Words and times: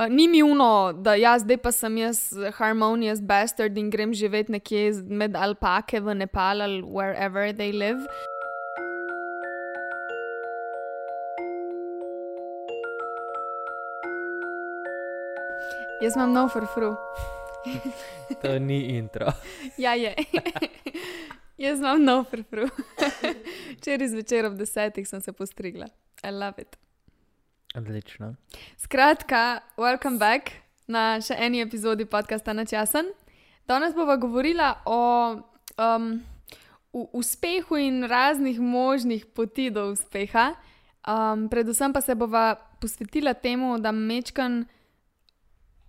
Uh, 0.00 0.08
ni 0.08 0.28
mi 0.28 0.42
uno, 0.42 0.92
da 0.92 1.14
jaz 1.14 1.42
zdaj 1.42 1.56
pa 1.56 1.72
sem 1.72 1.98
jaz 1.98 2.32
harmonious 2.56 3.20
bastard 3.20 3.78
in 3.78 3.90
grem 3.90 4.14
živeti 4.14 4.52
nekje 4.52 4.92
med 5.04 5.36
alpake 5.36 6.00
v 6.00 6.14
Nepal 6.14 6.62
ali 6.62 6.82
wherever 6.82 7.52
they 7.52 7.72
live. 7.72 8.00
Jaz 16.00 16.16
imam 16.16 16.32
nov 16.32 16.48
frfru. 16.48 16.96
To 18.42 18.58
ni 18.58 18.80
intro. 18.96 19.32
Ja, 19.76 19.94
je. 19.94 20.14
Jaz 21.64 21.78
imam 21.78 22.04
nov 22.04 22.24
frfru. 22.30 22.68
Včeraj 23.76 24.08
zvečer 24.08 24.46
ob 24.46 24.56
desetih 24.56 25.08
sem 25.08 25.20
se 25.20 25.32
postrigla. 25.32 25.92
I 26.24 26.30
love 26.30 26.56
it. 26.62 26.89
Odlično. 27.74 28.34
Skratka, 28.76 29.60
welcome 29.76 30.18
back 30.18 30.50
na 30.86 31.20
še 31.22 31.36
eni 31.38 31.60
epizodi 31.62 32.02
podcasta 32.04 32.50
Načasen. 32.52 33.12
Danes 33.70 33.94
bomo 33.94 34.16
govorila 34.18 34.72
o 34.90 35.02
um, 35.78 36.08
uspehu 36.92 37.78
in 37.78 38.02
raznih 38.10 38.58
možnih 38.60 39.26
poti 39.26 39.68
do 39.70 39.86
uspeha. 39.92 40.56
Um, 41.06 41.46
predvsem 41.48 41.92
pa 41.92 42.00
se 42.00 42.14
bova 42.14 42.56
posvetila 42.80 43.34
temu, 43.34 43.78
da 43.78 43.92
mečkan 43.92 44.64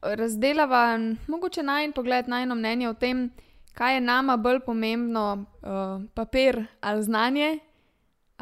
razdelava 0.02 1.00
mogoče 1.28 1.64
najn 1.64 1.98
pogled, 1.98 2.30
najno 2.30 2.56
mnenje 2.56 2.90
o 2.90 2.94
tem, 2.94 3.32
kaj 3.74 3.96
je 3.96 4.06
nama 4.06 4.38
bolj 4.38 4.62
pomembno, 4.66 5.46
uh, 5.66 6.06
papir 6.14 6.62
ali 6.82 7.04
znanje. 7.04 7.60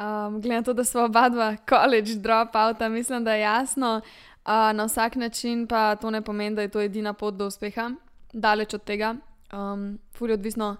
Um, 0.00 0.40
glede 0.40 0.56
na 0.56 0.62
to, 0.62 0.72
da 0.72 0.84
smo 0.84 1.00
oba 1.00 1.28
dva 1.28 1.56
college 1.68 2.14
dropouta, 2.14 2.88
mislim, 2.88 3.24
da 3.24 3.34
je 3.34 3.40
jasno. 3.40 4.00
Uh, 4.44 4.52
na 4.76 4.84
vsak 4.84 5.16
način 5.16 5.66
pa 5.66 5.96
to 5.96 6.10
ne 6.10 6.22
pomeni, 6.22 6.56
da 6.56 6.62
je 6.62 6.68
to 6.68 6.80
edina 6.80 7.12
pot 7.12 7.34
do 7.34 7.46
uspeha. 7.46 7.90
Daleč 8.32 8.74
od 8.74 8.84
tega. 8.84 9.16
Um, 9.52 9.98
Fulj 10.16 10.32
odvisno, 10.32 10.76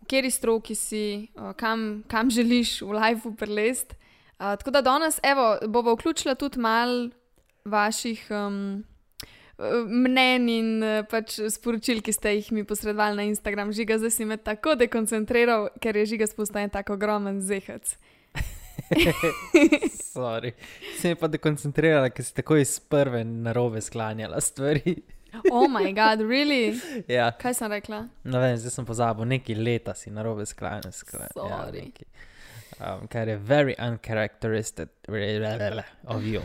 v 0.00 0.08
kateri 0.08 0.30
stroki 0.30 0.74
si, 0.74 1.28
uh, 1.34 1.52
kam, 1.52 2.02
kam 2.08 2.30
želiš 2.30 2.80
v 2.82 2.96
lifeu 2.96 3.34
prelest. 3.36 3.92
Uh, 3.92 4.56
tako 4.56 4.70
da 4.70 4.80
danes, 4.80 5.20
evo, 5.22 5.58
bomo 5.68 5.92
vključila 5.94 6.34
tudi 6.34 6.60
mal 6.60 7.10
vaših 7.64 8.26
um, 8.30 8.84
mnen 9.88 10.48
in 10.48 10.82
uh, 10.82 11.04
pač 11.10 11.40
sporočil, 11.50 12.00
ki 12.00 12.12
ste 12.12 12.38
jih 12.38 12.52
mi 12.52 12.64
posredovali 12.64 13.16
na 13.16 13.22
Instagram. 13.22 13.72
Žiga, 13.72 13.98
zdaj 13.98 14.10
si 14.10 14.24
me 14.24 14.36
tako 14.36 14.74
dekoncentriral, 14.74 15.68
ker 15.80 15.96
je 15.96 16.06
žiga 16.06 16.26
spustil 16.26 16.64
en 16.64 16.70
tako 16.70 16.96
ogromen 16.96 17.42
zehec. 17.44 17.98
Sorry. 20.12 20.52
Se 20.98 21.08
je 21.08 21.16
pa 21.16 21.28
dekoncentrirala, 21.28 22.10
ker 22.10 22.24
si 22.24 22.34
tako 22.34 22.56
iz 22.56 22.78
prve 22.80 23.24
narobe 23.24 23.80
sklanjala 23.80 24.40
stvari. 24.40 24.96
Oh, 25.50 25.66
moj 25.68 25.90
bog, 25.92 26.22
really? 26.22 26.78
Ja, 27.08 27.32
Kaj 27.32 27.54
sem 27.54 27.70
rekla? 27.70 28.04
no 28.24 28.40
vem, 28.40 28.56
zdaj 28.56 28.70
sem 28.70 28.86
pozabil, 28.86 29.24
neki 29.26 29.54
leta 29.54 29.94
si 29.94 30.10
narobe 30.10 30.46
sklanjala. 30.46 30.92
skla- 30.92 31.28
Ja, 31.28 31.42
Sorry. 31.58 31.82
nekaj. 31.84 32.06
um, 32.94 33.08
kar 33.08 33.28
je 33.28 33.36
very 33.38 33.74
uncharacteristic 33.80 34.88
of 36.06 36.22
you. 36.22 36.40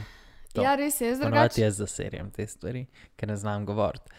To. 0.53 0.61
Ja, 0.61 0.75
res 0.75 1.01
je, 1.01 1.11
Ponovadi 1.11 1.23
drugače. 1.23 1.61
jaz 1.61 1.77
zaserijem 1.77 2.31
te 2.31 2.47
stvari, 2.47 2.85
ker 3.15 3.29
ne 3.29 3.35
znam 3.37 3.65
govoriti. 3.65 4.11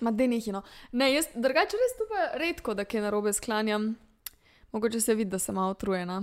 Ma 0.00 0.10
denihino. 0.10 0.62
Ne, 0.92 1.14
jaz 1.14 1.26
drugače 1.34 1.76
res 1.76 1.96
tu 1.96 2.04
pa 2.08 2.38
redko, 2.38 2.74
da 2.74 2.84
kaj 2.84 3.00
narobe 3.00 3.32
sklanjam. 3.32 3.94
Mogoče 4.72 5.00
se 5.00 5.14
vidi, 5.14 5.30
da 5.30 5.38
sem 5.38 5.54
malo 5.54 5.70
utrujena. 5.70 6.22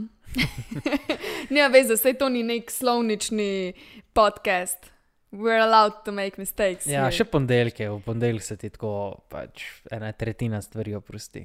ne, 1.54 1.70
veš, 1.70 1.88
da 1.88 1.98
se 1.98 2.14
to 2.14 2.30
ni 2.30 2.44
nek 2.44 2.72
slovnični 2.72 3.74
podcast. 4.14 4.92
We're 5.32 5.62
allowed 5.62 6.04
to 6.06 6.12
make 6.12 6.38
mistakes. 6.38 6.86
Ja, 6.86 7.08
here. 7.08 7.12
še 7.12 7.26
ponedeljke, 7.28 7.90
v 7.90 8.00
ponedeljek 8.06 8.44
se 8.46 8.56
ti 8.58 8.70
tako 8.70 9.26
pač 9.30 9.66
ena 9.92 10.12
tretjina 10.16 10.62
stvari 10.62 10.94
oprosti. 10.96 11.44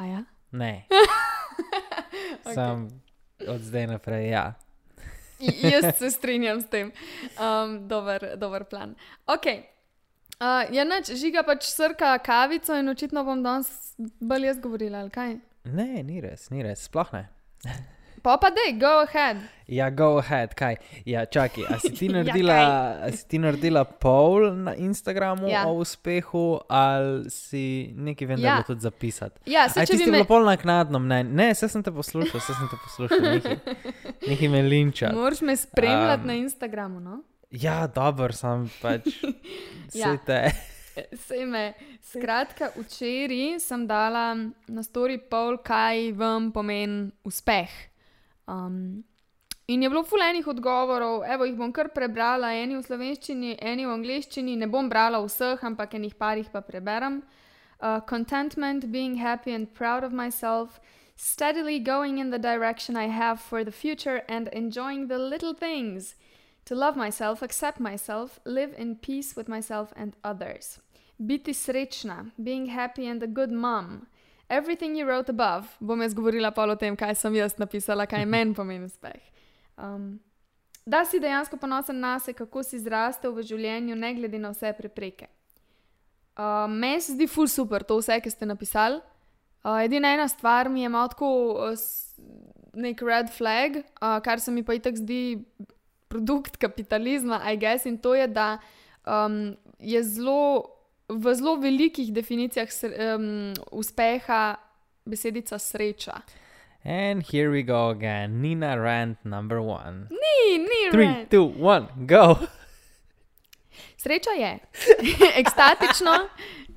A 0.00 0.06
ja? 0.08 0.22
Ne, 0.50 0.72
Okej. 2.42 2.54
sam 2.54 2.88
od 3.46 3.60
zdaj 3.60 3.86
naprej, 3.86 4.30
ja. 4.32 4.44
Jaz 5.38 5.98
se 5.98 6.10
strinjam 6.16 6.60
s 6.60 6.66
tem. 6.72 6.90
Um, 7.36 7.76
dober, 7.88 8.32
dober 8.36 8.64
plan. 8.64 8.96
Ok. 9.26 9.46
Uh, 10.40 10.64
ja, 10.72 10.88
neč, 10.88 11.12
žiga 11.20 11.44
pač 11.44 11.68
srka 11.68 12.16
kavico 12.24 12.74
in 12.80 12.88
očitno 12.88 13.24
bom 13.24 13.44
danes 13.44 13.70
bolj 14.20 14.48
jaz 14.48 14.60
govorila, 14.60 15.04
ali 15.04 15.12
kaj? 15.12 15.38
Ne, 15.72 16.02
ni 16.02 16.20
res, 16.20 16.50
ni 16.50 16.62
res, 16.66 16.86
sploh 16.90 17.10
ne. 17.16 17.26
Pa 18.20 18.36
pa 18.36 18.50
dej, 18.52 18.76
go 18.76 19.00
ahead. 19.00 19.40
Ja, 19.64 19.88
go 19.88 20.18
ahead, 20.20 20.52
kaj. 20.52 20.76
Ja, 21.08 21.24
čakaj, 21.24 21.64
a 21.72 21.78
si 21.80 21.88
ti 21.96 22.06
Ja, 22.12 22.20
naredila, 22.20 22.56
a 23.00 23.08
si 23.16 23.24
ti 23.24 23.38
naredila 23.40 23.84
pol 23.84 24.52
na 24.60 24.74
Instagramu 24.76 25.48
Ja. 25.48 25.62
ja. 25.64 25.68
o 25.68 25.80
uspehu, 25.80 26.60
ali 26.68 27.30
si 27.32 27.88
nekaj 27.96 28.28
vendar 28.28 28.44
Ja. 28.44 28.56
ja. 28.60 28.66
tudi 28.66 28.84
zapisati? 28.84 29.40
Ja, 29.48 29.68
se 29.72 29.86
če 29.86 29.96
ti 29.96 29.96
bi 29.96 30.04
si 30.04 30.10
me... 30.10 30.20
bila 30.20 30.28
pol 30.28 30.44
naknadno 30.44 31.00
mnenje. 31.00 31.32
Ne, 31.32 31.48
se 31.56 31.68
sem 31.68 31.82
te 31.82 31.92
poslušal, 31.92 32.40
se 32.44 32.52
sem 32.52 32.68
te 32.68 32.76
poslušal, 32.84 33.24
nekaj, 33.24 33.56
nekaj 34.28 34.48
me 34.52 34.62
linča. 34.68 35.14
Moraš 35.16 35.40
me 35.40 35.56
spremljati 35.56 36.20
um, 36.20 36.28
na 36.28 36.36
Instagramu. 36.44 37.00
No? 37.00 37.22
Ja, 37.50 37.86
dober 37.88 38.36
sem 38.36 38.68
pač. 38.82 39.08
Ja. 39.90 40.12
ja. 40.12 40.16
te. 40.22 40.52
Sej 41.26 41.46
me. 41.46 41.72
Skratka, 42.02 42.70
včeraj 42.76 43.60
sem 43.62 43.86
dala 43.86 44.34
na 44.66 44.82
story 44.82 45.18
pol, 45.18 45.60
kaj 45.62 46.12
vam 46.18 46.50
pomeni 46.52 47.10
uspeh. 47.24 47.70
Um, 48.50 49.04
in 49.70 49.82
je 49.82 49.90
bilo 49.90 50.02
fulejnih 50.02 50.46
odgovorov, 50.46 51.22
evo 51.26 51.46
jih 51.46 51.54
bom 51.54 51.72
kar 51.72 51.92
prebrala, 51.94 52.50
eni 52.58 52.74
v 52.76 52.82
slovenščini, 52.82 53.56
eni 53.62 53.86
v 53.86 53.94
angleščini, 53.94 54.56
ne 54.58 54.66
bom 54.66 54.88
brala 54.90 55.22
vseh, 55.22 55.62
ampak 55.62 55.94
enih 55.94 56.16
parih 56.18 56.50
pa 56.50 56.60
preberem. 56.60 57.22
Uh, 57.80 58.00
contentment, 58.00 58.90
being 58.90 59.16
happy 59.16 59.54
and 59.54 59.72
proud 59.72 60.04
of 60.04 60.12
myself, 60.12 60.80
steadily 61.16 61.78
going 61.78 62.18
in 62.18 62.30
the 62.30 62.38
direction 62.38 62.96
I 62.96 63.08
have 63.08 63.40
for 63.40 63.64
the 63.64 63.72
future 63.72 64.22
and 64.28 64.48
enjoying 64.48 65.06
the 65.06 65.18
little 65.18 65.54
things. 65.54 66.16
To 66.70 66.76
love 66.76 66.96
myself, 66.96 67.42
accept 67.42 67.80
myself, 67.80 68.38
live 68.44 68.72
in 68.78 68.94
peace 68.94 69.34
with 69.34 69.48
myself 69.48 69.92
and 69.96 70.14
others. 70.22 70.78
Biti 71.18 71.50
srečna, 71.50 72.30
being 72.40 72.66
happy 72.66 73.08
and 73.08 73.20
a 73.24 73.26
good 73.26 73.50
mom. 73.50 74.06
Everything 74.48 74.94
you 74.94 75.04
wrote 75.04 75.28
above, 75.28 75.66
bom 75.80 75.98
jaz 76.00 76.14
govorila 76.14 76.54
pa 76.54 76.68
o 76.70 76.76
tem, 76.76 76.94
kaj 76.94 77.16
sem 77.18 77.34
jaz 77.34 77.56
napisala, 77.58 78.06
kaj 78.06 78.22
meni 78.34 78.54
pomeni 78.54 78.86
uspeh. 78.86 79.18
Um, 79.76 80.20
da 80.86 81.02
si 81.04 81.18
dejansko 81.18 81.58
ponosen 81.58 81.98
na 81.98 82.20
sebe, 82.20 82.38
kako 82.38 82.62
si 82.62 82.78
zrastel 82.78 83.34
v 83.34 83.42
življenju, 83.50 83.98
ne 83.98 84.12
glede 84.14 84.38
na 84.38 84.54
vse 84.54 84.70
prepreke. 84.78 85.26
Uh, 86.38 86.70
Meni 86.70 87.02
se 87.02 87.18
zdi 87.18 87.26
ful 87.26 87.50
super 87.50 87.82
to 87.82 87.98
vse, 87.98 88.20
ki 88.22 88.30
ste 88.30 88.46
napisali. 88.46 89.02
Uh, 89.64 89.82
edina 89.82 90.14
ena 90.14 90.28
stvar 90.30 90.70
mi 90.70 90.86
je 90.86 90.94
malo 90.94 91.10
tako 91.10 91.34
uh, 91.66 91.74
nek 92.78 93.02
red 93.02 93.34
flag, 93.34 93.82
uh, 93.98 94.22
kar 94.22 94.38
se 94.38 94.54
mi 94.54 94.62
pa 94.62 94.78
itak 94.78 95.02
zdi 95.02 95.42
produkt 96.10 96.56
kapitalizma, 96.56 97.40
I 97.52 97.56
guess, 97.56 97.86
in 97.86 97.98
to 97.98 98.14
je, 98.14 98.26
da 98.26 98.58
um, 99.06 99.56
je 99.78 100.02
zelo, 100.02 100.64
v 101.08 101.34
zelo 101.34 101.56
velikih 101.56 102.10
definicijah 102.12 102.68
um, 103.14 103.54
uspeha 103.70 104.56
besedica 105.06 105.58
sreča. 105.58 106.20
And 106.84 107.22
here 107.32 107.50
we 107.50 107.62
go 107.62 107.90
again. 107.90 108.40
Nina 108.42 108.74
Rand 108.76 109.16
number 109.24 109.58
one. 109.58 110.08
Ni, 110.10 110.58
ni 110.58 110.90
Three, 110.90 111.06
red. 111.06 111.30
two, 111.30 111.52
one, 111.60 111.86
go. 112.06 112.36
Sreča 114.02 114.30
je 114.30 114.58
ekstatično 115.42 116.28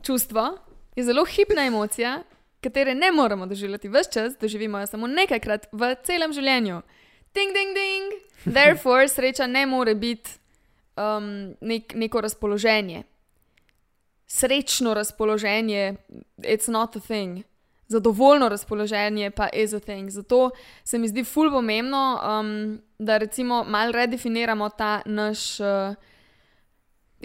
čustvo, 0.04 0.58
je 0.96 1.04
zelo 1.04 1.26
hipna 1.26 1.66
emocija, 1.66 2.24
katere 2.62 2.96
ne 2.96 3.12
moremo 3.12 3.46
doživljati 3.46 3.90
vse 3.90 4.12
čas, 4.14 4.34
doživimo 4.42 4.80
jo 4.80 4.88
samo 4.88 5.08
nekajkrat 5.08 5.68
v 5.72 5.96
celem 6.04 6.34
življenju. 6.34 6.82
Ding, 7.34 7.54
ding, 7.54 7.74
ding. 7.74 8.22
Therefore, 8.54 9.08
sreča 9.08 9.48
ne 9.48 9.66
more 9.66 9.96
biti 9.96 10.30
um, 10.96 11.56
nek, 11.62 11.94
neko 11.96 12.22
razpoloženje. 12.22 13.04
Srečno 14.28 14.94
razpoloženje, 14.94 15.96
it's 16.38 16.72
not 16.72 16.96
a 16.96 17.00
thing. 17.00 17.44
Zadovoljno 17.88 18.50
razpoloženje 18.50 19.32
pa 19.32 19.50
je 19.54 19.76
a 19.76 19.80
thing. 19.80 20.10
Zato 20.10 20.50
se 20.84 20.98
mi 20.98 21.08
zdi 21.08 21.24
ful 21.24 21.52
pomembno, 21.52 22.20
um, 22.24 22.82
da 23.00 23.18
recimo 23.18 23.64
malo 23.64 23.92
redefiniramo 23.92 24.70
ta 24.70 25.02
naš. 25.06 25.60
Uh, 25.60 25.96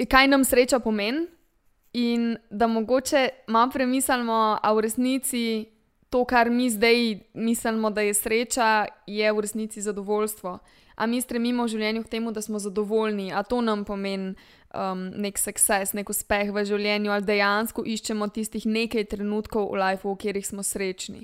kaj 0.08 0.28
nam 0.28 0.44
sreča 0.44 0.78
pomeni, 0.78 1.26
in 1.92 2.36
da 2.50 2.66
mogoče 2.66 3.28
malo 3.46 3.70
premislimo, 3.70 4.58
a 4.62 4.72
v 4.72 4.80
resnici 4.80 5.66
to, 6.10 6.24
kar 6.24 6.50
mi 6.50 6.70
zdaj 6.70 7.18
mislimo, 7.34 7.90
da 7.90 8.00
je 8.00 8.14
sreča, 8.14 8.86
je 9.06 9.32
v 9.32 9.40
resnici 9.40 9.82
zadovoljstvo. 9.82 10.58
A 10.96 11.06
mi 11.06 11.20
stremimo 11.20 11.64
v 11.64 11.68
življenju 11.68 12.02
k 12.02 12.10
temu, 12.16 12.32
da 12.32 12.42
smo 12.42 12.58
zadovoljni, 12.58 13.30
a 13.32 13.42
to 13.46 13.60
nam 13.60 13.84
pomeni 13.84 14.34
um, 14.74 15.04
nek 15.14 15.38
sukces, 15.38 15.92
nek 15.94 16.10
uspeh 16.10 16.50
v 16.52 16.64
življenju, 16.66 17.12
ali 17.14 17.28
dejansko 17.28 17.84
iščemo 17.86 18.28
tistih 18.34 18.66
nekaj 18.66 19.06
trenutkov 19.14 19.70
v 19.70 19.78
lifeu, 19.78 20.14
v 20.14 20.18
katerih 20.18 20.48
smo 20.48 20.64
srečni. 20.66 21.22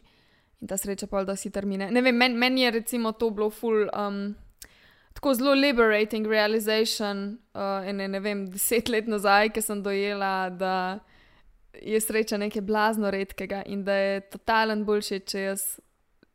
In 0.62 0.70
ta 0.70 0.78
sreča 0.78 1.08
pa 1.10 1.24
da 1.26 1.34
si 1.36 1.50
termine. 1.50 1.90
Ne 1.90 2.04
vem, 2.04 2.16
meni 2.16 2.38
men 2.38 2.58
je 2.58 2.70
recimo 2.78 3.12
to 3.12 3.30
bilo 3.34 3.50
ful. 3.50 3.88
Um, 3.90 4.36
tako 5.14 5.34
zelo 5.34 5.54
liberating 5.58 6.26
realization, 6.26 7.38
uh, 7.54 7.82
in 7.88 7.98
ne 7.98 8.20
vem, 8.20 8.46
deset 8.50 8.88
let 8.88 9.10
nazaj, 9.10 9.50
ki 9.54 9.62
sem 9.62 9.82
dojela, 9.82 10.50
da 10.54 10.76
je 11.82 12.00
sreča 12.00 12.36
nekaj 12.36 12.62
blazno 12.62 13.10
redkega 13.10 13.62
in 13.66 13.84
da 13.84 13.94
je 13.94 14.20
totalen 14.20 14.84
boljši, 14.84 15.20
če 15.20 15.40
jaz 15.40 15.64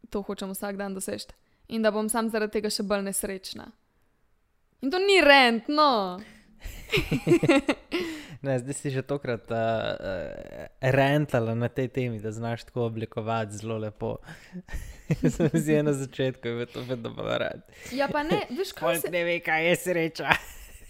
to 0.09 0.21
hočem 0.21 0.51
vsak 0.53 0.77
dan 0.77 0.93
doseči. 0.93 1.35
In 1.69 1.81
da 1.85 1.91
bom 1.91 2.09
sam 2.09 2.29
zaradi 2.29 2.57
tega 2.57 2.71
še 2.73 2.83
bolj 2.83 3.05
nesrečna. 3.05 3.69
In 4.81 4.91
to 4.91 4.99
ni 4.99 5.19
rent, 5.21 5.67
no. 5.69 6.19
ne, 8.45 8.59
zdaj 8.59 8.73
si 8.73 8.91
že 8.91 9.03
tokrat 9.05 9.51
uh, 9.51 9.57
uh, 9.57 10.65
rentala 10.81 11.55
na 11.55 11.69
tej 11.69 11.87
temi, 11.93 12.19
da 12.19 12.31
znaš 12.31 12.63
tako 12.71 12.87
oblikovati 12.89 13.59
zelo 13.59 13.77
lepo. 13.77 14.17
Sem 15.35 15.49
si 15.53 15.77
na 15.83 15.93
začetku, 15.93 16.47
da 16.59 16.65
to 16.65 16.81
vedno 16.87 17.13
bolj 17.13 17.37
rad. 17.37 17.61
Ja, 17.91 18.09
pa 18.11 18.23
ne, 18.23 18.45
veš, 18.49 18.73
kaj 18.77 19.05
se... 19.05 19.11
ne 19.11 19.23
ve, 19.23 19.39
kaj 19.43 19.69
je 19.69 19.75
sreča. 19.75 20.33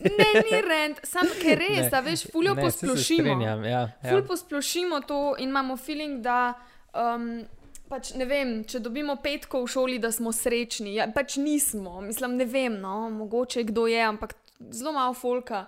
Ne, 0.04 0.28
ni 0.46 0.62
rent, 0.66 1.00
samo 1.04 1.36
ker 1.42 1.60
res, 1.64 1.88
da 1.92 2.02
veš, 2.06 2.28
fuljo 2.32 2.56
posplošimo. 2.56 3.38
Ja, 3.44 3.56
ja. 3.66 3.86
Fuljo 4.04 4.26
posplošimo 4.28 5.02
to 5.08 5.22
in 5.38 5.50
imamo 5.50 5.78
feeling, 5.78 6.22
da. 6.26 6.54
Um, 6.94 7.46
Pač 7.90 8.12
ne 8.14 8.26
vem, 8.30 8.52
če 8.70 8.84
dobimo 8.86 9.16
petko 9.18 9.64
v 9.64 9.70
šoli, 9.74 9.96
da 9.98 10.12
smo 10.14 10.30
srečni. 10.30 10.92
Ja, 11.00 11.08
pač 11.10 11.40
nismo, 11.42 12.04
mislim, 12.06 12.36
ne 12.38 12.46
vem, 12.46 12.76
no, 12.78 13.08
mogoče 13.10 13.64
kdo 13.66 13.88
je, 13.90 14.04
ampak 14.06 14.36
zelo 14.70 14.94
malo 14.94 15.16
folka. 15.18 15.64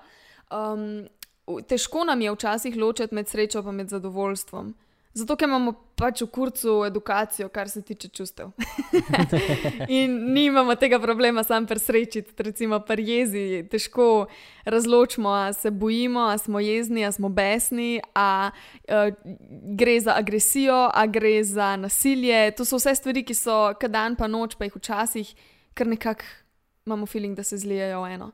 Um, 0.54 1.08
težko 1.66 2.04
nam 2.06 2.22
je 2.22 2.36
včasih 2.36 2.78
ločiti 2.78 3.18
med 3.18 3.30
srečo 3.30 3.64
in 3.74 3.88
zadovoljstvom. 3.90 4.70
Zato, 5.14 5.36
ker 5.36 5.50
imamo 5.50 5.74
pač 6.00 6.22
v 6.24 6.28
kurcu 6.32 6.76
edukacijo, 6.88 7.50
kar 7.52 7.70
se 7.70 7.82
tiče 7.84 8.08
čustev. 8.16 8.54
in 10.00 10.14
nimamo 10.34 10.76
tega 10.80 11.00
problema 11.04 11.44
sam 11.44 11.68
presrečiti, 11.68 12.32
recimo 12.38 12.80
pri 12.80 13.04
jezi. 13.10 13.46
Težko 13.72 14.28
razločimo, 14.66 15.30
ali 15.30 15.54
se 15.54 15.72
bojimo, 15.72 16.20
ali 16.32 16.40
smo 16.40 16.60
jezni, 16.60 17.04
ali 17.06 17.14
smo 17.14 17.30
besni, 17.30 18.00
ali 18.14 18.52
uh, 18.88 19.14
gre 19.78 20.00
za 20.00 20.16
agresijo, 20.18 20.90
ali 20.94 21.12
gre 21.12 21.44
za 21.44 21.76
nasilje. 21.76 22.52
To 22.56 22.66
so 22.66 22.80
vse 22.80 22.96
stvari, 22.96 23.26
ki 23.28 23.36
so 23.36 23.74
dan 23.88 24.16
pa 24.16 24.32
noč, 24.32 24.56
pa 24.56 24.70
jih 24.70 24.80
včasih 24.80 25.36
kar 25.74 25.88
nekako 25.88 26.24
imamo 26.86 27.06
feeling, 27.06 27.38
da 27.38 27.44
se 27.44 27.58
zlijajo 27.58 28.02
v 28.02 28.14
eno. 28.14 28.32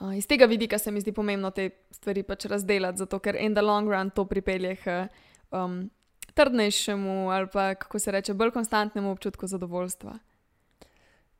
Uh, 0.00 0.16
iz 0.16 0.26
tega 0.26 0.44
vidika 0.44 0.78
se 0.78 0.90
mi 0.90 1.00
zdi 1.00 1.12
pomembno 1.12 1.50
te 1.50 1.70
stvari 1.90 2.22
pač 2.22 2.44
razdeliti, 2.44 2.98
zato 2.98 3.18
ker 3.18 3.36
in 3.40 3.54
the 3.54 3.62
long 3.62 3.88
run 3.88 4.10
to 4.10 4.24
pripelje 4.24 4.76
k 4.76 5.06
um, 5.50 5.90
trdnejšemu 6.34 7.30
ali 7.30 7.48
pa 7.52 7.74
kako 7.74 7.98
se 7.98 8.10
reče, 8.10 8.34
bolj 8.34 8.50
konstantnemu 8.50 9.10
občutku 9.10 9.46
zadovoljstva. 9.46 10.18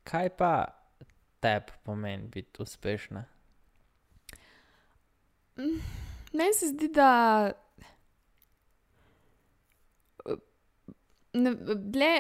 Kaj 0.05 0.29
pa 0.29 0.67
tebi 1.41 1.73
pomeni 1.85 2.29
biti 2.29 2.63
uspešna? 2.63 3.25
Meni 6.33 6.55
se 6.55 6.67
zdi, 6.67 6.89
da. 6.89 7.53
Ble, 11.77 12.13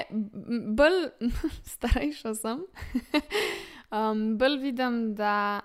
bolj 0.76 1.08
starejša 1.74 2.34
sem, 2.34 2.64
um, 3.96 4.38
bolj 4.38 4.58
vidim, 4.60 5.14
da 5.14 5.60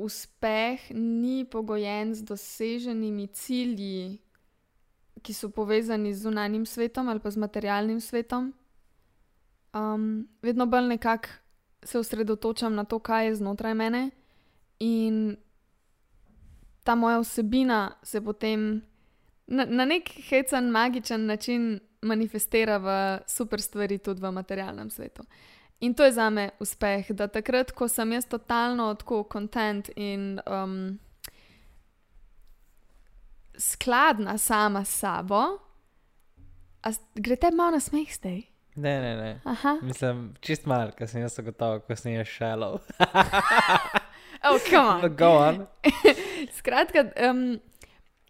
uspeh 0.00 0.90
ni 0.90 1.44
pogojen 1.44 2.14
z 2.14 2.22
doseženimi 2.22 3.26
cilji, 3.26 4.18
ki 5.22 5.34
so 5.34 5.50
povezani 5.52 6.14
z 6.14 6.22
zunanjim 6.22 6.66
svetom 6.66 7.08
ali 7.08 7.20
pa 7.20 7.30
z 7.30 7.36
materialnim 7.36 8.00
svetom. 8.00 8.52
Um, 9.74 10.28
vedno 10.42 10.66
bolj 10.66 10.88
nekako 10.88 11.28
se 11.82 11.98
osredotočam 11.98 12.74
na 12.74 12.84
to, 12.84 12.98
kaj 12.98 13.26
je 13.26 13.34
znotraj 13.34 13.74
mene, 13.74 14.10
in 14.78 15.36
ta 16.84 16.94
moja 16.94 17.20
vsebina 17.20 17.92
se 18.02 18.20
potem 18.20 18.82
na, 19.46 19.64
na 19.64 19.84
nek 19.84 20.10
hecen, 20.28 20.70
magičen 20.70 21.26
način 21.26 21.80
manifestira 22.02 22.78
v 22.78 23.18
super 23.26 23.60
stvari 23.60 23.98
tudi 23.98 24.20
v 24.20 24.32
materialnem 24.32 24.90
svetu. 24.90 25.22
In 25.80 25.94
to 25.94 26.04
je 26.04 26.12
za 26.12 26.30
me 26.30 26.50
uspeh, 26.60 27.10
da 27.10 27.28
takrat, 27.28 27.72
ko 27.72 27.88
sem 27.88 28.12
jaz 28.12 28.26
totalno 28.28 28.90
tako 28.94 29.22
kontent 29.24 29.88
in 29.96 30.40
um, 30.46 30.98
skladna 33.58 34.38
sama 34.38 34.84
s 34.84 34.98
sabo, 35.00 35.42
gre 37.14 37.36
te 37.36 37.50
malo 37.50 37.78
na 37.78 37.80
smeh 37.80 38.12
zdaj. 38.12 38.42
Ne, 38.76 39.00
ne, 39.00 39.16
ne. 39.16 39.40
Aha. 39.44 39.78
Mislim, 39.82 40.34
čist 40.40 40.66
malo, 40.66 40.92
ker 40.96 41.08
sem 41.08 41.24
jaz 41.24 41.40
gotov, 41.44 41.80
ko 41.86 41.96
sem 41.96 42.14
jaz 42.14 42.28
šelov. 42.28 42.78
oh, 44.46 44.60
come 44.68 44.84
on. 44.84 45.16
Go 45.16 45.32
on. 45.40 45.66
Skratka, 46.58 47.08
um, 47.26 47.58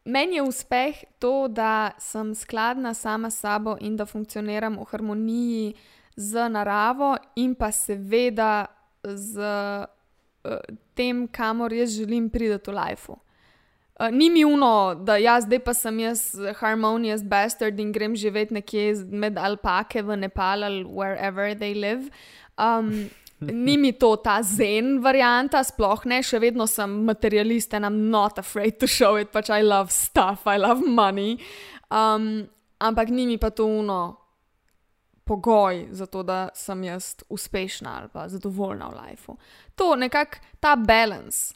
meni 0.05 0.38
je 0.38 0.47
uspeh 0.47 1.05
to, 1.19 1.49
da 1.49 1.93
sem 1.99 2.35
skladna 2.35 2.94
sama 2.94 3.31
s 3.31 3.43
sabo 3.43 3.76
in 3.81 3.97
da 3.97 4.06
funkcioniram 4.06 4.79
v 4.79 4.87
harmoniji 4.93 5.75
z 6.20 6.49
naravo 6.52 7.14
in 7.40 7.55
pa 7.56 7.72
seveda 7.72 8.69
z 9.05 9.40
uh, 9.40 10.61
tem, 10.94 11.25
kamor 11.28 11.72
jaz 11.72 11.96
želim 11.96 12.28
priti 12.31 12.70
v 12.70 12.76
lifeu. 12.76 13.17
Uh, 14.00 14.08
ni 14.12 14.31
mi 14.31 14.44
uno, 14.44 14.94
da 14.94 15.17
jaz 15.20 15.44
zdaj 15.44 15.61
pa 15.64 15.75
sem 15.76 15.99
jaz 16.00 16.20
harmonious 16.61 17.25
bastard 17.25 17.81
in 17.81 17.93
grem 17.93 18.17
živeti 18.17 18.55
nekje 18.56 19.05
med 19.08 19.38
alpake 19.38 20.02
v 20.02 20.17
Nepal 20.17 20.64
ali 20.64 20.84
wherever 20.84 21.55
they 21.55 21.75
live. 21.75 22.11
Um, 22.56 23.11
ni 23.64 23.76
mi 23.76 23.93
to 23.93 24.16
ta 24.16 24.43
zen 24.43 25.00
varianta, 25.00 25.64
sploh 25.64 26.05
ne, 26.05 26.20
še 26.20 26.40
vedno 26.40 26.69
sem 26.69 27.00
materialist 27.08 27.73
in 27.76 27.88
I'm 27.88 28.11
not 28.12 28.38
afraid 28.38 28.81
to 28.81 28.87
show 28.87 29.16
it, 29.16 29.32
pač 29.32 29.49
I 29.49 29.64
love 29.64 29.93
stuff, 29.93 30.44
I 30.44 30.61
love 30.61 30.84
money. 30.84 31.40
Um, 31.90 32.49
ampak 32.81 33.08
ni 33.08 33.26
mi 33.26 33.38
pa 33.40 33.49
to 33.50 33.64
uno, 33.64 34.20
pogoj 35.30 35.88
za 35.94 36.06
to, 36.06 36.22
da 36.26 36.48
sem 36.54 36.84
jaz 36.84 37.14
uspešna 37.28 37.98
ali 38.00 38.08
pa 38.12 38.28
zadovoljna 38.28 38.88
v 38.88 38.98
lifeu. 39.02 39.36
To 39.74 39.94
nekako 39.96 40.42
ta 40.60 40.76
balans, 40.76 41.54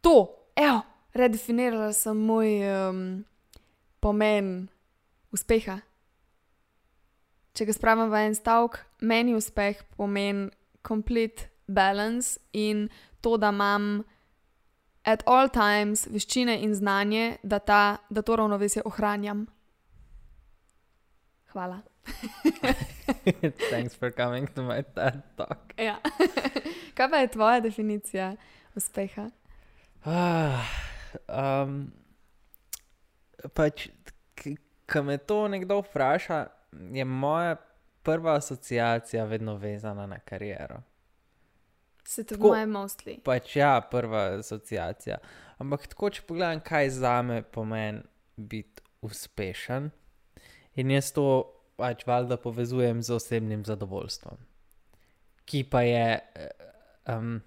to, 0.00 0.34
evo, 0.56 0.80
redefinirala 1.14 1.92
sem 1.92 2.18
moj 2.18 2.48
um, 2.66 3.24
pomen 4.00 4.66
uspeha. 5.30 5.78
Če 7.54 7.68
ga 7.68 7.76
spravim 7.76 8.10
v 8.10 8.24
en 8.26 8.34
stavek, 8.34 8.80
meni 9.00 9.36
uspeh 9.38 9.84
pomeni 9.94 10.50
complete 10.82 11.52
balance 11.68 12.40
in 12.52 12.88
to, 13.20 13.36
da 13.36 13.52
imam 13.54 14.02
at 15.06 15.22
all 15.26 15.46
times 15.54 16.08
veščine 16.10 16.58
in 16.66 16.74
znanje, 16.74 17.36
da, 17.42 17.62
ta, 17.62 17.82
da 18.10 18.26
to 18.26 18.36
ravnovesje 18.42 18.82
ohranjam. 18.84 19.46
Hvala. 21.52 21.80
Thanks 23.70 23.94
for 23.94 24.10
coming 24.10 24.48
to 24.54 24.62
my 24.62 24.82
TED 24.82 25.22
talk. 25.36 25.74
Ja. 25.78 25.98
Kaj 26.96 27.10
pa 27.10 27.16
je 27.16 27.28
tvoja 27.28 27.60
definicija 27.60 28.36
uspeha? 28.74 29.30
Ah, 30.04 30.64
um, 31.62 31.92
pač, 33.54 33.88
ko 34.92 35.02
me 35.02 35.18
to 35.18 35.48
nekdo 35.48 35.80
vpraša, 35.80 36.46
je 36.92 37.04
moja 37.04 37.56
prva 38.02 38.36
asociacija 38.36 39.24
vedno 39.24 39.56
vezana 39.56 40.06
na 40.06 40.18
kariero. 40.18 40.82
Se 42.04 42.24
to 42.24 42.36
moje 42.38 42.66
mostly. 42.66 43.20
Pač 43.24 43.56
ja, 43.56 43.80
prva 43.90 44.24
asociacija. 44.38 45.18
Ampak 45.58 45.86
tako, 45.86 46.10
če 46.10 46.24
pogledam, 46.26 46.60
kaj 46.64 46.90
za 46.90 47.20
me 47.22 47.42
pomeni 47.42 48.02
biti 48.36 48.82
uspešen, 49.02 49.90
in 50.76 50.90
jaz 50.90 51.12
to 51.12 51.26
pač 51.76 52.06
valjda 52.06 52.36
povezujem 52.36 53.02
z 53.02 53.14
osebnim 53.14 53.64
zadovoljstvom. 53.64 54.38
Ki 55.44 55.64
pa 55.64 55.82
je, 55.82 56.20
um, 57.10 57.40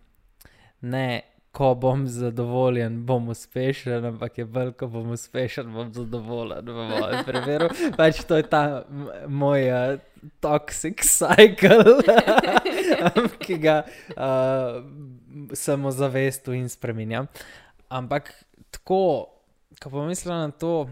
ne, 0.82 1.08
ko 1.56 1.72
bom 1.80 2.04
zadovoljen, 2.08 2.98
bom 3.06 3.30
uspešen, 3.32 4.06
ampak 4.06 4.38
je 4.38 4.46
bolj, 4.46 4.74
ko 4.76 4.90
bom 4.92 5.14
uspešen, 5.16 5.72
bom 5.74 5.94
zadovoljen. 5.96 6.68
V 6.68 6.88
mojem 6.90 7.24
primeru 7.28 7.70
pač 7.96 8.20
to 8.28 8.42
je 8.42 8.44
ta 8.52 8.84
moj 9.32 9.70
uh, 9.72 9.94
toxic 10.44 11.00
cycle, 11.08 12.02
ki 13.46 13.60
ga 13.64 13.78
uh, 13.86 14.84
samo 15.56 15.96
zavestu 15.96 16.58
in 16.58 16.68
spremenjam. 16.70 17.32
Ampak 17.88 18.34
tako, 18.76 19.32
ko 19.80 19.90
pomislim 19.94 20.36
na 20.36 20.52
to, 20.52 20.90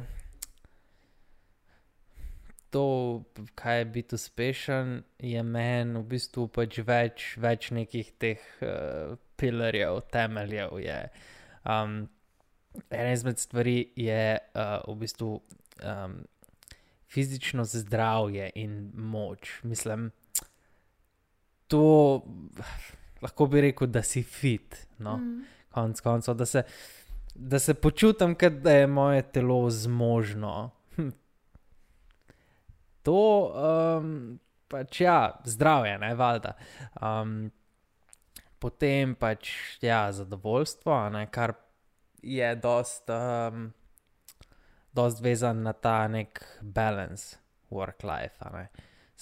to, 2.73 3.23
kaj 3.55 3.77
je 3.77 3.85
biti 3.85 4.15
uspešen, 4.15 5.03
je 5.19 5.43
meni 5.43 5.99
v 5.99 6.03
bistvu 6.15 6.47
pač 6.49 6.79
več, 6.87 7.25
več 7.37 7.69
nekih 7.75 8.09
teh 8.17 8.41
uh, 8.65 9.13
pilarjev, 9.37 10.01
temeljev. 10.13 10.73
Um, 11.69 12.03
Ena 12.89 13.11
izmed 13.13 13.37
stvari 13.37 13.91
je 13.95 14.39
uh, 14.41 14.79
v 14.89 14.95
bistvu 15.03 15.35
um, 15.37 16.15
fizično 17.13 17.65
zdravje 17.69 18.49
in 18.57 18.89
moč. 18.97 19.59
Mislim, 19.63 20.09
to 21.69 21.85
lahko 23.21 23.47
bi 23.47 23.61
rekel, 23.69 23.87
da 23.93 24.01
si 24.01 24.23
fit. 24.23 24.87
No? 24.97 25.17
Mm. 25.17 25.43
Konec 25.73 26.01
koncev, 26.01 26.35
da 26.35 26.45
se, 26.45 26.63
da 27.35 27.59
se 27.59 27.73
počutim, 27.73 28.35
da 28.61 28.71
je 28.71 28.87
moje 28.87 29.21
telo 29.21 29.69
zmožno. 29.69 30.71
To 33.03 33.19
um, 33.51 34.39
pač 34.71 35.01
ja, 35.01 35.35
zdravje, 35.45 35.97
ne 35.99 36.13
valjda. 36.15 36.55
Um, 37.01 37.51
potem 38.59 39.15
pač 39.19 39.51
ja, 39.83 40.07
zadovoljstvo, 40.15 40.97
ne, 41.13 41.27
kar 41.31 41.57
je 42.23 42.55
dost, 42.55 43.11
um, 43.11 43.69
dost 44.95 45.21
vezan 45.21 45.63
na 45.67 45.73
ta 45.73 46.07
nek 46.07 46.41
balance 46.61 47.37
work-life. 47.69 48.39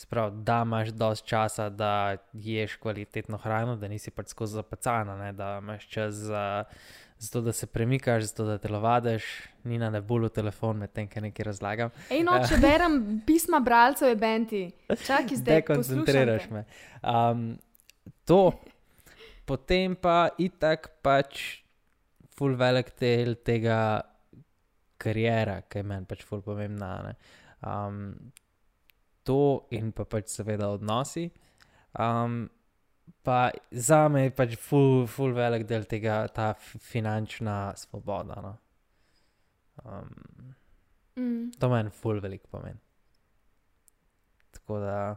pravi, 0.09 0.43
da 0.43 0.61
imaš 0.65 0.89
dost 0.89 1.25
časa, 1.25 1.69
da 1.69 2.17
ješ 2.33 2.75
kvalitetno 2.75 3.37
hrano, 3.37 3.75
da 3.75 3.87
nisi 3.87 4.11
pač 4.11 4.27
skozi 4.27 4.53
zapacana, 4.53 5.17
ne, 5.17 5.33
da 5.33 5.57
imaš 5.61 5.87
čas 5.87 6.13
za, 6.13 6.63
za 6.63 7.10
to, 7.29 7.41
da 7.41 7.53
se 7.53 7.67
premikaš, 7.67 8.23
za 8.23 8.35
to, 8.35 8.45
da 8.45 8.57
telovadiš, 8.57 9.23
ni 9.63 9.77
na 9.77 9.89
nebulu 9.89 10.29
telefon, 10.29 10.77
medtem 10.77 11.09
ko 11.09 11.21
nekaj 11.21 11.45
razlagam. 11.45 11.91
Ej, 12.09 12.23
no, 12.25 12.37
če 12.49 12.57
berem 12.61 12.95
pisma 13.25 13.59
bralcev, 13.61 14.09
je 14.09 14.15
benti. 14.15 14.61
Čakaj, 14.89 15.37
zdaj 15.37 15.61
Dekoncentriraš 15.61 16.49
me. 16.49 16.63
Um, 17.03 17.43
to, 18.25 18.51
potem 19.45 19.95
pa 19.95 20.31
itak 20.41 20.89
pač 21.05 21.61
full 22.37 22.57
velik 22.57 22.93
del 22.99 23.35
tega 23.45 24.01
kariera, 25.01 25.61
ki 25.69 25.81
je 25.81 25.87
meni 25.93 26.09
pač 26.09 26.25
full 26.25 26.41
pomembna. 26.45 26.93
ne. 27.05 27.15
Um, 27.61 28.31
to 29.23 29.67
in 29.69 29.91
pa 29.93 30.05
pač 30.09 30.33
seveda 30.33 30.71
odnosi. 30.73 31.27
Um, 31.93 32.47
pa 33.23 33.51
za 33.71 34.07
me 34.09 34.23
je 34.23 34.31
pač 34.35 34.55
full, 34.57 35.07
full 35.07 35.33
velik 35.33 35.67
del 35.67 35.83
tega 35.85 36.27
ta 36.27 36.53
finančna 36.57 37.73
svoboda. 37.75 38.41
No. 38.41 38.57
Um, 39.85 40.09
Mm. 41.15 41.51
To 41.59 41.67
meni 41.69 41.89
ful 41.91 42.19
velik 42.23 42.45
pomen. 42.47 42.77
Tako 44.51 44.79
da. 44.79 45.15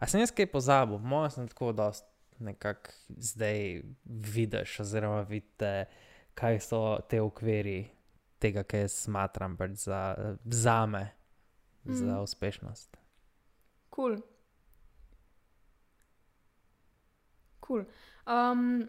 A 0.00 0.06
sem 0.06 0.20
jaz 0.20 0.32
kaj 0.34 0.48
pozabil, 0.50 0.98
moja 0.98 1.30
sem 1.30 1.46
tako 1.48 1.72
dost 1.72 2.04
nekako 2.38 2.90
zdaj 3.08 3.82
vidiš, 4.04 4.80
oziroma 4.80 5.20
vidite, 5.22 5.84
kaj 6.34 6.60
so 6.60 6.80
te 7.10 7.20
okviri 7.22 7.88
tega, 8.38 8.62
kaj 8.62 8.80
jaz 8.80 8.92
smatram 9.06 9.56
pač 9.56 9.70
za, 9.86 10.02
za 10.44 10.86
me, 10.86 11.04
za 11.84 12.04
Mhm. 12.04 12.22
uspešnost. 12.22 12.96
Kul. 13.90 14.16
Cool. 14.16 14.22
Um, 18.28 18.88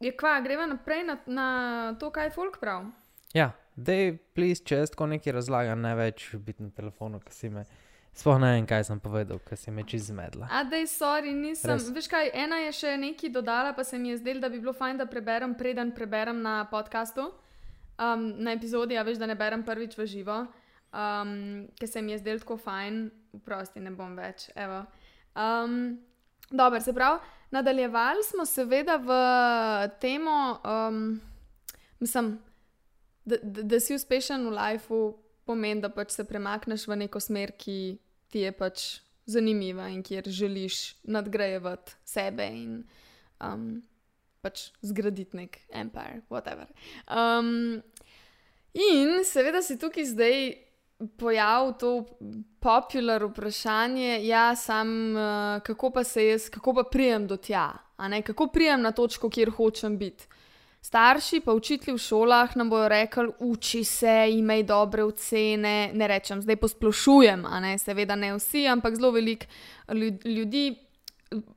je 0.00 0.12
kva, 0.16 0.40
greva 0.44 0.66
naprej 0.66 1.04
na, 1.08 1.16
na 1.26 1.48
to, 2.00 2.10
kaj 2.14 2.30
folk 2.34 2.60
prav. 2.60 2.86
Ja, 3.34 3.52
dej, 3.76 4.18
plis, 4.36 4.62
če 4.62 4.82
jaz 4.82 4.92
tako 4.94 5.08
nekaj 5.10 5.34
razlagam, 5.38 5.82
ne 5.82 5.94
več 5.98 6.28
biti 6.34 6.62
na 6.62 6.70
telefonu, 6.74 7.20
ki 7.24 7.34
si 7.34 7.50
me. 7.50 7.64
Sploh 8.14 8.36
ne 8.38 8.52
vem, 8.54 8.66
kaj 8.70 8.84
sem 8.86 9.00
povedal, 9.02 9.40
ker 9.42 9.58
si 9.58 9.72
me 9.74 9.82
čez 9.90 10.06
zmedla. 10.12 10.46
A 10.46 10.62
da 10.70 10.78
je, 10.78 10.86
sorry, 10.86 11.32
nisem. 11.34 11.72
Res. 11.72 11.88
Veš 11.96 12.06
kaj, 12.12 12.30
ena 12.44 12.60
je 12.62 12.70
še 12.78 12.92
nekaj 13.02 13.32
dodala, 13.34 13.72
pa 13.74 13.82
se 13.82 13.98
mi 13.98 14.12
je 14.12 14.20
zdelo, 14.20 14.38
da 14.44 14.52
bi 14.52 14.60
bilo 14.62 14.74
fajn, 14.76 15.00
da 15.02 15.08
preberem, 15.10 15.56
preden 15.58 15.90
preberem 15.96 16.38
na 16.44 16.60
podkastu, 16.70 17.26
um, 17.98 18.28
na 18.38 18.54
epizodi, 18.54 18.94
a 18.94 19.02
veš, 19.02 19.18
da 19.18 19.26
ne 19.26 19.34
berem 19.34 19.66
prvič 19.66 19.98
v 19.98 20.06
živo, 20.06 20.44
um, 20.94 21.34
ker 21.74 21.90
se 21.90 22.04
mi 22.06 22.14
je 22.14 22.22
zdelo 22.22 22.44
tako 22.44 22.60
fajn, 22.62 23.02
prosti, 23.42 23.82
ne 23.82 23.90
bom 23.98 24.14
več. 24.14 24.46
evo. 24.54 24.84
Um, 25.34 25.98
Dobro, 26.50 26.80
se 26.80 26.92
pravi, 26.92 27.18
nadaljevali 27.54 28.24
smo 28.26 28.46
seveda 28.46 28.96
v 28.96 29.10
temo, 30.00 30.58
um, 30.64 31.20
mislim, 32.00 32.38
da, 33.24 33.36
da, 33.42 33.62
da 33.62 33.80
si 33.80 33.94
uspešen 33.94 34.48
v 34.48 34.56
lifeu, 34.58 35.14
pomeni, 35.44 35.80
da 35.80 35.88
pač 35.92 36.16
se 36.16 36.24
premakneš 36.26 36.88
v 36.88 36.98
neko 37.04 37.20
smer, 37.20 37.52
ki 37.58 37.78
ti 38.32 38.44
je 38.46 38.52
pač 38.52 38.84
zanimiva 39.30 39.88
in 39.92 40.02
kjer 40.02 40.28
želiš 40.28 40.96
nadgrajevati 41.02 41.96
sebe 42.04 42.46
in 42.52 42.82
um, 43.40 43.82
pač 44.44 44.68
zgraditi 44.82 45.36
nek 45.36 45.60
empire, 45.72 46.20
whatever. 46.28 46.68
Um, 47.08 47.80
in 48.74 49.22
seveda 49.24 49.62
si 49.62 49.78
tukaj 49.80 50.10
zdaj 50.12 50.40
pojavil 51.16 51.72
to 51.80 52.04
popular 52.60 53.24
vprašanje, 53.24 54.26
ja, 54.26 54.56
sam, 54.56 54.88
uh, 55.16 55.62
kako 55.62 55.90
pa 55.90 56.04
se 56.04 56.26
jaz, 56.26 56.48
kako 56.50 56.74
pa 56.74 56.82
prijem 56.82 57.26
do 57.26 57.36
tja, 57.36 57.72
kako 58.26 58.46
prijem 58.46 58.82
na 58.82 58.92
točko, 58.92 59.30
kjer 59.30 59.50
hočem 59.50 59.98
biti. 59.98 60.26
Starši 60.84 61.40
pa 61.40 61.52
učitelji 61.52 61.94
v 61.94 61.98
šolah 61.98 62.56
nam 62.56 62.70
bodo 62.70 62.88
rekli, 62.88 63.30
uči 63.40 63.84
se, 63.84 64.26
imej 64.30 64.62
dobre 64.62 65.04
ocene. 65.04 65.90
Ne 65.94 66.08
rečem, 66.08 66.42
zdaj 66.42 66.56
posplošujem, 66.56 67.46
ne, 67.60 67.78
seveda 67.78 68.16
ne 68.16 68.34
vsi, 68.36 68.66
ampak 68.68 68.96
zelo 68.96 69.10
veliko 69.10 69.46
lju- 69.88 70.28
ljudi, 70.28 70.76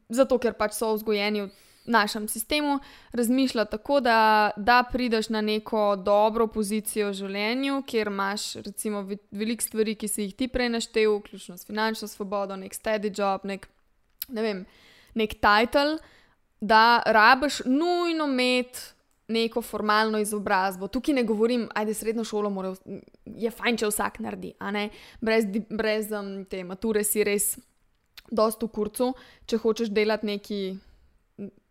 zato 0.09 0.37
ker 0.39 0.55
pač 0.55 0.77
so 0.79 0.93
vzgojeni 0.95 1.41
v 1.43 1.49
našem 1.87 2.27
sistemu, 2.27 2.79
razmišlja 3.11 3.65
tako, 3.65 3.99
da, 3.99 4.51
da 4.57 4.83
prideš 4.91 5.29
na 5.29 5.41
neko 5.41 5.95
dobro 5.95 6.47
pozicijo 6.47 7.09
v 7.09 7.13
življenju, 7.13 7.83
kjer 7.87 8.07
imaš 8.07 8.53
recimo 8.65 9.01
ve- 9.01 9.17
veliko 9.31 9.63
stvari, 9.63 9.95
ki 9.95 10.07
si 10.07 10.27
jih 10.27 10.35
ti 10.35 10.47
prej 10.47 10.69
naštel, 10.69 11.17
vključno 11.19 11.57
s 11.57 11.65
finančno 11.67 12.07
svobodo, 12.07 12.55
nek 12.55 12.75
steady 12.75 13.11
job, 13.19 13.45
nek, 13.47 13.67
ne 14.27 14.41
vem, 14.41 14.65
nek 15.15 15.39
title, 15.39 15.97
da 16.61 17.01
rabiš 17.05 17.61
nujno 17.65 18.25
imeti 18.25 18.79
neko 19.27 19.61
formalno 19.61 20.19
izobrazbo. 20.19 20.87
Tukaj 20.87 21.13
ne 21.13 21.23
govorim, 21.23 21.69
ajde 21.75 21.93
srednjo 21.93 22.23
šolo, 22.23 22.49
mora, 22.49 22.75
je 23.25 23.51
fajn, 23.51 23.77
če 23.77 23.89
vsak 23.91 24.19
naredi, 24.23 24.53
a 24.59 24.71
ne, 24.71 24.89
brez, 25.21 25.47
brez 25.69 26.11
um, 26.15 26.45
te 26.47 26.63
mature 26.63 27.03
si 27.03 27.23
res 27.27 27.57
dost 28.31 28.63
v 28.63 28.69
kurcu, 28.71 29.11
če 29.47 29.59
hočeš 29.63 29.91
delati 29.95 30.27
neki, 30.27 30.61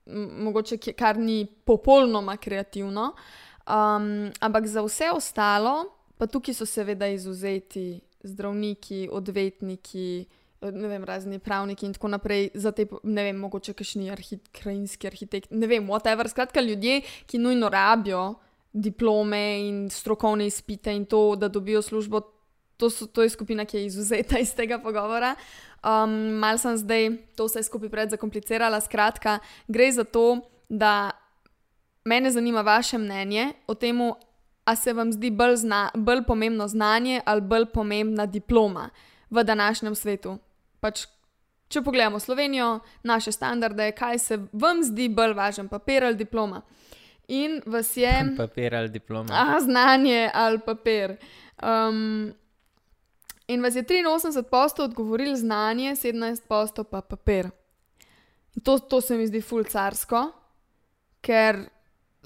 mogoče 0.07 0.79
kar 0.93 1.19
ni 1.19 1.47
popolnoma 1.65 2.37
kreativno. 2.37 3.13
Um, 3.67 4.31
ampak 4.41 4.67
za 4.67 4.83
vse 4.83 5.11
ostalo, 5.11 5.85
pa 6.19 6.27
tukaj 6.27 6.55
so 6.55 6.67
seveda 6.67 7.09
izuzeti 7.11 8.01
zdravniki, 8.23 9.09
odvetniki, 9.13 10.27
eh, 10.63 10.73
ne 10.73 10.89
vem, 10.89 11.05
razni 11.05 11.39
pravniki 11.39 11.87
in 11.87 11.93
tako 11.93 12.09
naprej, 12.09 12.51
za 12.55 12.73
te, 12.73 12.87
ne 13.03 13.23
vem, 13.23 13.37
mogoče 13.37 13.75
kakšni 13.75 14.11
arhi, 14.11 14.39
krajinski 14.53 15.07
arhitekt, 15.07 15.51
ne 15.51 15.67
vem, 15.67 15.89
whatever. 15.89 16.29
Skratka, 16.31 16.61
ljudje, 16.61 17.01
ki 17.27 17.39
nujno 17.39 17.69
rabijo 17.69 18.35
diplome 18.73 19.69
in 19.69 19.91
strokovne 19.91 20.47
izpite 20.47 20.93
in 20.95 21.05
to, 21.05 21.37
da 21.37 21.49
dobijo 21.49 21.83
službo, 21.83 22.21
to, 22.76 22.90
so, 22.90 23.06
to 23.06 23.23
je 23.23 23.30
skupina, 23.30 23.64
ki 23.64 23.76
je 23.76 23.87
izuzeta 23.87 24.38
iz 24.38 24.54
tega 24.54 24.78
pogovora. 24.78 25.35
Um, 25.87 26.38
mal 26.40 26.59
sem 26.59 26.76
zdaj 26.76 27.11
to 27.37 27.47
vse 27.47 27.62
skupaj 27.62 27.90
preveč 27.92 28.16
zakomplicirala. 28.16 28.80
Skratka, 28.80 29.38
gre 29.68 29.90
za 29.92 30.04
to, 30.04 30.40
da 30.68 31.11
mene 32.04 32.30
zanima 32.30 32.61
vaše 32.61 32.99
mnenje 32.99 33.52
o 33.66 33.75
tem, 33.75 34.00
a 34.66 34.76
se 34.76 34.92
vam 34.92 35.12
zdi 35.12 35.30
bolj, 35.30 35.56
zna, 35.56 35.90
bolj 35.95 36.25
pomembno 36.26 36.68
znanje 36.68 37.21
ali 37.25 37.40
bolj 37.40 37.66
pomembna 37.75 38.26
diploma 38.26 38.90
v 39.30 39.45
današnjem 39.45 39.95
svetu. 39.95 40.38
Pač, 40.80 41.06
če 41.68 41.83
pogledamo 41.83 42.18
Slovenijo, 42.18 42.80
naše 43.02 43.33
standarde, 43.33 43.92
kaj 43.92 44.18
se 44.18 44.38
vam 44.52 44.83
zdi 44.83 45.09
bolj 45.09 45.35
važen, 45.35 45.68
papir 45.68 46.04
ali 46.04 46.16
diploma. 46.16 46.62
In 47.28 47.61
vas 47.66 47.97
je. 47.97 48.35
Papir 48.37 48.75
ali 48.75 48.88
diploma. 48.88 49.35
A, 49.35 49.61
znanje 49.61 50.30
ali 50.35 50.59
papir. 50.66 51.16
Um, 51.62 52.35
in 53.49 53.62
vas 53.62 53.76
je 53.76 53.85
83% 53.85 54.83
odgovorili 54.83 55.37
znanje, 55.37 55.91
17% 55.91 56.85
pa 56.85 57.00
papir. 57.00 57.50
To, 58.62 58.79
to 58.79 59.00
se 59.00 59.17
mi 59.17 59.26
zdi 59.26 59.41
fulcarsko, 59.41 60.31
ker 61.21 61.59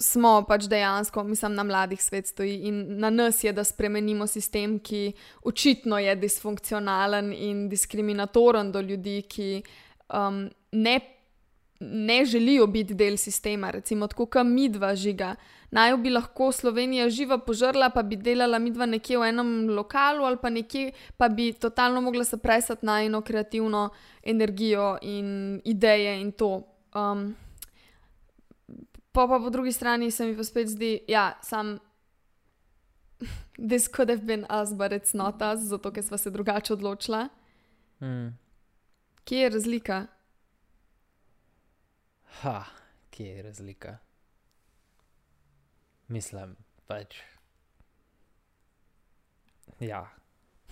smo 0.01 0.45
pač 0.47 0.65
dejansko, 0.65 1.23
mislim, 1.23 1.53
na 1.55 1.63
mladih 1.63 2.01
svet 2.03 2.27
stoji 2.27 2.55
in 2.67 2.97
na 2.99 3.09
nas 3.09 3.43
je, 3.43 3.53
da 3.53 3.63
spremenimo 3.63 4.27
sistem, 4.27 4.79
ki 4.79 5.11
očitno 5.43 5.99
je 5.99 6.15
disfunkcionalen 6.15 7.33
in 7.33 7.67
diskriminatoren 7.69 8.71
do 8.71 8.81
ljudi, 8.81 9.21
ki 9.29 9.49
um, 10.09 10.47
ne 10.71 10.99
ne 11.81 12.25
želijo 12.25 12.67
biti 12.67 12.93
del 12.93 13.17
sistema, 13.17 13.71
recimo 13.71 14.07
tako, 14.07 14.25
kot 14.25 14.45
midva 14.45 14.95
žiga. 14.95 15.35
Naj 15.71 15.97
bi 15.97 16.09
lahko 16.09 16.51
Slovenija 16.51 17.09
živa 17.09 17.37
požrla, 17.37 17.89
pa 17.89 18.03
bi 18.03 18.17
delala 18.19 18.59
midva 18.59 18.85
nekje 18.85 19.17
v 19.17 19.29
enem 19.31 19.51
lokalu 19.71 20.25
ali 20.27 20.37
pa 20.41 20.49
nekje, 20.49 20.91
pa 21.17 21.29
bi 21.29 21.53
totalno 21.53 22.01
mogla 22.01 22.23
se 22.23 22.37
presati 22.37 22.85
na 22.85 22.99
eno 23.03 23.21
kreativno 23.21 23.89
energijo 24.23 24.97
in 25.01 25.61
ideje 25.65 26.21
in 26.21 26.31
to. 26.31 26.67
Um, 26.95 27.35
pa, 29.11 29.27
pa 29.27 29.39
po 29.39 29.49
drugi 29.49 29.71
strani 29.71 30.11
se 30.11 30.25
mi 30.25 30.35
pa 30.37 30.43
spet 30.43 30.67
zdi, 30.67 30.99
da 31.07 31.13
ja, 31.13 31.39
sam. 31.43 31.79
This 33.69 33.87
could 33.87 34.09
have 34.09 34.25
been 34.25 34.45
us, 34.61 34.73
but 34.73 34.91
it's 34.91 35.13
not 35.13 35.41
us, 35.41 35.59
zato 35.59 35.91
ker 35.91 36.03
smo 36.03 36.17
se 36.17 36.29
drugače 36.29 36.73
odločila. 36.73 37.29
Hmm. 37.99 38.37
Kje 39.23 39.39
je 39.39 39.49
razlika? 39.49 40.05
Ha, 42.41 42.63
kje 43.09 43.25
je 43.25 43.43
razlika? 43.43 43.97
Mislim, 46.11 46.55
pač. 46.85 47.21
Ja. 49.79 50.03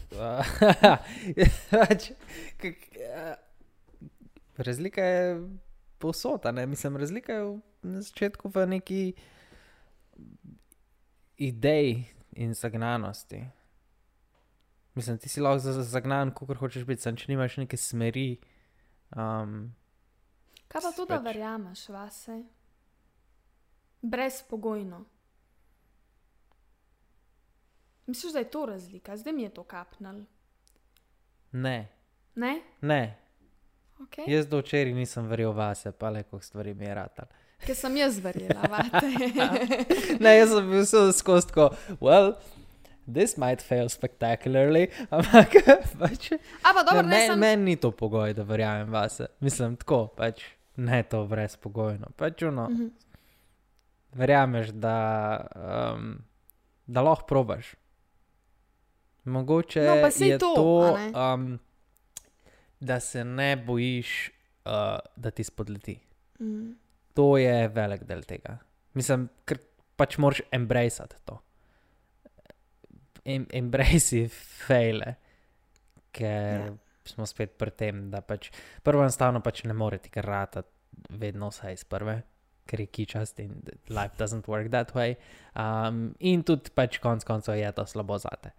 pač, 1.71 2.11
kak, 2.57 2.75
ja. 2.93 3.35
Razlika 4.57 5.01
je 5.01 5.47
povsod, 5.97 6.43
ne? 6.53 6.65
Mislim, 6.65 6.97
razlika 6.97 7.33
je 7.33 7.43
v, 7.43 7.53
na 7.83 8.01
začetku 8.01 8.49
v 8.49 8.65
neki 8.67 9.01
ideji 11.37 12.05
in 12.33 12.53
zagnanosti. 12.53 13.45
Mislim, 14.95 15.17
ti 15.17 15.29
si 15.29 15.39
lahko 15.39 15.59
za- 15.59 15.73
za- 15.73 15.83
zagnan, 15.85 16.31
kako 16.31 16.53
hočeš 16.55 16.83
biti, 16.83 17.01
sem, 17.01 17.15
če 17.15 17.25
nimaš 17.29 17.57
neke 17.57 17.77
smeri. 17.77 18.39
Um, 19.11 19.71
Kaj 20.67 20.81
pa 20.81 20.91
to, 20.91 21.05
da 21.05 21.15
Pač- 21.15 21.23
verjameš 21.25 21.89
vase? 21.89 22.43
Brezpogojno. 24.01 25.05
Misliš, 28.09 28.33
da 28.33 28.39
je 28.39 28.49
to 28.49 28.65
razlika? 28.65 29.13
Zdaj 29.15 29.33
mi 29.33 29.43
je 29.43 29.49
to 29.51 29.63
kapnil. 29.65 30.23
ne, 31.51 31.87
Ne? 32.35 32.61
ne. 32.81 33.17
Okay. 33.99 34.29
Jaz 34.29 34.47
do 34.47 34.59
včeraj 34.59 34.93
nisem 34.93 35.27
verjel 35.27 35.51
vase, 35.51 35.91
pa 35.91 36.09
le 36.09 36.23
koliko 36.23 36.45
stvari 36.45 36.73
mi 36.73 36.85
je 36.85 36.95
ratal. 36.95 37.25
Ker 37.59 37.75
sem 37.75 37.97
jaz 37.97 38.19
verjela, 38.19 38.61
vate. 38.63 39.09
Ne, 40.19 40.31
jaz 40.31 40.49
sem 40.49 40.69
bil 40.69 40.79
vse 40.79 41.01
skozi 41.13 41.47
tako, 41.47 41.65
well, 41.99 42.29
this 43.05 43.35
might 43.37 43.61
fail 43.61 43.89
spectacularly, 43.89 44.85
ampak 45.11 45.57
pač. 45.99 46.31
A 46.63 46.71
pa 46.71 46.83
dobro, 46.83 47.01
ne, 47.01 47.09
Meni 47.09 47.27
sem. 47.27 47.39
men 47.39 47.63
ni 47.63 47.75
to 47.75 47.91
pogoj, 47.91 48.33
da 48.33 48.43
verjamem 48.43 48.87
vase. 48.89 49.27
Mislim 49.41 49.75
tako, 49.75 50.07
pač 50.09 50.45
ne 50.77 51.03
to 51.03 51.25
brezpogojno. 51.27 52.13
Pač 52.15 52.41
uno, 52.43 52.69
Mhm. 52.69 52.87
verjameš, 54.13 54.67
da, 54.69 54.95
um, 55.93 56.21
da 56.87 57.01
lahko 57.01 57.25
probaš. 57.27 57.75
Mogoče 59.25 59.81
No, 59.83 59.95
pa 60.01 60.11
saj 60.11 60.27
je 60.27 60.37
to, 60.37 60.53
to, 60.55 60.97
um, 61.33 61.59
da 62.79 62.99
se 62.99 63.23
ne 63.23 63.55
bojiš, 63.57 64.31
uh, 64.65 64.71
da 65.15 65.31
ti 65.31 65.43
spodleti. 65.43 65.99
Mm. 66.39 66.71
To 67.13 67.37
je 67.37 67.67
velik 67.67 68.03
del 68.07 68.21
tega. 68.23 68.57
Mislim, 68.93 69.27
ker 69.45 69.59
pač 69.99 70.17
moraš 70.17 70.41
embracati 70.51 71.15
to. 71.25 71.39
Em, 73.25 73.45
embraci 73.53 74.27
faile, 74.67 75.15
ker 76.11 76.65
Ja. 76.65 76.73
smo 77.05 77.25
spet 77.25 77.57
pri 77.57 77.71
tem, 77.71 78.09
da 78.09 78.21
pač 78.21 78.49
prvo 78.83 79.03
enostavno 79.03 79.41
pač 79.43 79.63
ne 79.63 79.73
morete 79.73 80.09
kar 80.09 80.25
rata 80.25 80.63
vedno 81.09 81.49
vse 81.51 81.73
iz 81.73 81.83
prve, 81.83 82.21
ker 82.65 82.79
je 82.79 82.87
kičast 82.87 83.39
in 83.39 83.59
life 83.89 84.15
doesn't 84.17 84.47
work 84.47 84.69
that 84.71 84.93
way. 84.95 85.15
Um, 85.55 86.15
in 86.19 86.43
tudi 86.43 86.71
pač 86.75 86.97
konc 87.03 87.23
koncev 87.27 87.57
je 87.59 87.71
to 87.71 87.85
slabo 87.85 88.17
zate, 88.17 88.51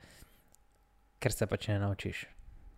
ker 1.21 1.33
se 1.33 1.47
pač 1.47 1.69
ne 1.69 1.79
naučiš. 1.83 2.27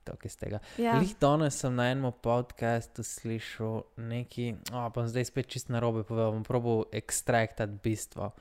Tega. 0.02 0.58
Ja. 0.82 0.96
Lih 0.99 1.12
danes 1.20 1.61
sem 1.62 1.76
na 1.78 1.87
enem 1.92 2.11
podkastu 2.11 3.04
slišal 3.06 3.84
nekaj, 4.02 4.56
oh, 4.75 4.88
pa 4.90 4.96
bom 4.96 5.06
zdaj 5.06 5.28
spet 5.30 5.46
čist 5.54 5.70
na 5.70 5.78
robe 5.78 6.02
povedal, 6.02 6.34
bom 6.34 6.42
probal 6.42 6.88
ekstraktati 6.90 7.78
bistvo. 7.84 8.32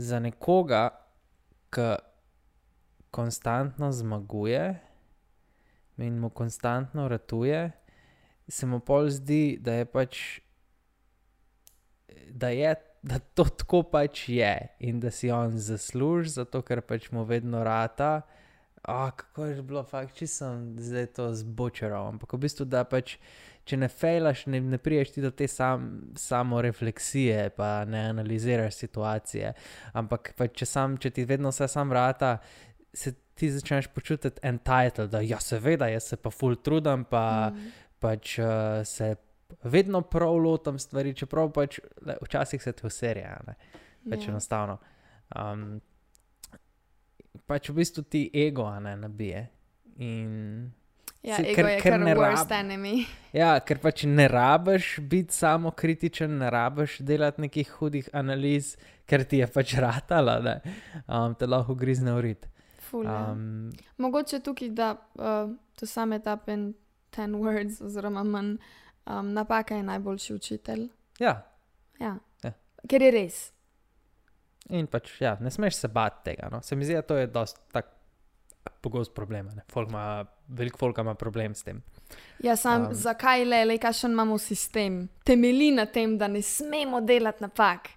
Za 0.00 0.16
nekoga, 0.24 0.96
ki 1.68 1.90
konstantno 3.12 3.92
zmaguje 3.92 4.80
in 6.00 6.16
mu 6.18 6.32
konstantno 6.32 7.04
ratuje, 7.08 7.68
se 8.48 8.66
mu 8.66 8.80
pol 8.80 9.12
zdi, 9.12 9.58
da 9.60 9.76
je 9.82 9.84
pač, 9.84 10.22
da 12.32 12.48
je. 12.48 12.74
Da 13.04 13.18
to 13.20 13.44
tako 13.44 13.82
pač 13.84 14.22
je 14.32 14.52
in 14.80 14.96
da 14.96 15.10
si 15.12 15.28
on 15.28 15.58
zasluži, 15.60 16.38
zato 16.38 16.62
ker 16.64 16.80
pač 16.80 17.10
mu 17.12 17.26
vedno 17.28 17.60
rata, 17.60 18.22
Oh, 18.88 19.10
kako 19.16 19.44
je 19.44 19.62
bilo, 19.62 19.82
fakt, 19.88 20.16
če 20.18 20.26
sem 20.28 20.64
zdaj 20.78 21.06
to 21.16 21.30
zbočeral. 21.34 22.10
Ampak 22.12 22.36
v 22.36 22.42
bistvu, 22.44 22.66
da 22.68 22.82
pač, 22.84 23.16
če 23.64 23.78
ne 23.80 23.88
fejlaš, 23.88 24.44
ne, 24.52 24.60
ne 24.60 24.78
priješ 24.78 25.14
ti 25.14 25.24
do 25.24 25.30
te 25.32 25.48
sam, 25.48 26.12
samo 26.20 26.60
refleksije, 26.64 27.48
pa 27.56 27.86
ne 27.88 28.10
analiziraš 28.12 28.76
situacije. 28.82 29.54
Ampak 29.96 30.34
pač, 30.36 30.58
če, 30.60 30.68
sam, 30.68 30.98
če 31.00 31.14
ti 31.16 31.24
vedno 31.28 31.52
vse 31.54 31.68
sam 31.72 31.92
vrata, 31.92 32.36
se 32.92 33.14
ti 33.34 33.48
začneš 33.50 33.88
počutiti 33.94 34.44
entitled, 34.46 35.08
da 35.10 35.24
ja, 35.24 35.40
seveda, 35.40 35.88
jaz 35.90 36.12
se 36.12 36.20
pa 36.20 36.30
full 36.30 36.60
trudim, 36.60 37.08
pa 37.08 37.24
mm. 37.50 37.72
Pač 38.04 38.34
uh, 38.36 38.82
se 38.84 39.14
vedno 39.62 40.02
prav 40.02 40.36
lotam 40.36 40.76
stvari, 40.78 41.14
čeprav 41.16 41.48
pač 41.56 41.78
le, 42.04 42.18
včasih 42.20 42.62
se 42.62 42.72
ti 42.76 42.84
vserja, 42.84 43.38
ne 43.46 43.54
pač 44.10 44.26
Ja. 44.26 44.34
enostavno. 44.34 44.78
Um, 45.32 45.80
pač 47.46 47.68
v 47.68 47.74
bistvu 47.74 48.02
ti 48.04 48.30
ego 48.34 48.80
ne 48.80 48.96
nabije. 48.96 49.48
In, 49.96 50.72
Ja, 51.22 51.38
ego 51.38 51.62
ker- 51.62 51.80
ker 51.80 51.98
ne 51.98 52.12
worst 52.14 52.50
rab- 52.50 52.58
enemy. 52.58 53.06
ja, 53.32 53.60
ker 53.60 53.78
pač 53.78 54.02
ne 54.04 54.28
rabiš 54.28 54.98
biti 55.00 55.32
samo 55.32 55.70
kritičen, 55.72 56.38
ne 56.38 56.50
rabiš 56.50 56.98
delati 57.00 57.40
nekih 57.40 57.70
hudih 57.72 58.08
analiz, 58.12 58.74
ker 59.06 59.24
ti 59.24 59.38
je 59.38 59.46
pač 59.46 59.74
ratala, 59.74 60.40
da 60.40 60.60
um, 61.08 61.34
te 61.34 61.46
lahko 61.46 61.74
grizne 61.74 62.12
urit. 62.12 62.44
Ful, 62.80 63.04
ja. 63.04 63.30
Um, 63.32 63.70
Mogoče 63.96 64.40
tukaj, 64.40 64.68
da 64.70 64.90
uh, 65.14 65.48
to 65.74 65.86
sum 65.86 66.12
it 66.12 66.26
up 66.26 66.48
in 66.48 66.74
ten 67.10 67.32
words, 67.34 67.80
oziroma 67.80 68.22
manj, 68.22 68.58
um, 69.06 69.32
napaka 69.32 69.76
je 69.76 69.82
najboljši 69.82 70.34
učitelj. 70.34 70.88
ja, 71.18 71.40
Ja. 72.00 72.18
Ja. 72.42 72.52
Ker 72.88 73.02
je 73.02 73.10
res. 73.10 73.52
In 74.68 74.86
pač 74.86 75.10
ja, 75.20 75.36
ne 75.40 75.50
smeš 75.50 75.80
se 75.82 75.88
bati 75.88 76.30
tega. 76.30 76.48
No? 76.52 76.62
Se 76.62 76.76
mi 76.76 76.84
zdi, 76.84 76.94
da 76.94 77.02
to 77.02 77.16
je 77.16 77.26
dosti 77.26 77.60
tak 77.72 77.90
pogost 78.80 79.14
problem. 79.14 79.50
Folk 79.72 79.90
ima, 79.90 80.24
veliko 80.48 80.78
folka 80.78 81.02
ima 81.02 81.14
problem 81.14 81.54
s 81.54 81.62
tem. 81.62 81.82
Ja, 82.42 82.56
sam, 82.56 82.86
Um. 82.88 82.94
zakaj 82.94 83.44
le, 83.44 83.64
le 83.64 83.78
kakšen 83.78 84.12
imamo 84.12 84.38
sistem? 84.38 85.08
Temelji 85.24 85.70
na 85.72 85.86
tem, 85.86 86.18
da 86.18 86.28
ne 86.28 86.42
smemo 86.42 87.00
delati 87.00 87.44
napak. 87.44 87.88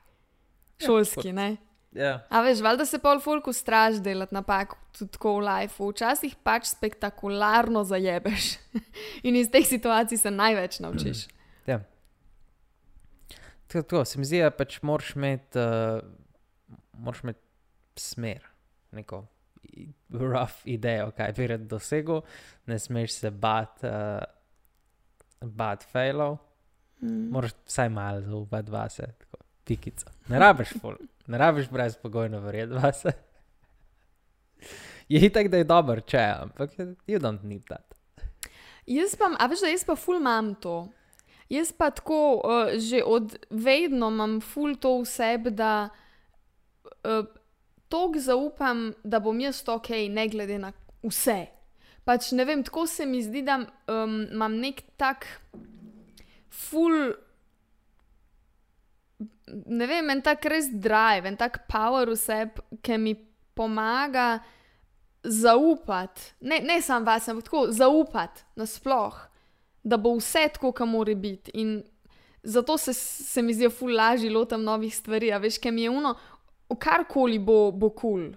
Šolski, 0.85 1.33
ne? 1.33 1.55
Ja. 1.91 2.27
A 2.29 2.41
veš, 2.45 2.59
valjda 2.61 2.85
se 2.85 2.99
pol 2.99 3.19
folk 3.19 3.47
ustraž 3.47 4.01
delati 4.03 4.35
napak, 4.35 4.75
tudi 4.97 5.11
tako 5.15 5.37
v 5.39 5.47
lifeu. 5.47 5.89
Včasih 5.91 6.35
pač 6.43 6.67
spektakularno 6.69 7.83
zajebeš. 7.87 8.57
In 9.27 9.35
iz 9.35 9.49
teh 9.51 9.65
situacij 9.65 10.17
se 10.21 10.31
največ 10.31 10.79
naučiš. 10.83 11.27
Tako, 13.67 13.83
tako, 13.83 14.05
se 14.05 14.19
mi 14.19 14.25
zdi, 14.25 14.39
da 14.39 14.51
pač 14.51 14.79
moraš 14.81 15.15
imeti, 15.15 15.59
uh, 15.59 15.99
moraš 16.97 17.23
imeti 17.23 17.39
smer, 17.95 18.43
neko 18.91 19.25
rough 20.13 20.65
idejo, 20.65 21.11
kaj 21.17 21.33
bi 21.37 21.47
rad 21.47 21.61
dosegel, 21.69 22.21
ne 22.65 22.79
smeš 22.79 23.13
se 23.13 23.31
bati, 23.31 23.87
uh, 23.87 24.21
bat 25.41 25.83
failov, 25.91 26.37
Mm. 27.01 27.29
moraš 27.29 27.51
vsaj 27.65 27.89
malo 27.89 28.21
zaupati 28.21 28.71
vase, 28.71 29.03
tako 29.19 29.37
pikico. 29.63 30.09
Ne 30.27 30.39
rabiš 30.39 30.71
ful, 30.81 30.95
ne 31.27 31.37
rabiš 31.37 31.69
brezpogojno 31.69 32.39
verjeti 32.39 32.73
vase. 32.73 33.11
Je 35.09 35.21
itak, 35.25 35.47
da 35.47 35.57
je 35.57 35.63
dober, 35.63 36.01
če, 36.01 36.23
ampak 36.41 36.73
you 37.07 37.19
don't 37.21 37.43
need 37.43 37.61
that. 37.69 37.93
Jaz 38.87 39.13
pa, 39.19 39.29
a 39.39 39.45
veš, 39.47 39.61
da 39.61 39.69
jaz 39.69 39.85
pa 39.85 39.95
ful 39.95 40.17
imam 40.17 40.55
to. 40.55 40.87
Jaz 41.49 41.69
pa 41.71 41.91
tako 41.91 42.41
uh, 42.41 42.73
že 42.81 43.03
od 43.05 43.37
vedno 43.49 44.09
imam 44.09 44.39
ful 44.41 44.75
to 44.75 44.97
v 45.01 45.05
sebi, 45.05 45.51
da 45.51 45.89
uh, 47.07 47.25
toliko 47.89 48.19
zaupam, 48.19 48.89
da 49.03 49.19
bom 49.19 49.39
jaz 49.39 49.63
ok, 49.67 49.89
ne 50.09 50.27
glede 50.27 50.59
na 50.59 50.73
vse. 51.03 51.45
Pač 52.07 52.31
ne 52.35 52.45
vem, 52.47 52.63
tako 52.63 52.85
se 52.87 53.05
mi 53.05 53.21
zdi, 53.23 53.43
da 53.43 53.61
um, 53.63 54.19
imam 54.31 54.59
nek 54.61 54.83
tak 54.99 55.27
ful. 56.51 57.15
Ne 59.47 59.87
vem, 59.87 60.11
en 60.11 60.21
tak 60.23 60.45
res 60.51 60.69
drive, 60.71 61.27
en 61.27 61.39
tak 61.39 61.65
power 61.71 62.11
v 62.11 62.19
sebi, 62.19 62.63
ki 62.83 62.99
mi 62.99 63.15
pomaga 63.57 64.37
zaupati, 65.27 66.33
ne, 66.47 66.61
ne 66.63 66.77
samo 66.83 67.07
vas, 67.07 67.27
ampak 67.27 67.47
tako 67.47 67.65
zaupati 67.75 68.43
nasploh, 68.59 69.17
da 69.83 69.97
bo 69.99 70.13
vse 70.19 70.45
tako, 70.55 70.71
kot 70.75 70.87
mora 70.87 71.15
biti. 71.15 71.51
In 71.59 71.81
zato 72.43 72.77
se, 72.79 72.93
se 72.93 73.41
mi 73.41 73.55
zdi, 73.55 73.71
ful 73.73 73.95
lažje 73.95 74.31
lotam 74.31 74.63
novih 74.63 74.95
stvari, 74.95 75.33
veš, 75.43 75.59
kaj 75.63 75.75
mi 75.75 75.87
je 75.87 75.91
uno, 75.91 76.15
karkoli 76.75 77.39
bo, 77.39 77.71
bo 77.71 77.89
kul. 77.89 77.97
Cool. 78.01 78.35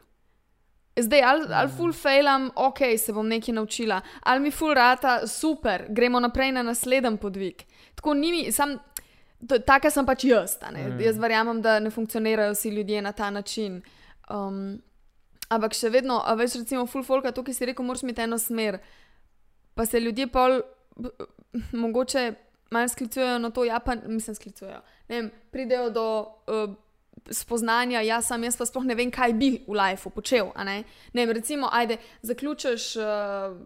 Zdaj, 1.03 1.23
ali, 1.23 1.47
ali 1.55 1.71
ful 1.77 1.93
failam, 1.93 2.51
ok, 2.57 2.79
se 2.99 3.13
bom 3.13 3.29
nekaj 3.29 3.55
naučila, 3.55 4.01
ali 4.23 4.41
mi 4.41 4.51
ful 4.51 4.75
rata, 4.75 5.27
super, 5.27 5.87
gremo 5.89 6.21
naprej 6.21 6.53
na 6.53 6.63
naslednji 6.63 7.17
podvig. 7.17 7.63
Tako 7.95 8.15
ni 8.15 8.33
mi, 8.33 8.53
sam, 8.53 8.79
to- 9.49 9.59
taka 9.59 9.91
sem 9.91 10.07
pač 10.07 10.25
jaz. 10.25 10.59
Mm. 10.73 11.01
Jaz 11.01 11.19
verjamem, 11.19 11.63
da 11.63 11.79
ne 11.81 11.91
funkcionirajo 11.91 12.53
vsi 12.53 12.69
ljudje 12.69 13.03
na 13.03 13.13
ta 13.13 13.31
način. 13.31 13.83
Um, 14.31 14.83
ampak 15.49 15.75
še 15.75 15.91
vedno, 15.91 16.21
a 16.27 16.35
veš, 16.35 16.55
recimo, 16.55 16.87
full 16.87 17.05
folka, 17.05 17.33
to, 17.33 17.45
ki 17.45 17.55
si 17.55 17.67
rekel, 17.67 17.85
moraš 17.85 18.03
imeti 18.03 18.23
eno 18.23 18.39
smer. 18.39 18.79
Pa 19.75 19.87
se 19.87 20.01
ljudje 20.01 20.27
pol 20.27 20.61
mogoče 21.73 22.35
malo 22.71 22.89
sklicujejo 22.89 23.39
na 23.39 23.51
to, 23.51 23.65
ja, 23.65 23.79
pa 23.79 23.95
mislim, 24.07 24.35
sklicujejo. 24.35 24.83
Ne 25.09 25.17
vem, 25.17 25.31
pridejo 25.51 25.91
do 25.91 26.05
uh, 26.21 26.75
spoznanja, 27.31 28.01
ja, 28.01 28.21
sam 28.23 28.45
jaz 28.45 28.57
pa 28.57 28.67
sploh 28.67 28.87
ne 28.89 28.97
vem, 28.99 29.11
kaj 29.13 29.35
bi 29.37 29.53
v 29.67 29.77
lifeu 29.77 30.13
počel. 30.15 30.51
Ne? 30.65 30.83
ne 31.13 31.27
vem, 31.27 31.37
recimo, 31.37 31.69
ajde, 31.73 31.99
zaključiš, 32.23 32.97
uh, 32.97 33.57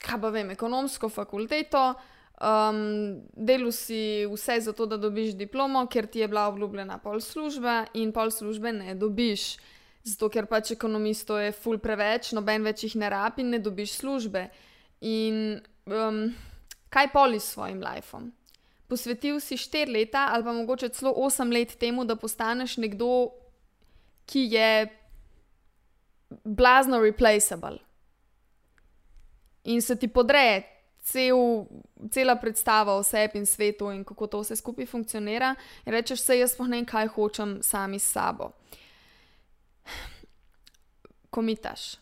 kaj 0.00 0.20
pa 0.20 0.30
vem, 0.34 0.50
ekonomsko 0.50 1.08
fakulteto. 1.08 1.94
Um, 2.40 3.20
delu 3.36 3.68
si 3.72 4.24
vse 4.24 4.60
za 4.64 4.72
to, 4.72 4.86
da 4.88 4.96
dobiš 4.96 5.34
diplomo, 5.36 5.84
ker 5.92 6.06
ti 6.06 6.22
je 6.22 6.28
bila 6.28 6.46
obljubljena 6.48 6.96
pol 6.98 7.20
službe, 7.20 7.90
in 8.00 8.14
pol 8.16 8.32
službe 8.32 8.72
ne 8.72 8.94
dobiš. 8.94 9.58
Zato, 10.08 10.30
ker 10.32 10.48
pač 10.48 10.72
ekonomistov 10.72 11.42
je 11.42 11.52
ful 11.52 11.76
preveč, 11.78 12.32
noben 12.32 12.64
več 12.64 12.86
jih 12.86 12.96
ne 12.96 13.10
rabi 13.12 13.44
in 13.44 13.52
ne 13.52 13.60
dobiš 13.60 13.98
službe. 14.00 14.46
In 15.04 15.60
um, 15.84 16.22
kaj 16.88 17.10
poli 17.12 17.40
s 17.40 17.52
svojim 17.52 17.82
lifeom? 17.84 18.30
Posvetil 18.90 19.38
si 19.40 19.56
štiri 19.56 19.92
leta 19.92 20.28
ali 20.34 20.44
pa 20.44 20.52
mogoče 20.52 20.88
celo 20.88 21.12
osem 21.16 21.52
let 21.54 21.76
temu, 21.78 22.04
da 22.04 22.16
postaneš 22.18 22.76
nekdo, 22.82 23.30
ki 24.26 24.48
je 24.50 24.70
blazno 26.44 26.98
replaceable. 26.98 27.78
In 29.64 29.82
se 29.82 29.96
ti 29.96 30.08
podre 30.08 30.62
cel, 31.02 31.66
cela 32.10 32.36
predstava 32.36 32.94
o 32.94 33.02
sebi 33.02 33.38
in 33.38 33.46
svetu 33.46 33.90
in 33.92 34.04
kako 34.04 34.26
to 34.26 34.40
vse 34.40 34.56
skupaj 34.56 34.86
funkcionira, 34.86 35.54
in 35.86 35.92
rečeš, 35.92 36.20
se 36.20 36.38
jaz 36.38 36.54
spohnem, 36.54 36.84
kaj 36.84 37.08
hočem 37.14 37.58
sami 37.62 37.98
s 37.98 38.12
sabo. 38.12 38.52
Komitaš. 41.30 41.96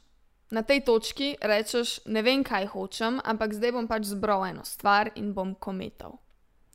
Na 0.50 0.62
tej 0.62 0.80
točki 0.80 1.36
rečeš, 1.40 2.00
ne 2.06 2.22
vem, 2.22 2.44
kaj 2.44 2.70
hočem, 2.72 3.20
ampak 3.24 3.52
zdaj 3.52 3.72
bom 3.76 3.88
pač 3.88 4.08
zbral 4.08 4.46
eno 4.48 4.64
stvar 4.64 5.12
in 5.14 5.34
bom 5.36 5.54
komital. 5.54 6.16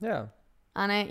Ja. 0.04 0.28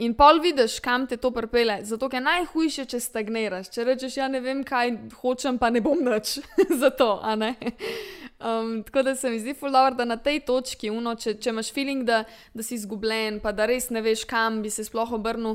In 0.03 0.17
pol 0.19 0.41
vidiš, 0.43 0.81
kam 0.83 1.07
te 1.07 1.17
to 1.17 1.31
pripele. 1.31 1.79
Zato 1.87 2.09
je 2.13 2.21
najhujše, 2.21 2.85
če 2.91 2.99
stagniraš. 3.01 3.71
Če 3.71 3.85
rečeš, 3.87 4.17
ja 4.19 4.27
ne 4.29 4.41
vem, 4.43 4.65
kaj 4.67 4.91
hočem, 5.21 5.59
pa 5.59 5.71
ne 5.71 5.81
bom 5.81 6.03
nič 6.03 6.41
za 6.83 6.91
to. 6.91 7.15
Um, 7.23 8.83
tako 8.83 9.05
da 9.07 9.15
se 9.17 9.31
mi 9.31 9.39
zdi 9.39 9.55
fuldoor, 9.55 9.95
da 9.95 10.05
na 10.05 10.17
tej 10.19 10.41
točki, 10.43 10.91
uno, 10.91 11.15
če, 11.15 11.37
če 11.39 11.55
imaš 11.55 11.71
feeling, 11.73 12.03
da, 12.03 12.25
da 12.55 12.67
si 12.67 12.75
izgubljen, 12.75 13.39
pa 13.39 13.53
da 13.55 13.69
res 13.71 13.87
ne 13.95 14.03
veš, 14.03 14.27
kam 14.27 14.65
bi 14.65 14.71
se 14.71 14.83
sploh 14.83 15.15
obrnil, 15.15 15.55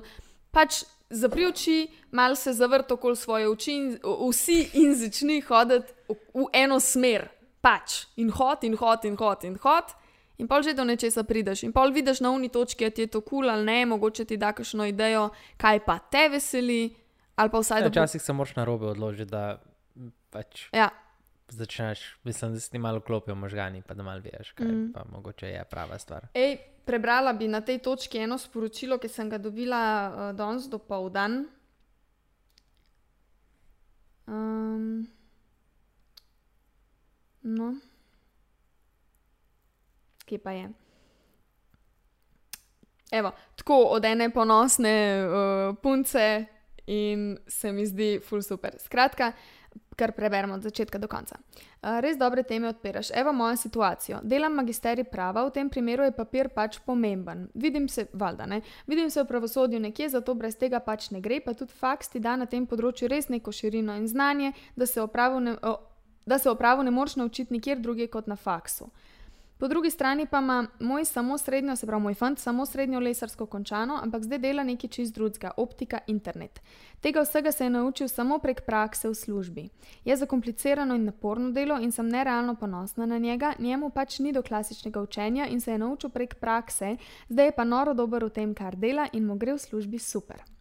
pač 0.56 0.86
zapri 1.12 1.44
oči, 1.50 1.82
mal 2.16 2.40
se 2.40 2.56
zavrt 2.56 2.96
okoli 2.96 3.20
svoje 3.20 3.52
oči 3.52 3.76
in 3.76 3.94
vsi 4.00 4.62
in 4.80 4.96
začni 4.96 5.42
hoditi 5.44 5.92
v, 6.08 6.16
v 6.32 6.50
eno 6.56 6.80
smer. 6.80 7.28
Pač 7.60 8.06
in 8.16 8.32
hod 8.32 8.64
in 8.64 8.80
hod 8.80 9.04
in 9.04 9.20
hod 9.20 9.44
in 9.44 9.60
hod. 9.60 9.92
In 9.92 10.07
pol 10.46 10.62
že 10.62 10.76
do 10.78 10.86
nečesa 10.86 11.24
prideš, 11.26 11.64
in 11.66 11.74
pol 11.74 11.90
vidiš 11.90 12.22
na 12.22 12.30
uni 12.30 12.50
točki, 12.54 12.86
da 12.86 12.94
ti 12.94 13.02
je 13.02 13.08
to 13.08 13.22
kul 13.26 13.42
cool 13.42 13.50
ali 13.50 13.66
ne, 13.66 13.86
mogoče 13.90 14.26
ti 14.26 14.38
da 14.38 14.52
kakšno 14.54 14.86
idejo, 14.86 15.30
kaj 15.58 15.82
pa 15.86 15.98
te 16.00 16.28
veseli, 16.30 16.94
ali 17.36 17.50
vsaj 17.50 17.80
Ja, 17.80 17.84
da. 17.84 17.90
bo- 17.90 17.94
Včasih 17.98 18.22
se 18.22 18.34
moraš 18.34 18.56
na 18.56 18.64
robe 18.64 18.86
odločiti, 18.86 19.32
da 19.32 19.58
pač 20.30 20.68
Ja, 20.74 20.90
začneš, 21.50 22.20
mislim, 22.24 22.54
da 22.54 22.60
se 22.60 22.70
ti 22.70 22.78
malo 22.78 23.00
klopijo 23.00 23.36
možgani, 23.36 23.82
pa 23.82 23.94
da 23.94 24.04
malo 24.04 24.22
veš, 24.22 24.52
kaj 24.52 24.68
mm. 24.68 24.92
pa 24.94 25.04
mogoče 25.10 25.48
je 25.48 25.64
prava 25.66 25.98
stvar. 26.00 26.28
Ej, 26.34 26.58
prebrala 26.86 27.34
bi 27.34 27.48
na 27.48 27.62
tej 27.62 27.80
točki 27.80 28.18
eno 28.18 28.38
sporočilo, 28.38 28.98
ki 28.98 29.08
sem 29.08 29.30
ga 29.30 29.38
dobila 29.38 29.82
uh, 30.10 30.36
danes 30.38 30.70
do 30.70 30.78
povdan. 30.78 31.46
Um, 34.28 35.08
no, 37.42 37.76
kje 40.28 40.42
pa 40.44 40.52
je? 40.52 40.68
Evo, 43.12 43.32
tako 43.56 43.84
od 43.96 44.06
ene 44.06 44.30
ponosne 44.30 44.96
uh, 45.28 45.76
punce 45.84 46.46
in 46.88 47.38
se 47.48 47.72
mi 47.72 47.86
zdi 47.86 48.20
ful 48.20 48.42
super. 48.42 48.76
Skratka, 48.80 49.32
kar 49.96 50.12
preberemo 50.12 50.54
od 50.54 50.62
začetka 50.62 50.98
do 50.98 51.08
konca. 51.08 51.40
Uh, 51.82 52.00
res 52.00 52.18
dobre 52.18 52.44
teme 52.44 52.68
odpiraš. 52.70 53.10
Evo 53.16 53.34
mojo 53.34 53.56
situacijo. 53.56 54.20
Delam 54.24 54.54
magisterij 54.54 55.08
prava, 55.12 55.46
v 55.48 55.54
tem 55.56 55.70
primeru 55.70 56.04
je 56.04 56.16
papir 56.16 56.50
pač 56.50 56.80
pomemben. 56.86 57.48
Vidim 57.54 57.88
se, 57.90 58.08
valjda 58.14 58.46
ne, 58.46 58.62
vidim 58.88 59.10
se 59.10 59.24
v 59.24 59.28
pravosodju 59.28 59.80
nekje, 59.80 60.10
zato 60.10 60.36
brez 60.36 60.56
tega 60.56 60.80
pač 60.80 61.10
ne 61.12 61.22
gre, 61.22 61.40
pa 61.42 61.54
tudi 61.54 61.74
faks 61.74 62.14
ti 62.14 62.20
da 62.20 62.36
na 62.36 62.46
tem 62.46 62.68
področju 62.68 63.10
res 63.10 63.30
neko 63.30 63.52
širino 63.52 63.96
in 63.98 64.08
znanje, 64.08 64.54
da 64.76 64.86
se 64.86 65.02
o 65.02 65.08
pravu 65.08 65.40
ne, 65.40 65.58
o, 65.64 65.78
da 66.26 66.38
se 66.40 66.50
o 66.50 66.56
pravu 66.56 66.84
ne 66.84 66.92
moreš 66.92 67.16
naučiti 67.16 67.54
nikjer 67.54 67.80
drugje 67.80 68.08
kot 68.08 68.28
na 68.28 68.36
faksu. 68.36 68.92
Po 69.60 69.68
drugi 69.68 69.90
strani 69.90 70.26
pa 70.26 70.38
ima 70.38 70.68
moj 70.80 71.06
samo 71.06 71.38
srednjo, 71.38 71.76
se 71.76 71.86
pravi 71.86 72.04
moj 72.04 72.14
fant, 72.14 72.40
samo 72.40 72.66
srednjo 72.66 73.00
lesarsko 73.00 73.46
končano, 73.46 74.00
ampak 74.04 74.24
zdaj 74.24 74.40
dela 74.40 74.64
nekaj 74.64 74.90
čist 74.90 75.14
drugega, 75.16 75.52
optika, 75.58 76.00
internet. 76.08 76.62
Tega 77.02 77.22
vsega 77.22 77.52
se 77.52 77.64
je 77.64 77.70
naučil 77.70 78.08
samo 78.08 78.38
prek 78.40 78.62
prakse 78.66 79.10
v 79.10 79.16
službi. 79.16 79.70
Je 80.06 80.16
zakomplicirano 80.16 80.96
in 80.96 81.06
naporno 81.06 81.52
delo 81.52 81.80
in 81.82 81.92
sem 81.92 82.10
nerealno 82.10 82.56
ponosna 82.56 83.06
na 83.06 83.18
njega, 83.18 83.54
njemu 83.60 83.90
pač 83.90 84.20
ni 84.20 84.34
do 84.34 84.42
klasičnega 84.42 85.02
učenja 85.02 85.48
in 85.48 85.62
se 85.62 85.72
je 85.72 85.78
naučil 85.78 86.10
prek 86.10 86.36
prakse, 86.36 86.98
zdaj 87.30 87.46
je 87.46 87.52
pa 87.52 87.64
noro 87.64 87.94
dober 87.94 88.26
v 88.26 88.30
tem, 88.30 88.54
kar 88.54 88.76
dela 88.76 89.08
in 89.14 89.26
mu 89.26 89.36
gre 89.36 89.54
v 89.54 89.60
službi 89.60 90.00
super. 90.00 90.57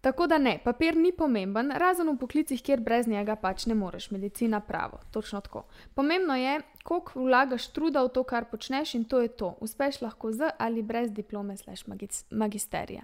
Tako 0.00 0.26
da 0.26 0.38
ne, 0.38 0.58
papir 0.64 0.96
ni 0.96 1.12
pomemben, 1.12 1.72
razen 1.76 2.08
v 2.08 2.16
poklicih, 2.18 2.62
kjer 2.64 2.80
brez 2.80 3.08
njega 3.08 3.34
pač 3.36 3.66
ne 3.68 3.74
moreš, 3.76 4.10
medicina 4.10 4.60
pravo, 4.60 5.00
točno 5.12 5.40
tako. 5.44 5.66
Pomembno 5.94 6.36
je, 6.36 6.60
koliko 6.82 7.20
vlagaš 7.20 7.66
truda 7.76 8.02
v 8.02 8.08
to, 8.08 8.24
kar 8.24 8.48
počneš 8.48 8.94
in 8.96 9.04
to 9.04 9.20
je 9.20 9.28
to. 9.28 9.54
Uspeš 9.60 10.00
lahko 10.00 10.32
z 10.32 10.48
ali 10.58 10.82
brez 10.82 11.12
diplome 11.12 11.54
magis- 11.86 12.24
magisterija. 12.30 13.02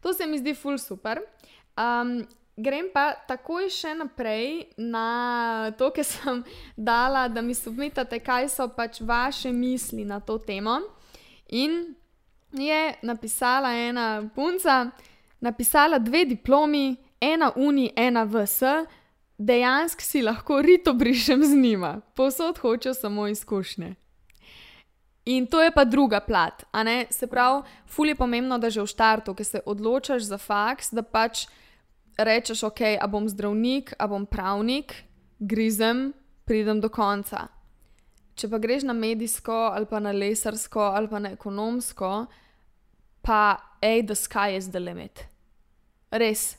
To 0.00 0.12
se 0.12 0.26
mi 0.26 0.38
zdi 0.38 0.54
ful 0.54 0.78
super. 0.78 1.20
Um, 1.76 2.24
grem 2.56 2.88
pa 2.94 3.12
takoj 3.28 3.68
še 3.68 3.94
naprej 3.94 4.72
na 4.76 5.72
to, 5.78 5.90
kar 5.92 6.04
sem 6.04 6.44
dala, 6.90 7.28
da 7.28 7.42
mi 7.42 7.54
submitate, 7.54 8.18
kaj 8.18 8.48
so 8.48 8.68
pač 8.76 9.00
vaše 9.00 9.52
misli 9.52 10.04
na 10.04 10.20
to 10.20 10.38
temo. 10.38 10.80
In 11.48 11.94
je 12.52 12.94
napisala 13.02 13.74
ena 13.76 14.30
punca, 14.34 14.90
napisala 15.40 15.98
dve 15.98 16.24
diplomi, 16.24 16.96
ena 17.20 17.52
uni, 17.56 17.90
ena 17.96 18.24
vs, 18.24 18.62
dejansko 19.38 20.02
si 20.02 20.22
lahko 20.22 20.60
rito 20.62 20.94
brišem 20.94 21.44
z 21.44 21.56
njima, 21.56 22.00
povsod 22.14 22.58
hočejo 22.58 22.94
samo 22.94 23.26
izkušnje. 23.28 23.94
In 25.24 25.46
to 25.46 25.62
je 25.62 25.70
pa 25.70 25.84
druga 25.84 26.20
plat, 26.20 26.64
a 26.72 26.82
ne? 26.82 27.06
Se 27.10 27.26
pravi, 27.26 27.62
ful 27.86 28.08
je 28.08 28.14
pomembno, 28.14 28.58
da 28.58 28.70
že 28.70 28.82
v 28.82 28.88
štartu, 28.88 29.34
ki 29.34 29.44
se 29.44 29.60
odločaš 29.66 30.22
za 30.22 30.38
faks, 30.38 30.90
da 30.90 31.02
pač 31.02 31.46
rečeš, 32.18 32.64
ok, 32.66 32.80
a 33.00 33.06
bom 33.06 33.28
zdravnik, 33.28 33.94
a 33.98 34.08
bom 34.08 34.26
pravnik, 34.26 34.94
grizem, 35.38 36.12
pridem 36.44 36.80
do 36.80 36.88
konca. 36.88 37.48
Če 38.34 38.48
pa 38.48 38.58
greš 38.58 38.88
na 38.88 38.96
medijsko, 38.96 39.70
ali 39.76 39.86
pa 39.86 40.00
na 40.00 40.12
lesarsko, 40.12 40.80
ali 40.80 41.08
pa 41.08 41.20
na 41.20 41.32
ekonomsko, 41.36 42.26
pa 43.22 43.40
ej, 43.84 44.02
the 44.08 44.16
sky 44.16 44.56
is 44.56 44.72
the 44.72 44.80
limit. 44.80 45.29
Res. 46.10 46.56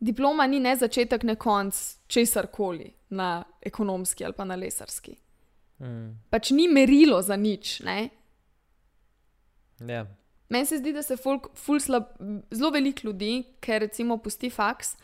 Diploma 0.00 0.46
ni 0.46 0.60
ne 0.60 0.74
začetek, 0.76 1.22
ne 1.24 1.36
konc 1.40 1.78
česar 2.06 2.50
koli 2.52 2.90
na 3.10 3.44
ekonomski 3.62 4.24
ali 4.24 4.36
pa 4.36 4.44
na 4.44 4.56
lesarski. 4.56 5.14
Mm. 5.80 6.10
Pač 6.30 6.50
ni 6.50 6.68
merilo 6.68 7.22
za 7.22 7.36
nič. 7.36 7.80
Ne? 7.80 8.10
Ja. 9.80 10.06
Meni 10.48 10.66
se 10.66 10.78
zdi, 10.78 10.92
da 10.92 11.02
se 11.02 11.16
folk, 11.16 11.48
ful 11.58 11.80
slab, 11.80 12.12
zelo 12.52 12.70
veliko 12.70 13.08
ljudi, 13.08 13.42
ker 13.60 13.80
recimo 13.82 14.18
pusti 14.22 14.50
faks, 14.52 14.94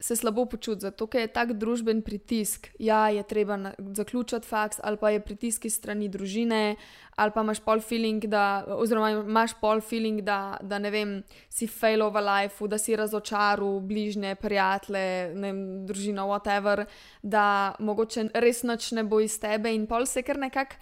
se 0.00 0.16
slabo 0.16 0.44
počuti, 0.46 0.80
zato 0.80 1.06
ker 1.06 1.22
je 1.24 1.32
tak 1.32 1.52
družben 1.56 2.02
pritisk. 2.02 2.68
Ja, 2.78 3.08
je 3.08 3.22
treba 3.22 3.56
na, 3.56 3.72
zaključiti 3.78 4.46
faks, 4.46 4.80
ali 4.82 4.98
pa 5.00 5.10
je 5.10 5.20
pritisk 5.24 5.64
iz 5.64 5.76
strani 5.78 6.08
družine, 6.08 6.76
ali 7.16 7.32
pa 7.34 7.44
imaš 7.44 7.60
pol 7.64 7.80
feeling, 7.80 8.26
da, 8.26 8.64
oziroma 8.74 9.10
imaš 9.22 9.54
pol 9.60 9.80
feeling, 9.80 10.20
da, 10.26 10.58
da 10.62 10.78
ne 10.78 10.90
vem, 10.90 11.14
si 11.48 11.66
failov 11.70 12.12
v 12.14 12.24
lifeu, 12.26 12.68
da 12.68 12.78
si 12.78 12.96
razočaril 12.96 13.80
bližnje, 13.80 14.34
prijatelje, 14.42 15.06
ne 15.34 15.52
vem, 15.52 15.62
družino, 15.86 16.26
whatever, 16.28 16.84
da 17.22 17.74
mogoče 17.78 18.28
res 18.34 18.64
nič 18.66 18.92
ne 18.98 19.06
bo 19.06 19.22
iz 19.22 19.38
tebe 19.40 19.72
in 19.72 19.86
pol 19.86 20.06
se 20.10 20.22
kar 20.26 20.40
nekako 20.42 20.76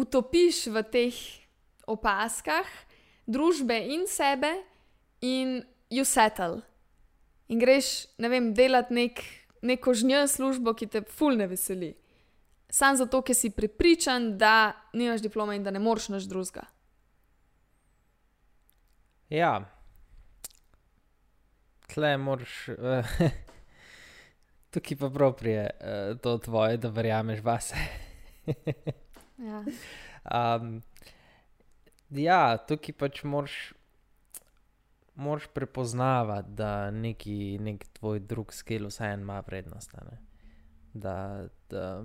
utopiš 0.00 0.66
v 0.70 0.82
teh 0.86 1.16
opaskah 1.90 2.66
družbe 3.30 3.76
in 3.94 4.06
sebe, 4.10 4.50
in 5.20 5.62
you 5.90 6.04
settle. 6.04 6.62
In 7.50 7.58
greš, 7.58 8.06
ne 8.22 8.30
vem, 8.30 8.52
delati 8.54 8.94
nek, 8.94 9.22
neko 9.66 9.94
žnjo 9.94 10.22
službo, 10.30 10.74
ki 10.78 10.86
te 10.86 11.02
ful 11.02 11.34
ne 11.38 11.48
veseli. 11.50 11.90
Sam 12.70 12.94
zato, 12.96 13.22
ker 13.26 13.34
si 13.34 13.50
prepričan, 13.50 14.36
da 14.38 14.72
nimaš 14.94 15.24
diplome 15.24 15.56
in 15.58 15.66
da 15.66 15.72
ne 15.74 15.82
moreš 15.82 16.08
nič 16.14 16.28
drugega. 16.30 16.68
ja. 19.28 19.60
Tle 21.90 22.16
moraš. 22.22 22.68
Uh, 22.68 23.10
tukaj 24.70 24.96
pa 25.00 25.10
prav 25.10 25.34
prije 25.38 25.64
uh, 25.66 26.18
to 26.22 26.38
tvoje, 26.38 26.76
da 26.76 26.88
verjameš 26.88 27.42
vase. 27.42 27.76
Ja. 29.38 29.64
Um, 30.30 30.82
ja, 32.12 32.58
tukaj 32.68 32.92
pač 33.00 33.22
moraš, 33.24 33.54
moraš 35.20 35.46
prepoznavati, 35.46 36.48
da 36.50 36.90
neki 36.90 37.58
nek 37.58 37.84
tvoj 37.92 38.18
drug 38.18 38.52
skill 38.52 38.86
vseeno 38.86 39.22
ima 39.22 39.40
vrednost. 39.46 39.94
a 39.94 40.04
ne. 40.10 40.18
Da, 40.92 41.46
da 41.70 42.04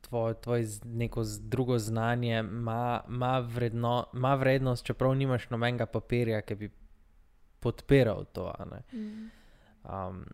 tvoj, 0.00 0.34
tvoj 0.34 0.66
neko 0.84 1.22
drugo 1.40 1.78
znanje 1.78 2.38
ima, 2.38 3.02
ima, 3.08 3.38
vredno, 3.38 4.06
ima 4.14 4.34
vrednost, 4.34 4.84
čeprav 4.84 5.14
nimaš 5.14 5.50
nobenega 5.50 5.86
papirja, 5.86 6.40
ki 6.40 6.54
bi 6.54 6.70
podpiral 7.60 8.24
to. 8.24 8.54
Mm. 8.92 9.30
Um, 9.84 10.24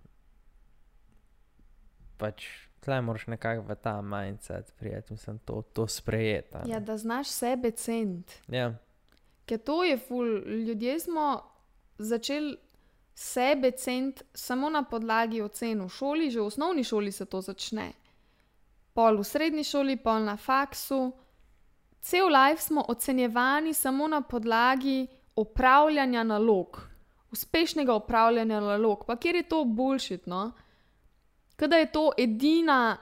pač 2.16 2.46
tle 2.80 3.00
moraš 3.00 3.26
nekako 3.26 3.62
v 3.66 3.74
ta 3.74 4.02
mindset 4.02 4.72
prijeti, 4.78 5.12
mislim, 5.12 5.38
to, 5.38 5.62
to 5.72 5.88
sprejeti. 5.88 6.58
Ja, 6.66 6.80
da 6.80 6.96
znaš 6.96 7.28
sebe 7.28 7.70
ceniti. 7.70 8.42
Ja. 8.48 8.74
Ker 9.46 9.58
to 9.58 9.84
je 9.84 9.98
ful. 9.98 10.26
Ljudje 10.66 11.00
smo 11.00 11.42
začeli 11.98 12.56
sebe 13.14 13.70
ceniti 13.70 14.24
samo 14.34 14.70
na 14.70 14.82
podlagi 14.82 15.40
ocen 15.40 15.80
v 15.80 15.88
šoli, 15.88 16.30
že 16.30 16.40
v 16.40 16.46
osnovni 16.46 16.84
šoli 16.84 17.12
se 17.12 17.24
to 17.24 17.40
začne. 17.40 17.92
Pol 18.92 19.16
v 19.16 19.24
srednji 19.24 19.64
šoli, 19.64 19.96
pol 19.96 20.24
na 20.24 20.36
faksu. 20.36 21.12
Cel 22.00 22.28
life 22.28 22.62
smo 22.62 22.84
ocenjevani 22.88 23.74
samo 23.74 24.08
na 24.08 24.20
podlagi 24.20 25.06
opravljanja 25.36 26.22
nalog, 26.22 26.88
uspešnega 27.32 27.94
opravljanja 27.94 28.60
nalog, 28.60 29.04
pa 29.06 29.16
kjer 29.16 29.36
je 29.36 29.48
to 29.48 29.64
bullshit, 29.64 30.26
no? 30.26 30.52
Kada 31.56 31.76
je 31.76 31.92
to 31.92 32.10
edina, 32.18 32.96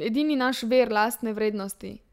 edini 0.00 0.36
naš 0.36 0.62
ver 0.62 0.92
lastne 0.92 1.32
vrednosti. 1.32 2.05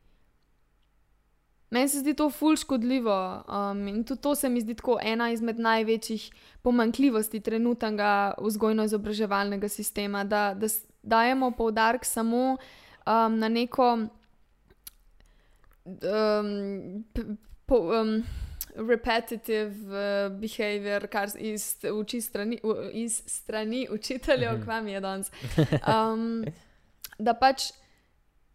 Meni 1.74 1.90
se 1.90 2.00
zdi 2.00 2.14
to 2.14 2.28
ful 2.30 2.56
škodljivo 2.56 3.16
um, 3.50 3.88
in 3.88 4.04
tudi 4.04 4.22
to 4.22 4.36
se 4.36 4.50
mi 4.50 4.62
zdi 4.62 4.76
tako 4.76 5.00
ena 5.04 5.32
izmed 5.32 5.60
največjih 5.60 6.28
pomankljivosti 6.62 7.40
trenutnega 7.42 8.10
vzgojno-izobraževalnega 8.40 9.68
sistema, 9.70 10.22
da, 10.26 10.54
da 10.56 10.68
dajemo 11.04 11.52
poudarek 11.52 12.06
samo 12.06 12.44
um, 12.52 12.58
na 13.36 13.50
neko 13.50 13.88
um, 15.86 17.04
po, 17.66 17.76
um, 17.92 18.24
repetitive 18.78 19.74
uh, 19.88 19.96
behavior, 20.34 21.08
kar 21.08 21.30
iz, 21.38 21.66
uči 21.94 22.22
strani, 22.22 22.60
u- 22.64 22.76
iz 22.94 23.22
strani 23.28 23.88
učiteljev, 23.92 24.54
Mhm. 24.54 24.64
kva 24.64 24.82
mi 24.82 24.92
je 24.92 25.00
danes. 25.02 25.32
Um, 25.88 26.46
da 27.20 27.34
pač 27.34 27.72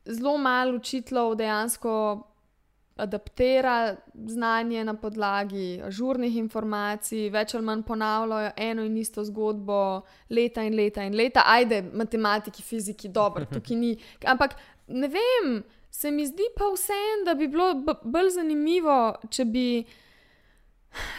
zelo 0.06 0.38
malo 0.38 0.74
učiteljev 0.74 1.34
dejansko 1.34 2.22
adaptira 2.98 3.96
znanje 4.14 4.84
na 4.84 4.94
podlagi 4.94 5.80
ažurnih 5.84 6.36
informacij, 6.36 7.28
več 7.30 7.54
ali 7.54 7.64
manj 7.64 7.82
ponavljajo 7.86 8.50
eno 8.56 8.84
in 8.84 8.96
isto 8.96 9.24
zgodbo 9.24 10.02
leta 10.30 10.64
in 10.66 10.76
leta 10.76 11.04
in 11.06 11.16
leta. 11.16 11.42
Ajde, 11.46 11.82
matematiki, 11.92 12.62
fiziki, 12.62 13.08
dobro, 13.08 13.46
tukaj 13.54 13.76
ni. 13.76 13.94
Ampak 14.26 14.56
ne 14.88 15.08
vem, 15.08 15.62
se 15.90 16.10
mi 16.10 16.26
zdi 16.26 16.50
pa 16.56 16.70
vseeno, 16.74 17.24
da 17.24 17.34
bi 17.34 17.48
bilo 17.48 17.72
bolj 18.04 18.30
zanimivo, 18.36 18.98
če 19.30 19.44
bi 19.44 19.66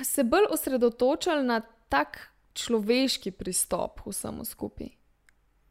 se 0.03 0.23
bolj 0.23 0.49
osredotočili 0.51 1.43
na 1.43 1.61
tak 1.89 2.19
človeški 2.53 3.31
pristop 3.31 4.01
vsemu 4.05 4.45
skupaj. 4.45 4.89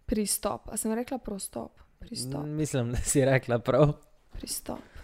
Pristop. 0.07 0.71
A 0.73 0.77
sem 0.77 0.92
rekla 0.94 1.18
prostop? 1.18 1.81
Pristop. 1.99 2.47
Mislim, 2.47 2.92
da 2.92 3.03
si 3.05 3.25
rekla 3.25 3.59
prav. 3.59 3.92
Pristop. 4.33 4.97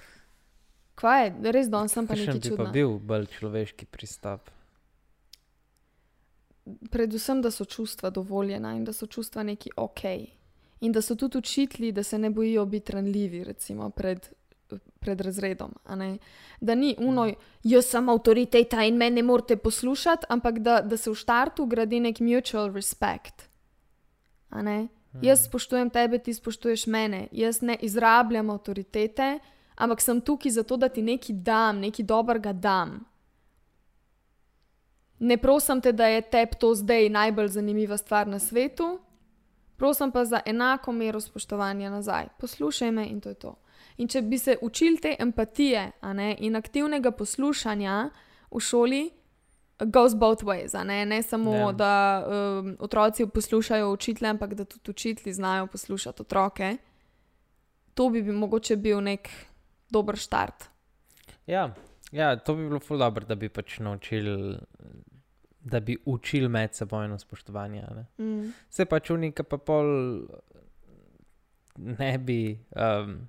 Kaj 0.95 1.25
je, 1.25 1.53
res 1.53 1.69
danes 1.71 1.93
sem 1.93 2.07
pa 2.07 2.15
Kakšen 2.15 2.39
nekaj 2.39 2.51
bi 2.51 2.57
pa 2.59 2.71
bil 2.71 2.99
bolj 3.03 3.27
človeški 3.39 3.89
pristop? 3.91 4.51
Predvsem, 6.91 7.43
da 7.45 7.51
so 7.51 7.67
čustva 7.69 8.11
dovoljena 8.15 8.73
in 8.79 8.85
da 8.85 8.93
so 8.93 9.07
čustva 9.07 9.43
neki 9.43 9.75
ok. 9.77 10.05
In 10.81 10.93
da 10.93 11.03
so 11.03 11.17
tudi 11.17 11.39
učitelji, 11.39 11.93
da 11.93 12.03
se 12.03 12.19
ne 12.19 12.31
bojijo 12.31 12.65
biti 12.67 12.93
ranljivi, 12.93 13.45
recimo 13.45 13.91
pred, 13.91 14.29
pred 15.01 15.21
razredom. 15.21 15.75
Da 16.61 16.75
ni 16.75 16.95
uno, 16.99 17.27
jaz 17.63 17.91
sem 17.91 18.09
avtoriteta 18.09 18.85
in 18.85 18.97
me 18.97 19.11
ne 19.11 19.23
morete 19.23 19.57
poslušati, 19.57 20.27
ampak 20.29 20.59
da, 20.59 20.81
da 20.81 20.97
se 20.97 21.11
v 21.11 21.15
štartu 21.15 21.67
gradi 21.67 22.01
nek 22.01 22.21
mutual 22.21 22.73
respect. 22.73 23.49
Ne? 24.55 24.87
Jaz 25.23 25.45
spoštujem 25.47 25.91
tebe, 25.91 26.19
ti 26.19 26.35
spoštuješ 26.35 26.87
mene, 26.87 27.29
jaz 27.33 27.61
ne 27.63 27.77
izrabljam 27.81 28.51
avtoritete, 28.51 29.39
ampak 29.77 30.01
sem 30.01 30.21
tukaj 30.21 30.51
zato, 30.51 30.77
da 30.77 30.89
ti 30.89 31.03
nekaj 31.03 31.37
dam, 31.37 31.81
nekaj 31.81 32.05
dobrega 32.05 32.53
dam. 32.53 33.05
Ne 35.19 35.37
prosim 35.37 35.81
te, 35.81 35.93
da 35.93 36.07
je 36.07 36.23
tebi 36.23 36.59
to 36.61 36.75
zdaj 36.75 37.09
najbolj 37.09 37.49
zanimiva 37.49 37.97
stvar 37.97 38.27
na 38.27 38.39
svetu, 38.39 38.99
prosim 39.77 40.13
pa 40.13 40.25
za 40.25 40.41
enako 40.47 40.93
mero 40.93 41.21
spoštovanja 41.21 41.91
nazaj. 41.91 42.27
Poslušaj 42.39 42.91
me 42.91 43.07
in 43.07 43.21
to 43.21 43.29
je 43.29 43.35
to. 43.35 43.55
In 43.97 44.09
če 44.09 44.23
bi 44.23 44.39
se 44.39 44.57
učili 44.63 44.99
te 44.99 45.17
empatije 45.19 45.93
ne, 46.03 46.37
in 46.39 46.57
aktivnega 46.57 47.11
poslušanja 47.11 48.11
v 48.51 48.61
šoli, 48.61 49.11
goes 49.79 50.15
both 50.15 50.43
ways, 50.45 50.85
ne, 50.85 51.05
ne 51.07 51.23
samo, 51.23 51.53
Ja. 51.53 51.67
yeah. 51.67 51.77
da 51.77 52.27
um, 52.27 52.77
otroci 52.81 53.27
poslušajo 53.27 53.93
učitelje, 53.93 54.31
ampak 54.31 54.55
da 54.55 54.65
tudi 54.65 54.91
učitelji 54.91 55.33
znajo 55.35 55.67
poslušati 55.67 56.23
otroke. 56.23 56.77
To 57.95 58.09
bi, 58.09 58.23
bi 58.23 58.33
mogoče 58.33 58.77
bil 58.77 59.01
nek 59.01 59.29
dober 59.91 60.17
štart. 60.17 60.69
Ja, 61.47 61.75
ja, 62.13 62.37
to 62.37 62.55
bi 62.55 62.69
bilo 62.69 62.81
ful 62.81 62.99
dobro, 62.99 63.27
da 63.27 63.35
bi 63.35 63.49
pač 63.49 63.79
naučili, 63.79 64.59
da 65.61 65.81
bi 65.81 65.97
učili 66.07 66.49
medsebojno 66.49 67.19
spoštovanje. 67.19 67.83
a 67.83 67.95
Ne? 67.95 68.07
Mm. 68.19 68.53
Se 68.71 68.85
pač 68.85 69.11
unika 69.11 69.43
pa 69.43 69.59
pol 69.59 69.87
ne 71.77 72.19
bi 72.19 72.59
um, 72.77 73.29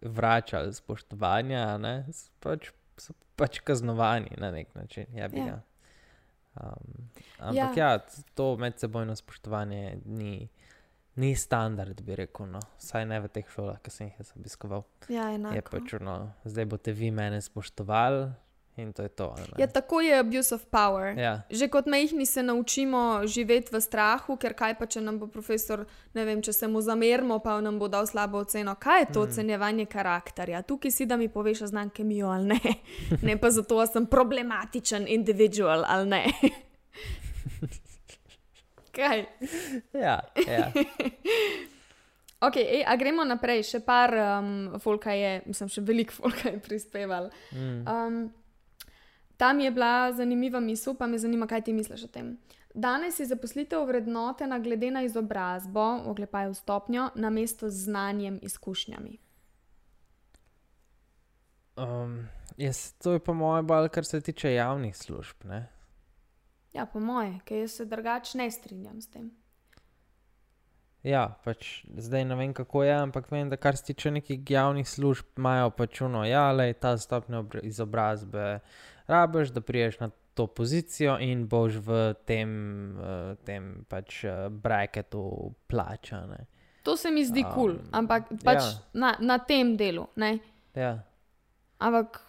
vračali 0.00 0.74
spoštovanja, 0.74 1.78
ne? 1.78 2.06
Pač, 2.40 2.70
so 2.96 3.14
pač 3.36 3.60
kaznovani 3.64 4.36
na 4.38 4.50
nek 4.50 4.74
način. 4.74 5.06
Ja, 5.14 5.28
bi 5.28 5.38
Ja. 5.38 5.44
ga. 5.44 5.62
Um, 6.60 7.10
ampak 7.38 7.76
ja, 7.76 7.92
ja 7.92 7.98
to 8.34 8.56
medsebojno 8.56 9.16
spoštovanje 9.16 9.98
ni, 10.04 10.48
ni 11.20 11.34
standard, 11.36 12.00
bi 12.00 12.16
rekel. 12.16 12.46
No. 12.48 12.60
Vsaj 12.78 13.04
ne 13.04 13.20
v 13.20 13.28
teh 13.28 13.44
šolah, 13.46 13.76
ki 13.78 13.90
sem 13.90 14.08
jih 14.08 14.34
obiskoval. 14.34 14.84
Ja, 15.08 15.28
enako. 15.30 15.54
Je 15.54 15.62
pač 15.64 15.94
ono, 15.94 16.14
zdaj 16.44 16.64
boste 16.66 16.92
vi 16.92 17.10
mene 17.12 17.40
spoštovali 17.40 18.30
in 18.76 18.92
to 18.92 19.02
je 19.02 19.10
to. 19.10 19.26
Ja, 19.58 19.66
tako 19.68 20.00
je 20.00 20.14
abuse 20.16 20.54
of 20.54 20.64
power. 20.66 21.12
ja. 21.12 21.42
Že 21.50 21.68
kot 21.68 21.86
majhni 21.86 22.24
se 22.24 22.40
naučimo 22.40 23.00
živeti 23.26 23.68
v 23.68 23.76
strahu, 23.78 24.36
ker 24.36 24.54
kaj 24.54 24.72
pa, 24.74 24.86
če 24.86 25.02
nam 25.02 25.18
bo 25.18 25.26
profesor, 25.26 25.82
ne 26.14 26.24
vem, 26.24 26.40
če 26.40 26.52
se 26.54 26.64
mu 26.66 26.80
zamerimo, 26.80 27.38
pa 27.38 27.60
nam 27.60 27.76
bo 27.76 27.88
dal 27.88 28.06
slabo 28.06 28.38
oceno. 28.38 28.72
Kaj 28.74 29.00
je 29.00 29.06
to 29.06 29.20
Mm. 29.20 29.24
ocenjevanje 29.24 29.84
karakterja? 29.86 30.62
Tukaj 30.62 30.90
si, 30.90 31.04
da 31.04 31.16
mi 31.16 31.28
poveš, 31.28 31.62
a 31.62 31.66
znam 31.66 31.90
kemijo 31.90 32.28
ali 32.28 32.46
ne. 32.46 32.60
Ne 33.22 33.36
pa 33.36 33.50
zato, 33.50 33.76
da 33.76 33.86
sem 33.86 34.06
problematičen 34.06 35.04
individual 35.08 35.84
ali 35.86 36.08
ne. 36.08 36.24
Kaj? 39.00 39.26
Ja, 39.96 40.20
ja. 40.46 40.70
Ok, 42.40 42.56
ej, 42.56 42.84
a 42.88 42.96
gremo 42.96 43.20
naprej. 43.28 43.66
Še 43.68 43.82
par 43.84 44.14
um, 44.16 44.78
folka 44.80 45.12
je, 45.12 45.42
mislim, 45.44 45.68
še 45.68 45.82
veliko 45.84 46.14
folka 46.22 46.48
je 46.48 46.60
prispeval. 46.64 47.28
Mm. 47.52 47.82
Um, 47.84 48.22
tam 49.36 49.60
je 49.60 49.68
bila 49.76 50.08
zanimiva 50.16 50.60
misel, 50.64 50.96
pa 50.96 51.04
me 51.04 51.20
zanima, 51.20 51.44
kaj 51.48 51.66
ti 51.68 51.74
misliš 51.76 52.06
o 52.08 52.12
tem. 52.12 52.38
Danes 52.72 53.18
je 53.20 53.26
zaposlitev 53.28 53.84
vrednotena 53.84 54.56
glede 54.62 54.88
na 54.94 55.02
izobrazbo, 55.04 55.84
oklepaju 56.08 56.54
stopnjo, 56.54 57.10
na 57.14 57.30
mesto 57.30 57.68
z 57.68 57.90
znanjem, 57.90 58.38
izkušnjami. 58.42 59.18
Um, 61.76 62.28
jaz, 62.56 62.92
to 63.04 63.18
je 63.18 63.20
po 63.20 63.34
mojem 63.34 63.68
bolj, 63.68 63.90
kar 63.92 64.04
se 64.04 64.20
tiče 64.20 64.54
javnih 64.54 64.96
služb. 64.96 65.44
Ne? 65.44 65.66
Ja, 66.72 66.86
po 66.86 67.00
moje, 67.00 67.40
ker 67.44 67.64
jaz 67.64 67.78
se 67.80 67.84
drugače 67.84 68.38
ne 68.38 68.50
strinjam 68.50 69.00
s 69.00 69.10
tem. 69.10 69.30
Ja, 71.02 71.24
pač 71.44 71.80
zdaj 71.96 72.26
ne 72.28 72.36
vem, 72.36 72.52
kako 72.54 72.84
je, 72.84 72.92
ampak 72.92 73.30
vem, 73.32 73.48
da 73.48 73.56
kar 73.56 73.76
se 73.76 73.86
tiče 73.88 74.10
nekih 74.10 74.50
javnih 74.50 74.88
služb, 74.88 75.26
imajo 75.40 75.70
pač 75.72 76.02
uno, 76.04 76.24
ja, 76.28 76.50
le 76.52 76.72
ta 76.76 76.92
stopnja 77.00 77.40
obra- 77.40 77.64
izobrazbe 77.64 78.60
rabiš, 79.08 79.54
da 79.56 79.60
priješ 79.60 79.98
na 80.00 80.10
to 80.34 80.46
pozicijo 80.46 81.16
in 81.18 81.48
boš 81.48 81.80
v 81.84 82.00
tem, 82.28 82.50
uh, 83.00 83.34
tem 83.44 83.84
pač 83.88 84.24
uh, 84.24 84.48
bracketu 84.52 85.54
plačane. 85.66 86.44
To 86.84 86.96
se 86.96 87.10
mi 87.10 87.24
zdi 87.24 87.42
Um, 87.44 87.52
kul, 87.54 87.72
cool, 87.76 87.88
ampak 87.92 88.28
pač 88.44 88.62
ja. 88.62 88.72
na, 88.92 89.16
na 89.20 89.38
tem 89.38 89.76
delu. 89.76 90.06
Ne? 90.16 90.38
Ja, 90.74 91.00
Ampak 91.80 92.20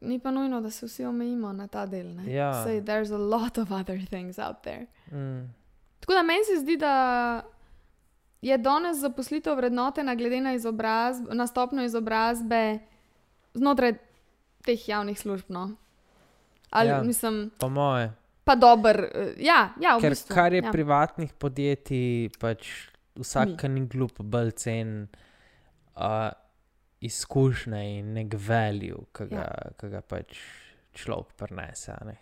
ni 0.00 0.18
pa 0.18 0.30
nujno, 0.30 0.60
da 0.60 0.70
se 0.70 0.86
vsi 0.86 1.04
omejimo 1.04 1.52
na 1.52 1.66
ta 1.66 1.86
del. 1.86 2.06
Ne? 2.08 2.32
Ja. 2.32 2.52
Saj, 2.54 2.80
there's 2.80 3.10
a 3.10 3.18
lot 3.18 3.58
of 3.58 3.70
other 3.72 4.06
things 4.06 4.38
out 4.38 4.62
there. 4.62 4.86
mm, 5.10 5.54
Tako 6.00 6.12
da 6.12 6.22
meni 6.22 6.44
se 6.46 6.60
zdi, 6.60 6.76
da 6.76 7.42
je 8.42 8.58
danes 8.58 8.96
zaposlitev 8.98 9.56
vrednotena 9.56 10.14
glede 10.14 10.40
na, 10.40 10.54
izobrazb, 10.54 11.26
na 11.30 11.46
stopno 11.46 11.84
izobrazbe 11.84 12.78
znotraj 13.54 13.94
teh 14.62 14.88
javnih 14.88 15.20
služb. 15.20 15.44
No? 15.48 15.70
Ali 16.70 16.88
Ja. 16.88 17.02
mislim, 17.02 17.50
Po 17.58 17.68
moje. 17.68 18.12
pa 18.44 18.54
dober. 18.54 19.04
Ja, 19.38 19.68
ja 19.80 19.96
v 19.96 20.00
Ker 20.00 20.10
bistvu, 20.10 20.34
kar 20.34 20.52
je 20.52 20.62
ja. 20.62 20.70
privatnih 20.72 21.32
podjetij, 21.32 22.30
pač 22.40 22.68
vsak, 23.16 23.56
ki 23.58 23.68
ni 23.68 23.86
glup, 23.86 24.12
bolj 24.18 24.50
cen 24.52 25.08
uh, 25.96 26.30
izkušnje 27.00 27.98
in 27.98 28.12
nek 28.12 28.34
value, 28.48 29.04
ki 29.12 29.26
ga, 29.30 29.36
Ja. 29.36 29.72
ja. 29.82 29.88
ga 29.88 30.00
pač 30.00 30.38
človek 30.94 31.32
prenese. 31.36 31.94
Ne. 32.04 32.16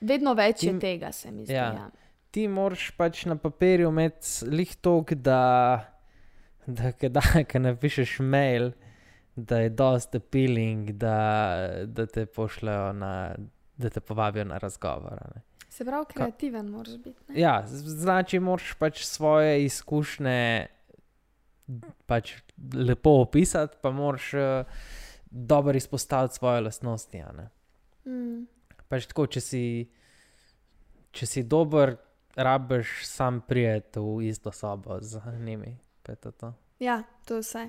Vedno 0.00 0.34
več 0.34 0.62
je 0.62 0.70
Tim- 0.70 0.80
tega, 0.80 1.12
se 1.12 1.30
mi 1.30 1.44
zdi. 1.44 1.52
Ja. 1.54 1.72
Ja. 1.72 1.90
Ti 2.30 2.48
moraš 2.48 2.90
pač 2.96 3.24
na 3.26 3.36
papirju 3.36 3.88
imeti 3.88 4.46
lih 4.46 4.76
tok, 4.76 5.12
da, 5.14 5.84
da 6.66 6.92
kdaj, 6.92 7.44
ko 7.52 7.58
napišeš 7.58 8.18
mail, 8.22 8.70
da 9.36 9.60
je 9.60 9.70
dost 9.70 10.14
appealing, 10.14 10.90
da, 10.92 11.16
da 11.86 12.06
te 12.06 12.26
pošljajo 12.26 12.92
na. 12.92 13.14
Da 13.80 13.88
te 13.88 14.00
povabijo 14.00 14.44
na 14.44 14.58
razgovor. 14.58 15.16
ne. 15.34 15.40
Se 15.68 15.84
pravi, 15.84 16.04
kreativen 16.14 16.66
moraš 16.68 16.96
biti. 16.98 17.22
Ne? 17.32 17.40
Ja, 17.40 17.62
znači 17.66 18.38
moraš 18.38 18.74
pač 18.78 19.04
svoje 19.04 19.64
izkušnje 19.64 20.66
pač 22.06 22.34
lepo 22.74 23.10
opisati, 23.20 23.76
pa 23.82 23.90
moraš 23.90 24.34
uh, 24.34 24.40
dobro 25.30 25.76
izpostaviti 25.76 26.34
svoje 26.34 26.60
lastnosti. 26.60 27.22
Mm. 28.06 28.46
Pač 28.88 29.06
tako, 29.06 29.26
če 29.26 29.40
si, 29.40 29.64
če 31.10 31.26
si 31.26 31.42
dober, 31.42 31.96
rabiš 32.36 33.04
sam 33.06 33.40
prijeti 33.46 34.00
v 34.00 34.30
isto 34.30 34.52
sobo 34.52 34.98
z 35.00 35.20
njimi. 35.38 35.76
To 36.02 36.32
to. 36.32 36.52
Ja, 36.78 37.02
to 37.24 37.34
je 37.34 37.40
vse. 37.40 37.68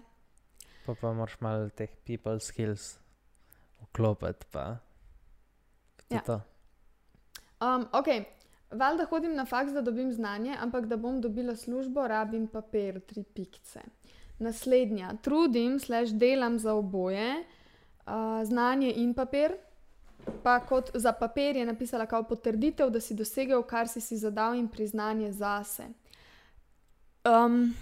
pa, 0.86 0.96
pa 0.96 1.14
moraš 1.14 1.38
malo 1.40 1.70
teh 1.70 1.90
people 2.06 2.40
skills 2.40 2.98
vklopiti. 3.82 4.46
Pa, 4.52 4.78
pa 6.10 6.16
Ja. 6.16 6.22
to. 6.22 6.42
Um, 7.62 7.88
ok, 7.94 8.08
valjda 8.72 9.06
hodim 9.06 9.36
na 9.36 9.46
faks, 9.46 9.72
da 9.72 9.82
dobim 9.82 10.14
znanje, 10.14 10.56
ampak 10.60 10.86
da 10.86 10.98
bom 10.98 11.22
dobila 11.22 11.56
službo, 11.56 12.08
rabim 12.08 12.48
papir, 12.48 13.00
tri 13.00 13.24
pikce. 13.24 13.82
Naslednja, 14.40 15.14
trudim, 15.22 15.80
slash 15.80 16.14
delam 16.14 16.60
za 16.60 16.74
oboje, 16.74 17.44
uh, 18.06 18.14
znanje 18.44 18.94
in 18.96 19.14
papir. 19.14 19.54
Pa 20.44 20.60
kot 20.60 20.90
za 20.94 21.12
papir 21.12 21.56
je 21.56 21.66
napisala 21.66 22.06
kao 22.06 22.24
potrditev, 22.24 22.90
da 22.90 23.00
si 23.00 23.14
dosegel, 23.14 23.64
kar 23.64 23.88
si 23.88 24.02
si 24.02 24.18
zadal, 24.18 24.56
in 24.56 24.68
priznanje 24.68 25.32
zase. 25.32 25.84
Um, 27.26 27.74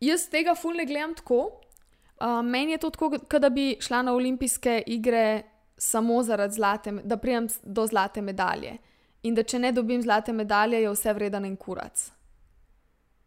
jaz 0.00 0.28
tega 0.30 0.54
ful 0.54 0.74
ne 0.74 0.86
gledam 0.86 1.14
tako. 1.14 1.60
Uh, 2.20 2.42
meni 2.42 2.72
je 2.72 2.78
to 2.78 2.90
tako, 2.90 3.10
kot 3.30 3.40
da 3.42 3.48
bi 3.50 3.76
šla 3.80 4.02
na 4.02 4.14
olimpijske 4.14 4.82
igre 4.86 5.42
samo 5.76 6.22
zaradi 6.22 6.54
zlate, 6.54 6.92
da 7.04 7.16
pridem 7.16 7.48
s- 7.48 7.60
do 7.62 7.86
zlate 7.86 8.22
medalje. 8.22 8.76
In 9.24 9.34
da 9.34 9.42
če 9.42 9.58
ne 9.58 9.72
dobim 9.72 10.02
zlate 10.02 10.32
medalje, 10.32 10.82
je 10.82 10.90
vse 10.92 11.14
vreden 11.16 11.46
en 11.48 11.56
kurac. 11.56 12.10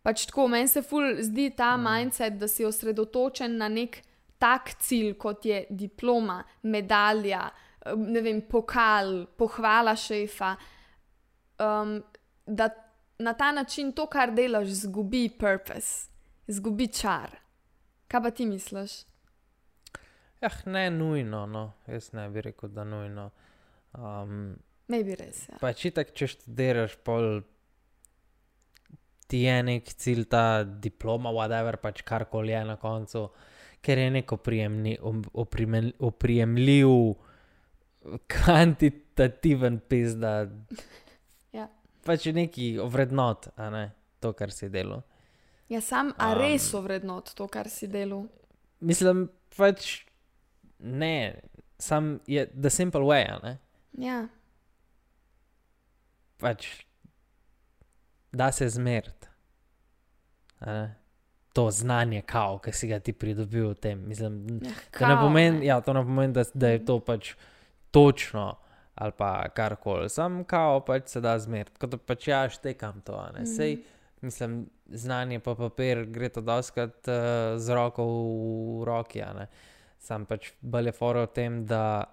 Pač 0.06 0.26
tako, 0.30 0.48
meni 0.48 0.70
se 0.72 0.84
ful 0.86 1.18
zdi 1.20 1.50
ta 1.58 1.74
mm. 1.76 1.84
mindset, 1.84 2.38
da 2.40 2.48
si 2.48 2.66
osredotočen 2.66 3.58
na 3.58 3.68
nek 3.68 4.02
tak 4.38 4.76
cilj, 4.80 5.16
kot 5.18 5.46
je 5.46 5.64
diploma, 5.70 6.44
medalja, 6.70 7.48
ne 7.98 8.22
vem, 8.22 8.44
pokal, 8.48 9.26
pohvala 9.38 9.96
šefa, 9.98 10.54
um, 11.66 11.98
da 12.46 12.70
na 13.20 13.34
ta 13.34 13.52
način 13.52 13.92
to, 13.92 14.06
kar 14.06 14.32
delaš, 14.32 14.68
izgubi 14.68 15.30
purpose, 15.40 16.12
izgubi 16.48 16.88
čar. 16.94 17.34
Kaj 18.08 18.24
pa 18.24 18.32
ti 18.32 18.46
misliš? 18.46 19.02
Ja, 20.42 20.50
ne 20.66 20.90
nujno, 20.90 21.46
no. 21.46 21.72
jaz 21.88 22.14
ne 22.14 22.30
bi 22.30 22.42
rekel, 22.42 22.70
da 22.70 22.84
nujno. 22.84 23.30
Um, 23.94 24.56
Bi 24.88 25.15
res. 25.19 25.43
Ja. 25.50 25.58
Pa 25.60 25.73
če 25.76 25.91
tako, 25.91 26.13
če 26.15 26.28
študiraš, 26.32 26.93
pol 27.04 27.41
ti 29.28 29.41
je 29.43 29.56
nek 29.67 29.89
cilj, 30.00 30.23
ta 30.32 30.63
diploma, 30.63 31.34
whatever, 31.36 31.76
pač 31.84 32.02
karkoli 32.08 32.54
je 32.54 32.62
na 32.69 32.78
koncu, 32.80 33.26
ker 33.84 34.00
je 34.00 34.12
neko 34.15 34.38
oprijemljiv, 36.08 36.93
kvantitativen 38.32 39.80
pis, 39.89 40.15
da 40.15 40.47
Ja. 41.58 41.67
pač 42.08 42.26
je 42.30 42.34
neki 42.34 42.78
vrednot, 42.88 43.50
a 43.60 43.69
ne 43.73 43.84
to, 44.23 44.32
kar 44.34 44.52
si 44.52 44.69
delal. 44.71 45.04
Ja, 45.69 45.82
sam, 45.84 46.13
a 46.17 46.32
Um, 46.32 46.39
res 46.39 46.71
ovrednot 46.73 47.34
to, 47.36 47.47
kar 47.52 47.67
si 47.69 47.88
delal. 47.91 48.30
Mislim, 48.80 49.28
pač 49.58 50.06
ne, 50.80 51.41
sam 51.80 52.19
je 52.28 52.47
the 52.56 52.69
simple 52.71 53.04
way, 53.04 53.28
a 53.28 53.39
ne. 53.43 53.58
Ja, 54.00 54.28
pač 56.38 56.86
da 58.32 58.52
se 58.52 58.69
zmeriti. 58.69 59.28
To 61.54 61.71
znanje, 61.71 62.21
kao, 62.21 62.60
ki 62.60 62.71
si 62.71 62.88
ga 62.88 63.00
ti 63.00 63.13
pridobil 63.13 63.69
v 63.69 63.76
tem. 63.76 64.04
Mislim, 64.08 64.60
ja 64.62 64.69
to, 64.91 65.08
ne 65.08 65.15
kao, 65.15 65.21
pomeni, 65.21 65.65
ja, 65.65 65.82
to 65.82 65.93
ne 65.93 66.04
pomeni, 66.04 66.34
da, 66.34 66.43
da 66.54 66.69
je 66.69 66.86
to 66.86 67.00
pač 67.00 67.34
točno 67.91 68.56
ali 68.95 69.12
pa 69.12 69.50
karkoli. 69.50 70.10
Sam 70.10 70.43
kao 70.43 70.80
pač 70.86 71.08
se 71.08 71.21
da 71.21 71.39
zmeriti. 71.39 71.78
Kot 71.80 71.89
da 71.89 71.97
pač 71.97 72.28
ja, 72.28 72.50
štekam 72.50 73.02
to. 73.02 73.30
ne. 73.34 73.45
Sej, 73.45 73.76
Mhm. 73.76 73.84
mislim, 74.21 74.69
znanje 74.88 75.39
pa 75.39 75.56
papir 75.56 76.06
gre 76.06 76.30
to 76.30 76.41
doskrat 76.41 77.08
uh, 77.08 77.13
z 77.58 77.69
roko 77.69 78.06
v 78.06 78.84
roki. 78.84 79.21
Sam 80.00 80.26
pač 80.26 80.52
fora 80.93 81.21
v 81.21 81.28
tem, 81.28 81.65
da 81.65 82.04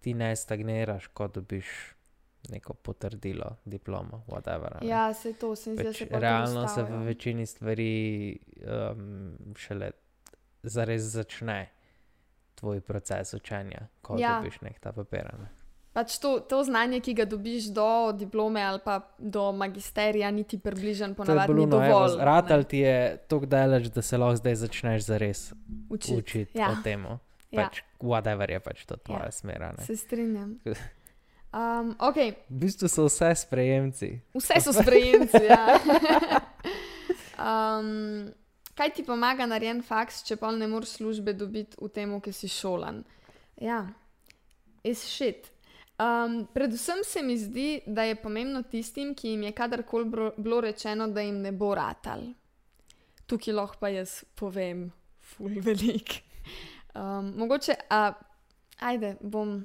ti 0.00 0.14
ne 0.14 0.36
stagniraš, 0.36 1.06
ko 1.08 1.28
dobiš 1.28 1.66
neko 2.48 2.74
potrdilo, 2.74 3.56
diplomo, 3.64 4.24
whatever. 4.26 4.82
ne. 4.82 4.88
Ja, 4.88 5.14
se 5.14 5.32
to, 5.32 5.56
se 5.56 5.70
mi 5.70 5.76
zdi, 5.76 5.82
da 5.84 5.90
Pač 5.90 5.98
se 5.98 6.06
pa 6.06 6.18
realno 6.18 6.68
se 6.68 6.82
v 6.82 7.04
večini 7.04 7.46
stvari 7.46 8.38
um, 8.90 9.32
šele 9.56 9.90
zares 10.62 11.02
začne 11.02 11.68
tvoj 12.54 12.80
proces 12.80 13.34
učenja, 13.34 13.88
ko 14.02 14.14
Ja. 14.14 14.20
ja. 14.20 14.36
dobiš 14.36 14.60
nek 14.60 14.78
ta 14.80 14.92
papir. 14.92 15.26
a 15.26 15.36
Ne? 15.38 15.48
Pač 15.92 16.18
to, 16.18 16.40
to 16.40 16.64
znanje, 16.64 17.00
ki 17.00 17.14
ga 17.14 17.24
dobiš 17.24 17.64
do 17.64 18.12
diplome 18.12 18.62
ali 18.62 18.78
pa 18.84 19.00
do 19.18 19.52
magisterija, 19.52 20.30
niti 20.30 20.58
približen 20.58 21.14
To 21.14 21.22
je 21.22 21.26
ponavadi 21.26 21.52
ni 21.52 21.56
bluno, 21.56 21.76
dovolj. 21.78 22.16
ratal 22.18 22.64
ti 22.64 22.78
je 22.78 23.16
tako 23.28 23.46
daleč, 23.46 23.86
da 23.86 24.02
se 24.02 24.16
lahko 24.16 24.36
zdaj 24.36 24.54
začneš 24.54 25.02
zares 25.04 25.52
učiti. 25.90 26.16
učiti 26.16 26.58
Ja. 26.58 26.70
o 26.70 26.82
tem. 26.84 27.02
Ja. 27.04 27.18
Pač, 27.56 27.82
whatever 28.00 28.50
je 28.50 28.60
pač 28.60 28.84
to 28.84 28.96
tvoja 28.96 29.18
Ja. 29.18 29.24
ja. 29.24 29.30
smer. 29.32 29.74
Se 29.78 29.96
strinjam. 29.96 30.58
Um, 31.52 31.94
okay. 31.98 32.34
V 32.50 32.60
bistvu 32.60 32.88
so 32.88 33.06
vse 33.08 33.34
sprejemci. 33.34 34.20
Vse 34.34 34.60
so 34.60 34.72
sprejemci. 34.72 35.44
Ja. 35.48 35.80
um, 37.48 38.28
kaj 38.76 38.92
ti 38.94 39.04
pomaga 39.04 39.46
narejen 39.48 39.80
faks, 39.82 40.20
če 40.28 40.36
pa 40.36 40.50
ne 40.52 40.68
moreš 40.68 40.98
službe 41.00 41.32
dobiti 41.32 41.80
v 41.80 41.88
tem, 41.88 42.12
ki 42.20 42.34
si 42.36 42.50
šolan? 42.52 43.00
Ja, 43.56 43.86
is 44.84 45.00
shit. 45.00 45.48
Um, 45.98 46.44
predvsem 46.54 47.00
se 47.02 47.22
mi 47.22 47.38
zdi, 47.38 47.80
da 47.86 48.04
je 48.06 48.14
pomembno 48.20 48.62
tistim, 48.62 49.14
ki 49.18 49.32
jim 49.32 49.48
je 49.48 49.52
kadarkoli 49.52 50.30
bilo 50.36 50.60
rečeno, 50.60 51.08
da 51.08 51.24
jim 51.24 51.40
ne 51.42 51.52
bo 51.52 51.72
ratal. 51.74 52.28
Tukaj 53.26 53.54
lahko 53.54 53.80
pa 53.80 53.88
jaz 53.90 54.20
povem, 54.38 54.90
ful 55.20 55.58
velik. 55.64 56.20
Um, 56.94 57.32
mogoče, 57.40 57.74
a, 57.90 58.12
ajde, 58.78 59.16
bom 59.20 59.58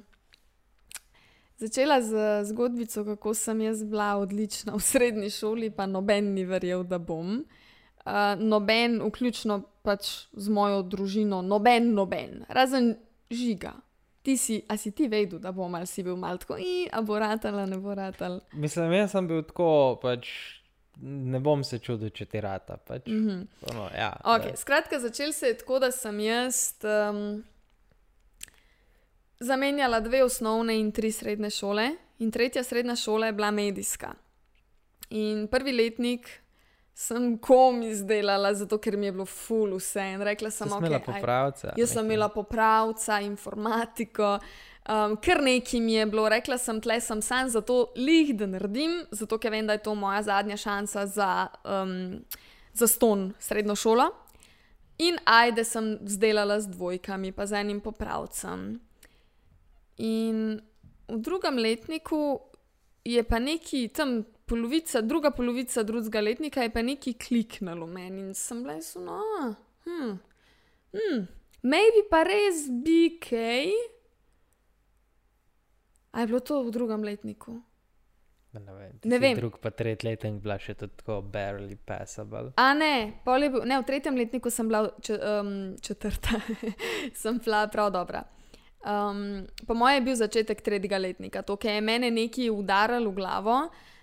začela 1.64 2.00
z 2.04 2.44
zgodbico, 2.50 3.04
kako 3.04 3.34
sem 3.34 3.60
jaz 3.64 3.84
bila 3.84 4.14
odlična 4.20 4.74
v 4.76 4.82
srednji 4.82 5.30
šoli, 5.30 5.70
pa 5.70 5.86
noben 5.86 6.34
ni 6.34 6.44
verjel, 6.44 6.84
da 6.84 6.98
bom. 6.98 7.40
Uh, 8.04 8.36
noben, 8.38 9.00
vključno 9.00 9.62
pač 9.84 10.08
z 10.32 10.52
mojo 10.52 10.82
družino, 10.82 11.40
noben, 11.42 11.94
noben, 11.96 12.42
razen 12.48 12.94
žiga. 13.32 13.72
Ti 14.24 14.36
si, 14.40 14.58
a 14.68 14.76
si 14.80 14.92
ti 14.96 15.08
vedel, 15.08 15.38
da 15.40 15.52
bom 15.52 15.74
ali 15.76 15.88
si 15.88 16.02
bil 16.04 16.16
malo 16.16 16.40
tako, 16.40 16.56
in 16.60 16.88
a 16.92 17.00
bo 17.04 17.18
ratala, 17.20 17.66
ne 17.68 17.76
bo 17.80 17.94
ratala. 17.96 18.40
Mislim, 18.52 18.92
jaz 18.92 19.12
sem 19.12 19.28
bil 19.28 19.42
tako, 19.44 19.98
pač 20.02 20.28
ne 21.00 21.40
bom 21.40 21.64
se 21.64 21.78
čudil, 21.78 22.12
če 22.14 22.28
ti 22.32 22.40
rata. 22.40 22.76
Pač, 22.76 23.08
mm. 23.08 23.28
-hmm. 23.28 23.74
no, 23.74 23.88
ja, 23.96 24.12
Okay, 24.24 24.56
skratka, 24.56 25.00
začel 25.00 25.32
se 25.32 25.46
je 25.46 25.58
tako, 25.58 25.78
da 25.78 25.90
sem 25.90 26.20
jaz 26.20 26.74
um, 26.84 27.44
zamenjala 29.44 30.00
dve 30.00 30.24
osnovne 30.24 30.78
in 30.80 30.92
tri 30.92 31.12
srednje 31.12 31.50
šole, 31.50 31.90
in 32.18 32.30
tretja 32.30 32.62
srednja 32.64 32.96
šola 32.96 33.26
je 33.26 33.32
bila 33.32 33.50
medijska. 33.50 34.14
In 35.10 35.46
prvi 35.48 35.72
letnik 35.72 36.28
sem 36.94 37.38
kom 37.38 37.82
izdelala, 37.82 38.54
zato 38.54 38.78
ker 38.78 38.96
mi 38.96 39.06
je 39.06 39.12
bilo 39.12 39.26
full 39.26 39.76
vse. 39.76 40.00
In 40.14 40.22
rekla 40.22 40.50
sem, 40.50 40.68
Sem 40.68 40.76
ok, 40.76 40.80
imela 40.84 40.98
aj- 40.98 41.04
popravce. 41.04 41.72
Jaz 41.76 41.90
sem 41.90 42.04
imela 42.04 42.28
popravca, 42.28 43.20
informatiko, 43.20 44.38
um, 44.88 45.16
kar 45.16 45.42
nekaj 45.42 45.80
mi 45.80 45.92
je 45.94 46.06
bilo. 46.06 46.28
Rekla 46.28 46.58
sem, 46.58 46.80
tle 46.80 47.00
sem 47.00 47.22
sam 47.22 47.48
zato 47.50 47.92
lih, 47.96 48.34
da 48.36 48.46
naredim, 48.46 49.02
zato 49.10 49.38
ker 49.38 49.50
vem, 49.50 49.66
da 49.66 49.72
je 49.72 49.82
to 49.82 49.94
moja 49.94 50.22
zadnja 50.22 50.56
šansa 50.56 51.06
za 51.06 51.30
um, 51.64 52.24
za 52.72 52.86
ston 52.86 53.32
srednjo 53.38 53.74
šolo. 53.76 54.10
In 54.98 55.18
ajde 55.24 55.64
sem 55.64 55.98
zdelala 56.06 56.60
z 56.60 56.68
dvojkami, 56.68 57.32
pa 57.32 57.46
z 57.46 57.52
enim 57.52 57.80
popravcem. 57.80 58.80
In 59.96 60.60
v 61.08 61.18
drugem 61.20 61.58
letniku 61.58 62.40
je 63.04 63.22
pa 63.22 63.38
neki 63.38 63.88
tam 63.88 64.24
polovica, 64.46 65.00
druga 65.00 65.30
polovica 65.30 65.82
drugega 65.82 66.20
letnika 66.20 66.62
je 66.62 66.72
pa 66.72 66.82
neki 66.82 67.14
kliknilo 67.14 67.86
meni 67.86 68.20
in 68.20 68.34
sem 68.34 68.62
bila 68.62 68.80
suno, 68.82 69.20
hm, 69.84 70.16
hm, 70.92 71.20
maybe 71.62 72.04
pa 72.10 72.24
res 72.24 72.68
bi 72.70 73.18
kaj. 73.20 73.70
A 76.14 76.20
je 76.20 76.26
bilo 76.26 76.40
to 76.40 76.62
v 76.62 76.70
drugem 76.70 77.04
letniku? 77.04 77.60
Ne 78.54 78.72
vem. 78.72 78.98
Ne 79.04 79.18
vem. 79.18 79.34
Drug 79.36 79.58
pa 79.58 79.70
tretji 79.74 80.06
letnik 80.06 80.36
bila 80.42 80.54
še 80.62 80.76
tako 80.78 81.18
barely 81.26 81.74
passable. 81.74 82.52
A 82.60 82.70
ne, 82.78 83.18
pol 83.26 83.42
je 83.42 83.50
bil, 83.50 83.64
ne, 83.66 83.80
v 83.82 83.86
tretjem 83.88 84.14
letniku 84.14 84.52
sem 84.54 84.70
bila 84.70 84.84
če, 85.02 85.18
um, 85.18 85.50
četrta, 85.82 86.38
sem 87.20 87.40
bila 87.42 87.64
prav 87.72 87.90
dobra. 87.96 88.22
Um, 88.84 89.46
po 89.66 89.74
mojem 89.74 89.96
je 89.96 90.04
bil 90.04 90.16
začetek 90.16 90.60
tretjega 90.60 90.98
letnika, 90.98 91.42
to, 91.42 91.56
ki 91.56 91.78
je 91.78 91.80
mene 91.80 92.10
nekaj 92.12 92.50
udaralo 92.52 93.10
v 93.10 93.16
glavo, 93.16 93.58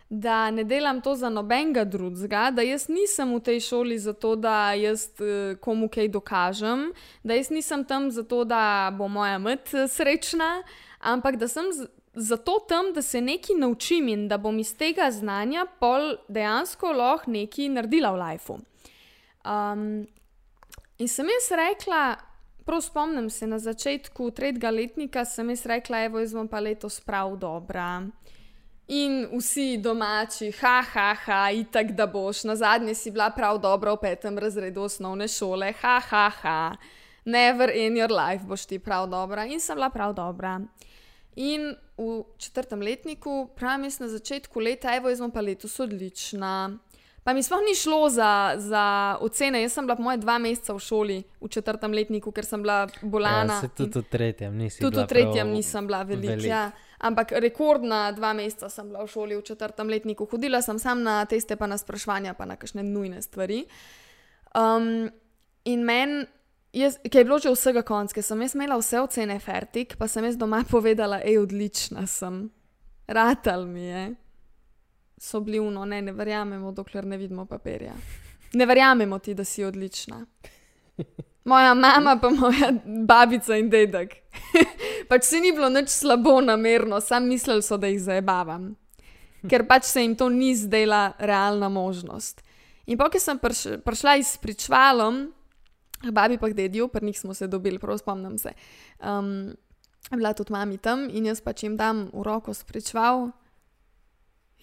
da 0.09 0.51
ne 0.51 0.63
delam 0.63 1.01
to 1.01 1.13
za 1.15 1.29
nobenega 1.29 1.83
drugega, 1.85 2.49
da 2.51 2.65
jaz 2.65 2.87
nisem 2.89 3.29
v 3.35 3.39
tej 3.45 3.59
šoli 3.63 3.99
zato, 3.99 4.33
da 4.35 4.73
jaz 4.73 5.05
eh, 5.21 5.53
komu 5.61 5.87
kaj 5.89 6.09
dokažem, 6.11 6.89
da 7.23 7.37
jaz 7.37 7.51
nisem 7.53 7.85
tam 7.85 8.09
zato, 8.11 8.41
da 8.43 8.91
bo 8.97 9.07
moja 9.07 9.37
mat 9.37 9.69
eh, 9.73 9.87
srečna, 9.87 10.63
ampak 10.99 11.37
da 11.37 11.47
sem 11.47 11.69
zato 12.13 12.57
tam, 12.67 12.89
da 12.93 13.01
se 13.01 13.21
nekaj 13.21 13.55
naučim 13.55 14.09
in 14.09 14.27
da 14.27 14.37
bom 14.37 14.59
iz 14.59 14.73
tega 14.77 15.11
znanja 15.11 15.65
pol 15.79 16.17
dejansko 16.27 16.91
lahko 16.91 17.31
nekaj 17.31 17.69
naredila 17.69 18.11
v 18.11 18.21
lifeu. 18.23 18.59
Um, 19.45 19.85
in 20.97 21.07
sem 21.07 21.29
jaz 21.29 21.53
rekla, 21.55 22.30
prav 22.71 22.81
spomnim 22.81 23.29
se 23.29 23.47
na 23.47 23.59
začetku 23.59 24.31
tretjega 24.31 24.69
letnika, 24.69 25.25
sem 25.25 25.49
jaz 25.49 25.65
rekla, 25.65 26.05
evo, 26.05 26.19
jaz 26.19 26.31
bom 26.31 26.47
pa 26.47 26.59
letos 26.63 27.01
prav 27.03 27.33
dobra. 27.35 28.05
In 28.87 29.25
vsi 29.33 29.75
domači, 29.77 30.53
ha, 30.61 30.77
ha, 30.93 31.09
ha, 31.25 31.39
itak 31.51 31.91
da 31.91 32.07
boš, 32.07 32.45
na 32.47 32.55
zadnje 32.55 32.95
si 32.95 33.11
bila 33.11 33.27
prav 33.35 33.59
dobra 33.59 33.91
v 33.91 33.99
petem 34.05 34.39
razredu 34.39 34.85
osnovne 34.87 35.27
šole, 35.27 35.73
ha, 35.81 35.97
ha, 35.99 36.29
ha, 36.41 36.55
never 37.25 37.75
in 37.75 37.99
your 37.99 38.13
life 38.15 38.47
boš 38.47 38.63
ti 38.65 38.79
prav 38.79 39.09
dobra. 39.11 39.45
In 39.45 39.59
sem 39.59 39.75
bila 39.75 39.89
prav 39.89 40.15
dobra. 40.15 40.61
In 41.35 41.75
v 41.97 42.23
četrtem 42.37 42.81
letniku, 42.81 43.49
pravim 43.55 43.83
jaz 43.83 43.99
na 43.99 44.07
začetku 44.07 44.59
leta, 44.59 44.95
evo, 44.95 45.11
jaz 45.11 45.19
bom 45.19 45.31
pa 45.31 45.43
letos 45.43 45.75
odlična. 45.79 46.71
Pa 47.23 47.33
mi 47.33 47.43
sploh 47.43 47.61
ni 47.61 47.75
šlo 47.75 48.09
za, 48.09 48.55
za 48.57 48.83
ocene, 49.21 49.61
jaz 49.61 49.73
sem 49.73 49.85
bila 49.85 49.95
po 49.95 50.01
moje 50.01 50.17
dva 50.17 50.39
meseca 50.41 50.73
v 50.73 50.79
šoli 50.79 51.17
v 51.37 51.47
četrtem 51.47 51.93
letniku, 51.93 52.31
ker 52.33 52.45
sem 52.45 52.61
bila 52.61 52.87
bolana. 53.01 53.59
Ja, 53.61 53.69
tudi 53.69 53.99
v 53.99 54.07
tretjem 54.09 54.57
Tudi 54.57 54.95
bila 54.97 55.05
v 55.05 55.07
tretjem 55.07 55.47
nisem 55.53 55.85
bila 55.87 56.01
velika. 56.03 56.33
velik. 56.33 56.49
Ja. 56.49 56.71
Ampak 56.99 57.31
rekordna 57.31 58.11
dva 58.11 58.33
meseca 58.33 58.69
sem 58.69 58.89
bila 58.89 59.05
v 59.05 59.07
šoli 59.07 59.37
v 59.37 59.41
četrtem 59.41 59.85
letniku. 59.85 60.25
Hodila 60.25 60.61
sem 60.61 60.79
sam 60.79 61.03
na 61.03 61.25
teste, 61.25 61.53
pa 61.55 61.69
na 61.69 61.77
sprašvanja, 61.77 62.33
pa 62.33 62.45
na 62.45 62.57
kakšne 62.57 62.81
nujne 62.83 63.21
stvari. 63.21 63.65
Um, 64.57 65.09
in 65.63 65.85
meni, 65.85 66.25
jaz- 66.73 66.97
ki 67.01 67.17
je 67.17 67.23
bilo 67.23 67.37
že 67.37 67.53
vsega 67.53 67.81
konc, 67.81 68.13
ker 68.13 68.23
sem 68.23 68.41
jaz 68.41 68.57
imela 68.57 68.77
vse 68.77 68.97
ocene 68.97 69.37
fertik, 69.39 69.93
pa 69.93 70.07
sem 70.07 70.25
jaz 70.25 70.37
doma 70.37 70.65
povedala, 70.73 71.21
hej, 71.21 71.37
odlična 71.37 72.07
sem. 72.07 72.49
Ratal 73.05 73.65
mi 73.65 73.85
je. 73.85 74.03
So 75.21 75.39
bili 75.39 75.59
uno, 75.59 75.85
ne, 75.85 76.01
ne 76.01 76.11
verjamemo, 76.11 76.71
dokler 76.71 77.05
ne 77.05 77.17
vidimo 77.17 77.45
papirja. 77.45 77.93
Ne 78.53 78.65
verjamemo 78.65 79.19
ti, 79.19 79.33
da 79.33 79.43
si 79.43 79.63
odlična. 79.63 80.25
Moja 81.45 81.73
mama, 81.73 82.15
pa 82.21 82.29
moja 82.29 82.71
babica 82.85 83.57
in 83.57 83.69
dedek. 83.69 84.15
pač 85.09 85.29
se 85.29 85.39
ni 85.39 85.51
bilo 85.53 85.69
nič 85.69 85.93
slabo 85.93 86.39
namerno, 86.41 86.97
sam 87.01 87.29
mislili 87.29 87.61
so, 87.61 87.77
da 87.77 87.91
jih 87.91 88.01
zabavam. 88.01 88.71
Ker 89.49 89.67
pač 89.69 89.85
se 89.91 90.01
jim 90.01 90.17
to 90.17 90.29
ni 90.29 90.55
zdela 90.57 91.11
realna 91.19 91.69
možnost. 91.69 92.41
In 92.89 92.97
pa, 92.97 93.11
ko 93.13 93.21
sem 93.21 93.37
prš, 93.37 93.65
prišla 93.85 94.17
iz 94.17 94.35
pričvalom, 94.41 95.27
babi 96.09 96.41
pa 96.41 96.49
k 96.49 96.57
dedju, 96.63 96.89
pa 96.89 96.99
nismo 97.05 97.37
se 97.37 97.45
dobili, 97.47 97.77
prav 97.77 98.01
spomnim 98.01 98.41
se. 98.41 98.57
Um, 98.97 99.53
bila 100.09 100.33
tudi 100.33 100.49
mami 100.53 100.81
tam 100.81 101.05
in 101.13 101.29
jaz 101.29 101.45
pač 101.45 101.61
jim 101.61 101.77
dam 101.77 102.07
v 102.09 102.25
roko 102.25 102.57
spričval. 102.57 103.29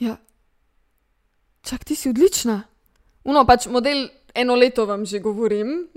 Ja, 0.02 0.18
čak 1.62 1.84
ti 1.84 1.94
si 1.94 2.08
odlična. 2.08 2.62
Uno 3.24 3.44
pač 3.46 3.66
model 3.66 4.08
eno 4.34 4.54
leto 4.54 4.86
vam 4.86 5.04
že 5.04 5.18
govorim. 5.18 5.88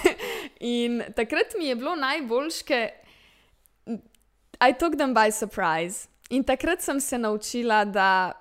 In 0.60 1.02
takrat 1.16 1.54
mi 1.58 1.66
je 1.66 1.76
bilo 1.76 1.94
najboljše, 1.96 2.64
ker 2.64 2.90
I 4.60 4.72
took 4.72 4.96
them 4.96 5.14
by 5.14 5.30
surprise. 5.32 6.08
In 6.30 6.44
takrat 6.44 6.82
sem 6.82 7.00
se 7.00 7.18
naučila, 7.18 7.84
da 7.84 8.32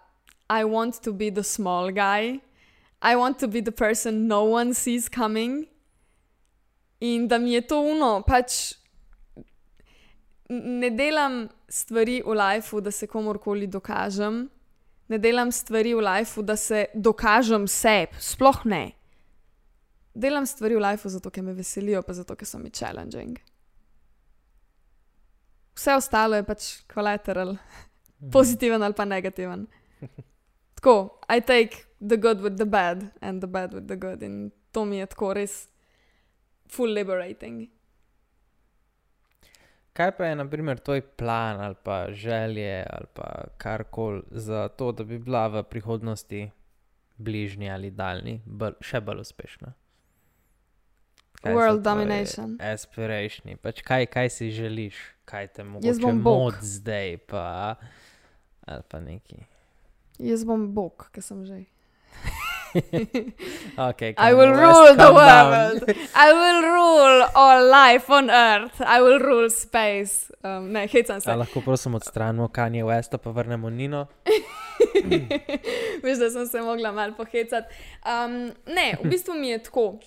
I 0.49 0.63
want 0.63 1.03
to 1.03 1.13
be 1.13 1.31
the 1.31 1.43
small 1.43 1.91
guy, 1.91 2.39
I 3.01 3.15
want 3.15 3.39
to 3.39 3.47
be 3.47 3.61
the 3.61 3.71
person 3.71 4.27
no 4.27 4.43
one 4.43 4.73
sees 4.73 5.09
coming. 5.09 5.67
In 6.99 7.27
da 7.27 7.37
mi 7.37 7.53
je 7.53 7.61
to 7.61 7.81
uno, 7.81 8.23
pač 8.27 8.73
ne 10.49 10.89
delam 10.89 11.49
stvari 11.69 12.21
v 12.25 12.33
lifeu, 12.33 12.81
da 12.81 12.91
se 12.91 13.07
komorkoli 13.07 13.67
dokažem, 13.67 14.45
ne 15.07 15.17
delam 15.21 15.51
stvari 15.51 15.93
v 15.93 16.03
lifeu, 16.03 16.43
da 16.43 16.55
se 16.55 16.85
dokažem 16.93 17.67
sebi, 17.67 18.15
sploh 18.19 18.63
ne. 18.65 18.83
Delam 20.15 20.45
stvari 20.47 20.75
v 20.75 20.83
lifeu 20.85 21.11
zato, 21.11 21.31
ker 21.31 21.43
me 21.43 21.53
veselijo, 21.53 22.01
pa 22.05 22.13
zato, 22.13 22.35
ker 22.35 22.47
so 22.47 22.59
mi 22.59 22.71
challenging. 22.71 23.37
Vse 25.75 25.95
ostalo 25.99 26.39
je 26.39 26.45
pač 26.47 26.69
kolateral, 26.91 27.57
pozitiven 28.31 28.83
ali 28.83 28.95
pa 28.95 29.05
negativen. 29.05 29.67
Tako, 30.79 31.19
I 31.29 31.41
take 31.41 31.83
the 31.99 32.17
good 32.17 32.41
with 32.41 32.57
the 32.57 32.65
bad 32.65 33.11
and 33.21 33.41
the 33.41 33.47
bad 33.47 33.73
with 33.73 33.87
the 33.87 33.95
good. 33.95 34.23
In 34.23 34.51
to 34.71 34.85
mi 34.85 34.97
je 34.97 35.05
tako 35.05 35.33
res 35.33 35.67
full 36.67 36.93
liberating. 36.93 37.67
Kaj 39.95 40.11
pa 40.17 40.25
je, 40.27 40.35
na 40.35 40.43
primer, 40.49 40.79
tvoj 40.79 41.01
plan 41.01 41.61
ali 41.61 41.75
pa 41.83 42.11
želje 42.11 42.85
ali 42.89 43.07
pa 43.13 43.43
karkoli 43.57 44.23
za 44.31 44.67
to, 44.67 44.91
da 44.91 45.03
bi 45.03 45.19
bila 45.19 45.47
v 45.47 45.63
prihodnosti 45.63 46.49
bližnji 47.17 47.71
ali 47.71 47.91
daljni, 47.91 48.41
bolj, 48.45 48.75
še 48.81 48.99
bolj 48.99 49.23
uspešna? 49.23 49.71
Kaj 51.39 51.55
World 51.55 51.83
domination. 51.85 52.57
Aspirationi, 52.59 53.55
pač 53.55 53.79
kaj, 53.85 54.09
kaj 54.11 54.29
si 54.29 54.49
želiš, 54.51 54.99
kaj 55.25 55.47
te 55.47 55.63
mogoče 55.63 56.11
mod 56.11 56.59
zdaj, 56.61 57.17
pa, 57.31 57.75
ali 58.65 58.83
pa 58.91 58.99
neki. 58.99 59.45
Jaz 60.19 60.43
bom 60.43 60.67
bog, 60.75 61.07
ki 61.15 61.23
sem 61.23 61.45
že. 61.45 61.63
Okay, 63.77 64.13
I 64.17 64.33
will 64.33 64.53
rule 64.53 64.95
the 64.95 65.11
world. 65.11 65.83
I 66.15 66.33
will 66.33 66.61
rule 66.61 67.27
all 67.35 67.69
life 67.69 68.09
on 68.09 68.29
earth. 68.29 68.81
I 68.81 69.01
will 69.01 69.19
rule 69.19 69.49
space. 69.49 70.31
Um, 70.43 70.71
ne, 70.73 70.87
hecam 70.87 71.21
se. 71.21 71.31
A 71.31 71.35
lahko 71.35 71.61
prosim 71.61 71.95
odstranimo 71.95 72.47
Kanye 72.47 72.83
Westa, 72.83 73.17
pa 73.17 73.31
vrnemo 73.31 73.69
Nino. 73.69 74.07
Veš, 76.03 76.17
da 76.19 76.29
sem 76.29 76.47
se 76.47 76.61
mogla 76.61 76.91
malo 76.91 77.15
pohecati. 77.17 77.67
Um, 78.05 78.51
ne, 78.67 78.95
v 79.03 79.09
bistvu 79.09 79.33
mi 79.33 79.49
je 79.49 79.63
tako. 79.63 79.99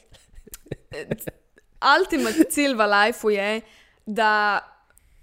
Ultimate 1.99 2.49
cilj 2.51 2.75
v 2.75 2.89
lifeu 2.95 3.31
je, 3.31 3.61
da 4.07 4.61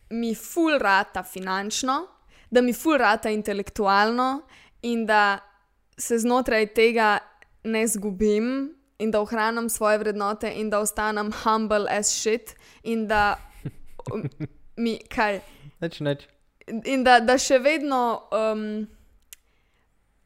mi 0.09 0.35
ful 0.35 0.77
rata 0.79 1.23
finančno, 1.23 2.05
da 2.49 2.61
mi 2.61 2.73
ful 2.73 2.97
rata 2.97 3.29
intelektualno 3.29 4.41
in 4.81 5.05
da 5.05 5.39
se 5.97 6.17
znotraj 6.19 6.67
tega 6.67 7.17
ne 7.65 7.87
zgubim 7.87 8.75
in 8.99 9.11
da 9.11 9.21
ohranim 9.21 9.69
svoje 9.69 9.97
vrednote 9.97 10.51
in 10.55 10.69
da 10.69 10.79
ostanem 10.79 11.31
humble 11.43 11.89
as 11.89 12.07
shit 12.07 12.55
in 12.83 13.07
da 13.07 13.35
mi 14.83 14.99
kaj. 15.09 15.39
Neč, 15.81 15.99
neč. 15.99 16.27
In 16.85 17.03
da, 17.03 17.19
da 17.19 17.37
še 17.37 17.59
vedno 17.61 18.01
um, 18.33 18.85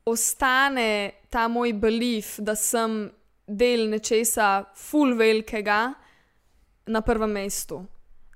ostane 0.08 1.12
ta 1.30 1.48
moj 1.52 1.74
belief, 1.82 2.38
da 2.40 2.56
sem 2.56 3.10
del 3.48 3.90
nečesa 3.90 4.70
ful 4.78 5.16
velikega 5.18 5.82
na 6.90 7.02
prvem 7.02 7.34
mestu. 7.34 7.82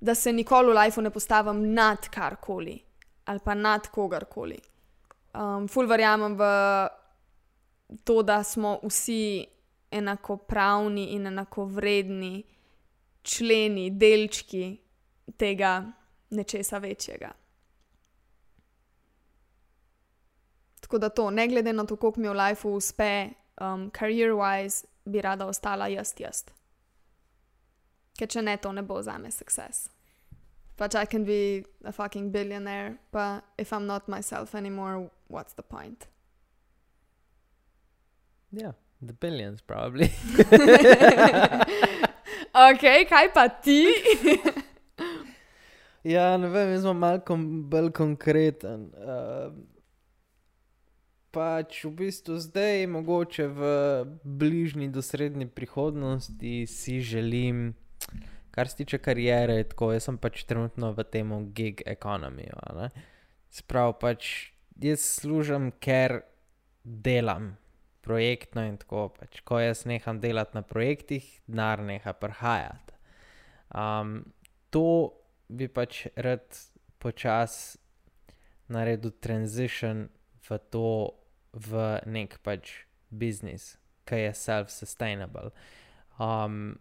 Da 0.02 0.16
se 0.16 0.34
nikoli 0.34 0.74
v 0.74 0.76
lifeu 0.76 1.04
ne 1.04 1.14
postavim 1.14 1.62
nad 1.74 2.10
karkoli 2.12 2.80
ali 3.26 3.40
pa 3.40 3.54
nad 3.56 3.88
kogarkoli. 3.88 4.58
Um, 5.34 5.68
ful 5.72 5.88
verjamem 5.88 6.36
v 6.36 6.48
to, 8.04 8.22
da 8.24 8.44
smo 8.44 8.80
vsi 8.84 9.46
enakopravni 9.92 11.06
in 11.06 11.28
enakovredni 11.28 12.44
členi, 13.22 13.90
delčki 13.90 14.78
tega 15.38 15.92
nečesa 16.30 16.78
večjega. 16.78 17.32
Tako 20.80 20.98
da 20.98 21.10
to, 21.10 21.30
ne 21.30 21.48
glede 21.48 21.74
na 21.74 21.86
to, 21.86 21.96
koliko 21.96 22.20
mi 22.20 22.30
v 22.30 22.34
lifeu 22.34 22.76
uspe, 22.76 23.30
um, 23.62 23.92
career-wise, 23.92 24.86
bi 25.06 25.22
rada 25.22 25.46
ostala 25.46 25.88
jaz, 25.88 26.14
jaz. 26.20 26.44
Ker 28.18 28.30
če 28.30 28.42
ne, 28.42 28.58
to 28.58 28.72
ne 28.72 28.82
bo 28.82 29.02
za 29.02 29.18
me 29.18 29.32
success. 29.32 29.90
Pač 30.78 30.96
I 30.96 31.06
can 31.06 31.24
be 31.24 31.66
a 31.84 31.92
fucking 31.92 32.32
billionaire, 32.32 32.98
but 33.12 33.44
if 33.58 33.74
I'm 33.74 33.86
not 33.88 34.08
myself 34.08 34.56
anymore, 34.56 35.10
what's 35.28 35.54
the 35.54 35.64
point? 35.64 36.08
Ja, 38.54 38.76
the 39.02 39.14
billions, 39.14 39.62
probably. 39.62 40.06
ok, 42.70 42.84
kaj 43.10 43.34
pa 43.34 43.48
ti? 43.50 43.88
ja, 46.14 46.38
ne 46.38 46.52
vem, 46.54 46.70
jaz 46.76 46.86
sem 46.86 47.00
malo 47.02 47.24
kom, 47.26 47.48
bolj 47.72 47.90
konkreten. 47.98 48.92
Uh, 48.94 49.50
pač 51.34 51.80
v 51.88 51.96
bistvu 52.04 52.38
zdaj, 52.46 52.86
mogoče 52.94 53.48
v 53.50 53.72
bližnji 54.22 54.92
do 54.94 55.02
srednji 55.02 55.50
prihodnosti, 55.50 56.54
si 56.70 57.02
želim, 57.02 57.74
kar 58.54 58.70
se 58.70 58.84
tiče 58.84 59.02
karijere, 59.02 59.58
tako 59.74 59.96
jaz 59.98 60.06
sem 60.12 60.22
pač 60.22 60.46
trenutno 60.46 60.94
v 60.94 61.10
tem 61.10 61.34
gig 61.58 61.82
economiju. 61.90 62.54
Sprav 63.50 63.98
pač 63.98 64.54
jaz 64.78 65.02
služim, 65.18 65.74
ker 65.82 66.22
delam 66.86 67.56
projektno 68.04 68.66
in 68.68 68.78
tako. 68.82 69.08
Pač, 69.18 69.42
ko 69.48 69.60
jaz 69.64 69.86
neham 69.90 70.20
delati 70.24 70.58
na 70.58 70.64
projektih, 70.68 71.26
denar 71.48 71.84
neha 71.84 72.14
prihajati. 72.14 72.98
Um, 73.74 74.20
to 74.70 75.14
bi 75.50 75.68
pač 75.72 76.06
rad 76.16 76.46
počasi 77.02 77.80
naredil 78.74 79.14
transition 79.22 80.08
v 80.44 80.60
to, 80.72 81.14
v 81.54 82.00
nek 82.10 82.40
pač 82.44 82.84
biznis, 83.14 83.76
ki 84.10 84.28
je 84.28 84.34
self-sustainable. 84.34 85.52
Um, 86.18 86.76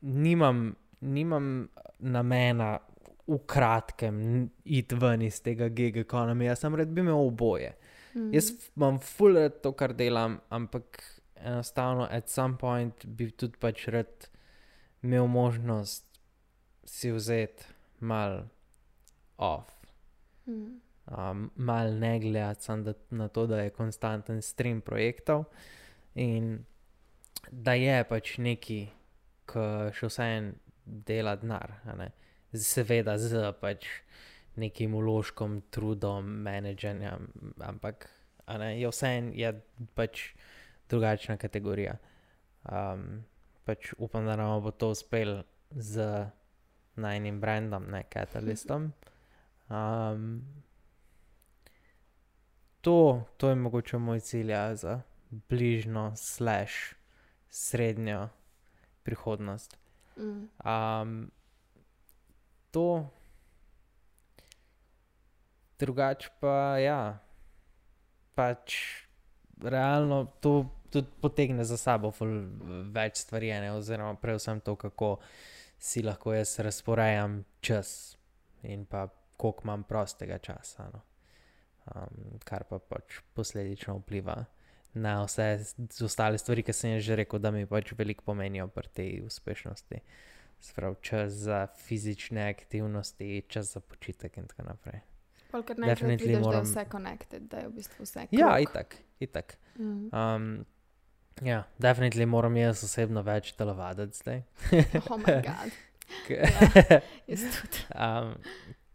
nimam, 0.00 0.76
nimam 1.00 1.68
namena 1.98 2.78
v 3.26 3.38
kratkem 3.48 4.16
iti 4.64 4.96
ven 5.00 5.24
iz 5.24 5.40
tega 5.42 5.68
gig 5.72 5.96
ekonomije, 6.04 6.56
sem 6.56 6.76
rad 6.76 6.92
bi 6.92 7.02
imel 7.04 7.26
oboje. 7.26 7.72
Mm. 8.14 8.30
Jaz 8.34 8.52
imam 8.76 8.98
full 9.02 9.38
rad 9.38 9.60
to, 9.62 9.72
kar 9.72 9.92
delam, 9.92 10.38
ampak 10.50 11.02
enostavno, 11.34 12.06
at 12.10 12.30
some 12.30 12.56
point 12.56 13.06
bi 13.06 13.30
tudi 13.30 13.58
pač 13.60 13.88
rad 13.88 14.28
imel 15.02 15.26
možnost 15.26 16.04
si 16.84 17.10
vzeti 17.12 17.64
mal 18.00 18.44
off. 19.36 19.70
Mm. 20.46 20.80
Um, 21.06 21.50
mal 21.56 21.98
ne 21.98 22.18
gledati 22.20 22.64
samo 22.64 22.94
na 23.10 23.28
to, 23.28 23.46
da 23.46 23.60
je 23.60 23.70
konstanten 23.70 24.42
stream 24.42 24.80
projektov 24.80 25.44
in 26.14 26.64
da 27.50 27.74
je 27.74 28.04
pač 28.08 28.38
neki, 28.38 28.78
ki 29.44 29.64
še 29.92 30.08
vseeno 30.08 30.54
dela 30.84 31.34
denar. 31.36 31.74
Seveda 32.54 33.18
z 33.18 33.50
pač 33.60 33.84
nekim 34.56 34.94
uložkom, 34.94 35.62
trudom, 35.70 36.26
menedžerjem, 36.46 37.28
ampak 37.58 38.08
ne, 38.58 38.74
je 38.80 38.90
vseeno 38.90 39.32
je 39.34 39.52
pač 39.94 40.34
drugačna 40.88 41.36
kategorija. 41.36 41.96
Um, 42.64 43.24
pač 43.64 43.92
upam, 43.98 44.26
da 44.26 44.36
nam 44.36 44.62
bo 44.62 44.70
to 44.70 44.92
uspel 44.94 45.42
z 45.70 46.26
najnim 46.96 47.40
brandom, 47.40 47.88
ne 47.90 48.04
katalistom. 48.08 48.92
Um, 49.68 50.44
to, 52.80 53.24
to 53.36 53.48
je 53.48 53.54
mogoče 53.56 53.98
moj 53.98 54.20
cilj 54.20 54.50
ja, 54.50 54.76
za 54.76 55.00
bližnjo, 55.30 56.12
slash, 56.16 56.94
srednjo 57.50 58.28
prihodnost. 59.02 59.78
Um, 60.16 61.30
to, 62.70 63.10
drugače 65.78 66.30
pa 66.40 66.78
ja, 66.78 67.18
pač 68.34 68.76
realno 69.62 70.24
to 70.40 70.64
tudi 70.90 71.10
potegne 71.20 71.64
za 71.64 71.76
sabo 71.76 72.12
več 72.94 73.24
stvari, 73.24 73.50
ne? 73.60 73.72
oziroma 73.74 74.14
predvsem 74.20 74.60
to, 74.60 74.76
kako 74.78 75.16
si 75.78 76.02
lahko 76.02 76.34
jaz 76.34 76.58
razporejam 76.62 77.42
čas 77.60 78.16
in 78.62 78.86
pa 78.86 79.08
koliko 79.36 79.66
imam 79.66 79.82
prostega 79.82 80.38
časa. 80.38 80.88
No? 80.92 81.02
Um, 81.94 82.38
kar 82.46 82.64
pa 82.64 82.78
pač 82.78 83.18
posledično 83.34 83.98
vpliva 83.98 84.44
na 84.94 85.16
vse 85.24 85.48
ostale 86.06 86.38
stvari, 86.38 86.62
ki 86.62 86.72
sem 86.72 86.94
jih 86.94 87.02
že 87.04 87.16
rekel, 87.24 87.42
da 87.42 87.50
mi 87.50 87.66
pač 87.66 87.92
veliko 87.98 88.24
pomenijo 88.30 88.68
pri 88.72 88.88
tej 88.88 89.10
uspešnosti. 89.26 90.00
Sprav 90.64 90.94
čas 91.02 91.34
za 91.44 91.66
fizične 91.66 92.46
aktivnosti, 92.48 93.42
čas 93.48 93.74
za 93.74 93.82
počitek 93.82 94.38
in 94.38 94.46
tako 94.48 94.70
naprej. 94.70 95.02
Ker 95.62 95.78
ne 95.78 95.94
vidiš, 95.94 96.38
moram... 96.38 96.50
da 96.50 96.56
je 96.56 96.62
vse 96.62 96.84
connected, 96.90 97.42
da 97.42 97.58
je 97.58 97.68
v 97.68 97.72
bistvu 97.72 98.04
vse. 98.04 98.26
Krok. 98.26 98.40
Ja, 98.40 98.58
itak, 98.58 98.96
itak. 99.20 99.56
Mm. 99.78 100.08
Um, 100.12 100.64
ja, 101.42 101.62
definitivno 101.78 102.26
moram 102.26 102.56
jaz 102.56 102.84
osebno 102.84 103.22
več 103.22 103.52
telovaditi 103.58 104.18
zdaj. 104.18 104.42
oh, 105.10 105.16
moj 105.18 105.24
bog. 105.24 105.44
ja, 106.30 107.00
um, 108.20 108.34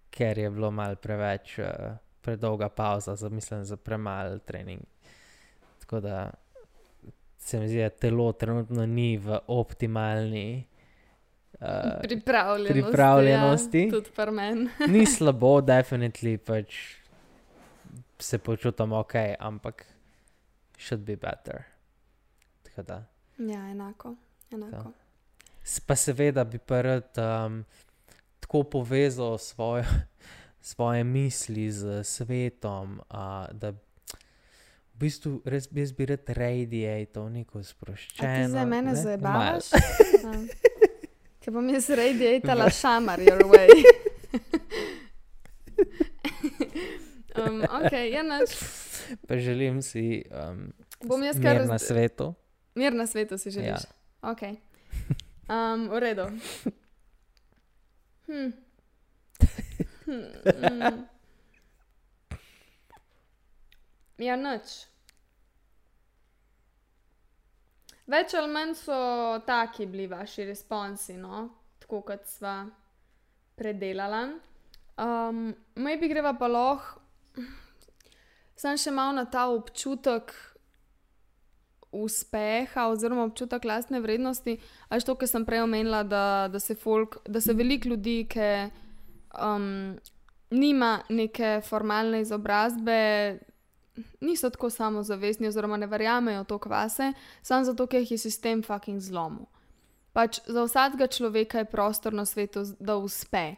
ker 0.10 0.40
je 0.40 0.50
bilo 0.50 0.72
mal 0.72 0.96
preveč, 0.96 1.58
uh, 1.60 1.98
predolga 2.22 2.70
pauza, 2.70 3.16
za, 3.16 3.30
mislim, 3.30 3.66
za 3.66 3.78
premalo 3.78 4.40
trening. 4.40 4.82
Tako 5.80 6.00
da 6.00 6.32
se 7.38 7.60
mi 7.60 7.68
zdi, 7.68 7.82
da 7.82 7.90
telo 7.90 8.32
trenutno 8.32 8.86
ni 8.86 9.18
v 9.18 9.40
optimalni 9.48 10.69
uh, 11.62 12.02
pripravljenosti. 12.02 12.82
pripravljenosti. 12.82 13.80
Ja, 13.80 13.92
tudi 13.92 14.10
pri 14.16 14.32
meni. 14.32 14.70
Ni 14.94 15.06
slabo, 15.06 15.62
definitivno 15.62 16.38
pač 16.46 17.00
se 18.20 18.38
počutim 18.38 18.94
ok, 18.94 19.14
ampak 19.40 19.86
should 20.78 21.06
be 21.06 21.16
better. 21.16 21.64
Ja, 23.38 23.70
enako. 23.70 24.16
enako. 24.52 24.92
Pa 25.86 25.96
seveda 25.96 26.44
bi 26.44 26.58
prvi 26.58 27.02
um, 27.18 27.66
tako 28.40 28.64
povezal 28.64 29.38
svojo, 29.38 29.84
svoje 30.62 31.04
misli 31.04 31.72
z 31.72 32.04
svetom, 32.04 33.02
uh, 33.10 33.48
da 33.52 33.70
v 33.70 33.76
bistvu 35.00 35.42
res 35.46 35.70
bi 35.72 36.06
rad 36.06 36.30
radiator, 36.30 37.32
neko 37.32 37.64
sproščeno. 37.64 38.48
Za 38.50 38.66
mene 38.66 38.96
zabavaš. 38.96 39.72
Če 41.40 41.54
bom 41.56 41.70
jaz 41.72 41.90
radiatala 41.96 42.68
šamar, 42.74 43.22
your 43.24 43.44
way. 43.48 43.70
um, 47.40 47.62
ok, 47.64 47.94
ja, 48.12 48.24
naš. 48.28 48.58
Pa 49.28 49.38
želim 49.40 49.82
si 49.82 50.24
um, 50.30 50.74
bom 51.04 51.24
jaz 51.24 51.40
kar 51.42 51.64
na 51.68 51.80
svetu. 51.80 52.34
Mir 52.76 52.94
na 52.94 53.08
svetu 53.08 53.38
si 53.38 53.52
želiš. 53.52 53.68
Ja. 53.68 54.32
Ok. 54.32 54.42
Um, 55.50 55.88
v 55.90 56.00
redu. 56.00 56.28
Hm. 58.28 58.52
Hm, 60.06 60.28
hm. 60.44 61.00
Ja, 64.20 64.36
noč. 64.36 64.84
Več 68.10 68.34
ali 68.34 68.50
manj 68.50 68.74
so 68.80 69.00
taki 69.46 69.86
bili 69.86 70.08
vaši 70.10 70.48
responsi, 70.50 71.18
no? 71.18 71.48
tako 71.80 72.02
kot 72.08 72.26
sva 72.30 72.64
predelala. 73.58 74.24
Um, 75.00 75.54
Maybe 75.76 76.10
greva 76.10 76.34
pa 76.38 76.50
lahko, 76.50 77.02
sem 78.60 78.78
še 78.78 78.92
malo 78.92 79.16
na 79.18 79.26
ta 79.30 79.48
občutek 79.54 80.34
uspeha, 81.96 82.90
oziroma 82.92 83.26
občutek 83.26 83.66
lastne 83.66 84.02
vrednosti. 84.02 84.58
Až 84.90 85.06
to, 85.08 85.16
kar 85.18 85.30
sem 85.30 85.46
prej 85.46 85.64
omenila, 85.66 86.04
da, 86.04 86.24
da 86.52 86.60
se, 86.62 86.76
se 86.76 87.54
veliko 87.58 87.94
ljudi, 87.94 88.24
ki 88.30 88.50
um, 89.42 89.98
nima 90.52 90.92
neke 91.10 91.60
formalne 91.66 92.22
izobrazbe, 92.22 93.00
niso 94.22 94.50
tako 94.50 94.70
samozavestni, 94.70 95.48
oziroma 95.48 95.78
ne 95.78 95.88
verjamejo 95.88 96.44
to 96.44 96.58
kvase, 96.58 97.14
samo 97.42 97.66
zato, 97.66 97.88
ker 97.88 98.00
jih 98.00 98.12
je 98.12 98.18
sistem 98.18 98.64
fucking 98.64 99.02
zlomil. 99.02 99.46
Pač 100.14 100.40
za 100.48 100.64
vsakega 100.64 101.08
človeka 101.08 101.64
je 101.64 101.66
prostor 101.70 102.14
na 102.14 102.26
svetu, 102.26 102.64
da 102.80 102.98
uspe. 102.98 103.56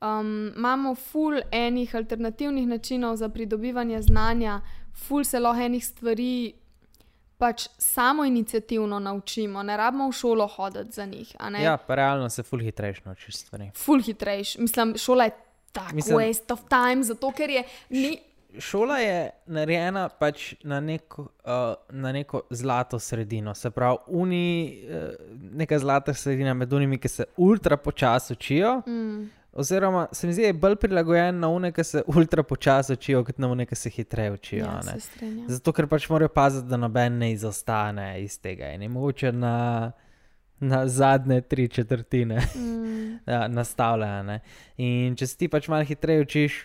Um, 0.00 0.52
imamo 0.56 0.94
full 0.94 1.40
enih 1.50 1.94
alternativnih 1.94 2.68
načinov 2.68 3.16
za 3.16 3.28
pridobivanje 3.28 4.02
znanja, 4.02 4.60
full 4.94 5.24
se 5.24 5.40
lahko 5.40 5.62
enih 5.62 5.86
stvari 5.86 6.54
pač 7.38 7.68
samo 7.78 8.24
inicijativno 8.24 8.98
naučimo, 8.98 9.62
ne 9.62 9.76
rabimo 9.76 10.08
v 10.08 10.12
šolo 10.12 10.46
hoditi 10.46 10.92
za 10.92 11.04
njih. 11.06 11.36
Ja, 11.62 11.76
pa 11.76 11.94
realno 11.94 12.30
se 12.30 12.42
full 12.42 12.62
hitrejš 12.62 13.04
naučiš 13.04 13.36
stvari. 13.36 13.70
Full 13.74 14.02
hitrejš, 14.02 14.56
mislim, 14.58 14.96
šola 14.98 15.24
je 15.24 15.30
tako 15.72 15.96
waste 15.96 16.52
of 16.52 16.60
time, 16.68 17.02
zato 17.02 17.30
ker 17.32 17.50
je. 17.50 17.64
Ni, 17.90 18.18
šola 18.58 18.98
je 18.98 19.30
narejena 19.46 20.08
pač 20.08 20.54
na 20.64 20.80
neko, 20.80 21.22
uh, 21.22 21.74
na 21.90 22.12
neko 22.12 22.42
zlato 22.50 22.98
sredino. 22.98 23.54
Se 23.54 23.70
pravi, 23.70 23.98
uni, 24.06 24.80
uh, 24.84 25.10
neka 25.52 25.78
zlata 25.78 26.14
sredina 26.14 26.54
med 26.54 26.72
unimi, 26.72 26.98
ki 26.98 27.08
se 27.08 27.24
ultra 27.36 27.76
počasi 27.76 28.32
učijo. 28.32 28.82
Mm. 28.86 29.26
Oziroma, 29.52 30.06
se 30.12 30.26
mi 30.26 30.32
zdi, 30.32 30.42
da 30.42 30.46
je 30.46 30.54
bolj 30.54 30.76
prilagojen 30.76 31.38
na 31.40 31.48
une, 31.48 31.72
ki 31.72 31.84
se 31.84 32.02
ultra 32.06 32.42
počasi 32.42 32.92
učijo, 32.92 33.24
kot 33.24 33.38
na 33.38 33.48
une, 33.48 33.66
ki 33.66 33.74
se 33.74 33.90
hitreje 33.90 34.32
učijo. 34.32 34.66
Ja, 34.66 34.82
se. 34.82 35.30
Zato, 35.48 35.72
ker 35.72 35.88
pač 35.90 36.06
morajo 36.10 36.28
paziti, 36.28 36.68
da 36.68 36.76
noben 36.76 37.18
ne 37.18 37.32
izostane 37.32 38.12
iz 38.22 38.38
tega. 38.40 38.70
In 38.76 38.82
je 38.82 38.88
mogoče 38.88 39.32
na, 39.32 39.56
na 40.60 40.86
zadnje 40.88 41.40
tri 41.40 41.68
četrtine 41.68 42.42
Mm. 42.54 42.88
ja, 43.32 43.48
nastavljene. 43.48 44.40
In 44.76 45.16
če 45.16 45.26
se 45.26 45.36
ti 45.36 45.48
pač 45.48 45.68
malo 45.68 45.84
hitreje 45.84 46.22
učiš, 46.22 46.58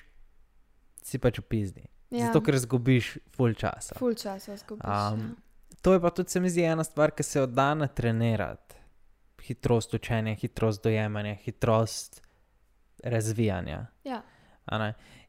si 1.04 1.20
pač 1.20 1.39
upizni. 1.39 1.86
Ja. 2.10 2.28
Zato, 2.28 2.41
ker 2.45 2.58
zgubiš 2.62 3.18
full 3.34 3.56
časa. 3.58 3.95
Ful 3.97 4.14
časa 4.14 4.58
zgubiš. 4.58 4.86
Um, 4.86 5.20
ja. 5.20 5.78
To 5.82 5.93
je 5.93 6.01
pa 6.01 6.10
tudi, 6.10 6.30
se 6.30 6.39
mi 6.39 6.49
zdi, 6.49 6.64
ena 6.64 6.84
stvar, 6.84 7.12
ki 7.12 7.24
se 7.24 7.39
jo 7.39 7.47
da 7.47 7.74
natrenirati. 7.74 8.76
Hitrost 9.43 9.93
učenja, 9.93 10.36
hitrost 10.39 10.84
dojemanja, 10.84 11.34
hitrost 11.43 12.22
razvijanja. 13.04 13.86
Ja. 14.04 14.22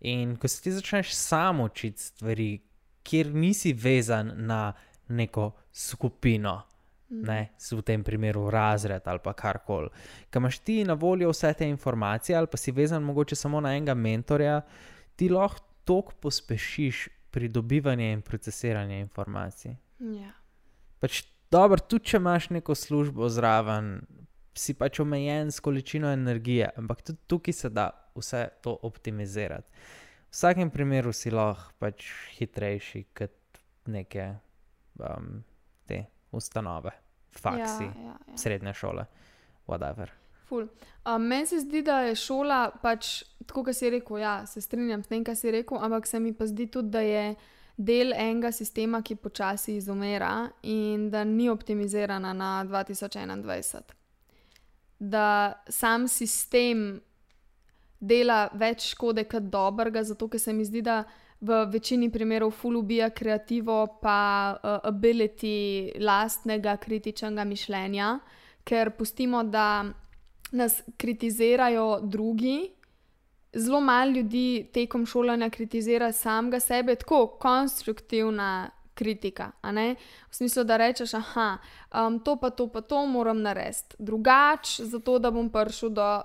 In 0.00 0.36
ko 0.36 0.48
se 0.48 0.62
ti 0.62 0.72
začneš 0.72 1.14
sam 1.14 1.60
učiti 1.60 2.02
stvari, 2.02 2.62
kjer 3.02 3.34
nisi 3.34 3.72
vezan 3.72 4.32
na 4.36 4.72
neko 5.08 5.50
skupino, 5.72 6.62
Mm. 7.10 7.22
ne, 7.26 7.52
v 7.70 7.82
tem 7.82 8.04
primeru 8.04 8.50
razred 8.50 9.02
ali 9.04 9.18
pa 9.22 9.32
karkoli, 9.32 9.90
ki 10.30 10.38
imaš 10.38 10.58
ti 10.58 10.84
na 10.84 10.94
voljo 10.94 11.30
vse 11.30 11.52
te 11.52 11.68
informacije, 11.68 12.36
ali 12.36 12.46
pa 12.46 12.56
si 12.56 12.72
vezan 12.72 13.02
mogoče 13.02 13.36
samo 13.36 13.60
na 13.60 13.76
enega 13.76 13.94
mentorja, 13.94 14.62
ti 15.16 15.28
lahko 15.28 15.64
toliko 15.84 16.12
pospešiš 16.20 17.08
pridobivanje 17.30 18.12
in 18.12 18.22
procesiranje 18.22 19.00
informacij. 19.00 19.76
Ja. 19.98 20.32
Pač 21.00 21.24
dobro, 21.50 21.80
tudi 21.82 22.12
če 22.12 22.20
imaš 22.20 22.48
neko 22.54 22.74
službo 22.74 23.28
zraven, 23.28 23.98
si 24.54 24.74
pač 24.78 25.00
omejen 25.02 25.50
s 25.52 25.60
količino 25.60 26.12
energije, 26.14 26.70
ampak 26.78 27.02
tudi 27.02 27.18
tukaj 27.26 27.54
se 27.54 27.70
da 27.70 27.90
vse 28.14 28.48
to 28.62 28.76
optimizirati. 28.82 29.70
V 30.30 30.36
vsakem 30.36 30.70
primeru 30.70 31.12
si 31.12 31.30
lahko 31.30 31.74
pač 31.78 32.06
hitrejši 32.38 33.04
kot 33.14 33.60
neke 33.86 34.30
um, 34.98 35.42
te 35.86 36.04
ustanove, 36.34 36.90
faksi, 37.34 37.84
Ja, 37.84 37.94
ja, 38.02 38.16
ja. 38.26 38.36
srednje 38.38 38.74
šole, 38.74 39.06
whatever. 39.66 40.10
Ful. 40.48 40.68
Um, 41.04 41.22
meni 41.22 41.46
se 41.46 41.60
zdi, 41.60 41.82
da 41.82 42.00
je 42.00 42.14
šola 42.16 42.68
pač 42.82 43.22
tako, 43.46 43.64
kot 43.64 43.76
si 43.76 43.90
rekel. 43.90 44.18
Ja, 44.22 44.46
se 44.46 44.60
strinjam 44.60 45.02
s 45.02 45.10
tem, 45.10 45.24
kar 45.24 45.36
si 45.36 45.52
rekel, 45.52 45.78
ampak 45.80 46.06
se 46.06 46.20
mi 46.20 46.32
pa 46.32 46.46
zdi 46.46 46.66
tudi, 46.72 46.92
da 46.92 47.00
je 47.04 47.34
del 47.76 48.12
enega 48.12 48.52
sistema, 48.52 49.02
ki 49.02 49.16
počasi 49.16 49.76
izumira 49.76 50.48
in 50.62 51.08
da 51.10 51.24
ni 51.24 51.48
optimizirana 51.50 52.32
na 52.32 52.52
2021. 52.68 53.82
Da 54.98 55.26
sam 55.68 56.08
sistem 56.08 57.00
dela 58.00 58.48
več 58.54 58.92
škode 58.92 59.24
kot 59.28 59.50
dobrega, 59.50 60.04
zato 60.04 60.28
ker 60.28 60.40
se 60.40 60.52
mi 60.52 60.64
zdi, 60.64 60.82
da 60.84 61.02
v 61.44 61.64
večini 61.72 62.08
primerov 62.12 62.54
ful 62.56 62.78
ubija 62.78 63.10
kreativo, 63.10 63.98
pa 64.00 64.54
uh, 64.54 64.78
ability 64.88 65.92
lastnega 66.00 66.76
kritičnega 66.80 67.44
mišljenja, 67.44 68.18
ker 68.64 68.94
pustimo, 68.96 69.42
da 69.44 69.84
nas 70.50 70.82
kritizirajo 70.96 72.00
drugi. 72.00 72.70
Zelo 73.52 73.80
malo 73.80 74.10
ljudi 74.10 74.70
tekom 74.72 75.06
šolanja 75.06 75.50
kritizira 75.50 76.12
samega 76.12 76.60
sebe, 76.60 76.94
tako 76.94 77.26
konstruktivna 77.26 78.70
kritika. 78.94 79.50
V 79.62 79.96
smislu, 80.30 80.64
da 80.64 80.76
rečeš, 80.76 81.14
ah, 81.14 81.56
um, 82.06 82.18
to 82.20 82.36
pa 82.36 82.50
to 82.50 82.68
pa 82.68 82.80
to 82.80 83.06
moram 83.06 83.42
narediti 83.42 83.96
drugače, 83.98 84.84
zato 84.84 85.18
da 85.18 85.30
bom 85.30 85.50
prišel 85.50 85.88
do 85.88 86.22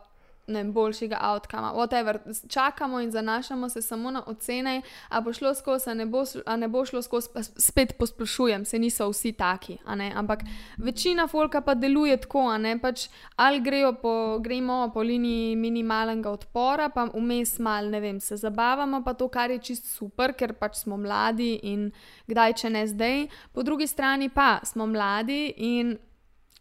ne, 0.50 0.64
vem, 0.64 0.74
boljšega 0.74 1.18
outcoma. 1.22 1.74
Whatever. 1.74 2.20
Čakamo 2.50 3.00
in 3.00 3.12
zanašamo 3.12 3.70
se 3.70 3.82
samo 3.82 4.12
na 4.12 4.24
ocene, 4.28 4.82
a 5.10 5.22
bo 5.22 5.34
šlo 5.34 5.54
skozi, 5.56 5.90
a 5.90 5.94
ne 5.94 6.06
bo, 6.06 6.24
a 6.46 6.56
ne 6.56 6.68
bo 6.68 6.86
šlo 6.86 7.02
skozi, 7.02 7.28
spet 7.58 7.98
posplošujem, 7.98 8.66
se 8.66 8.80
niso 8.80 9.10
vsi 9.10 9.32
taki, 9.32 9.78
ampak 10.16 10.40
večina 10.78 11.28
folka 11.28 11.62
pa 11.62 11.74
deluje 11.74 12.18
tako, 12.18 12.58
ne 12.58 12.80
pač 12.80 13.08
ali 13.36 13.60
grejo 13.60 13.94
po, 13.94 14.40
gremo 14.40 14.92
po 14.94 15.02
liniji 15.02 15.56
minimalnega 15.56 16.30
odpora, 16.30 16.90
pa 16.90 17.08
vmes 17.14 17.60
mal, 17.60 17.90
ne 17.90 18.00
vem, 18.00 18.20
se 18.20 18.38
zabavamo, 18.38 19.04
pa 19.04 19.14
to, 19.14 19.28
kar 19.28 19.52
je 19.52 19.60
čist 19.60 19.88
super, 19.96 20.34
ker 20.34 20.54
pač 20.54 20.84
smo 20.84 20.98
mladi 20.98 21.60
in 21.64 21.90
kdaj, 22.28 22.54
če 22.54 22.70
ne 22.70 22.86
zdaj, 22.88 23.26
po 23.54 23.64
drugi 23.64 23.88
strani 23.88 24.30
pa 24.30 24.60
smo 24.64 24.88
mladi 24.88 25.54
in 25.58 25.98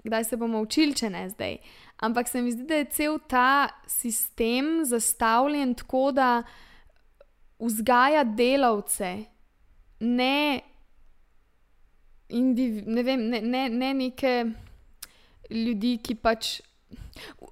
kdaj 0.04 0.24
se 0.24 0.36
bomo 0.36 0.60
učili, 0.60 0.94
če 0.94 1.10
ne 1.10 1.28
zdaj. 1.28 1.58
Ampak 1.98 2.28
se 2.28 2.42
mi 2.42 2.52
zdi, 2.52 2.62
da 2.62 2.74
je 2.74 2.84
cel 2.84 3.18
ta 3.28 3.68
sistem 3.86 4.84
zastavljen 4.84 5.74
tako, 5.74 6.12
da 6.12 6.42
vzgaja 7.58 8.24
delavce, 8.24 9.24
ne, 10.00 10.60
indiv, 12.28 12.82
ne, 12.86 13.02
vem, 13.02 13.28
ne, 13.28 13.40
ne, 13.40 13.68
ne 13.68 13.92
neke 13.94 14.44
ljudi, 15.50 15.98
ki 16.02 16.18
pač. 16.22 16.58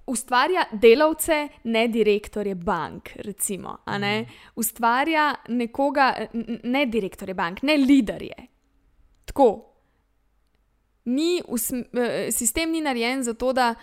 Ustvarja 0.07 0.63
delavce, 0.73 1.41
ne 1.65 1.89
direktorje 1.91 2.55
bank, 2.55 3.11
recimo. 3.27 3.79
ne. 3.99 4.27
Ustvarja 4.57 5.33
nekoga, 5.49 6.13
ne 6.63 6.85
direktorje 6.87 7.35
bank, 7.35 7.63
ne 7.63 7.77
liderje. 7.77 8.47
Tako. 9.27 9.49
Ni 11.11 11.41
eh, 11.43 12.31
sistem 12.31 12.71
ni 12.71 12.81
narejen 12.81 13.23
zato, 13.27 13.53
da 13.53 13.75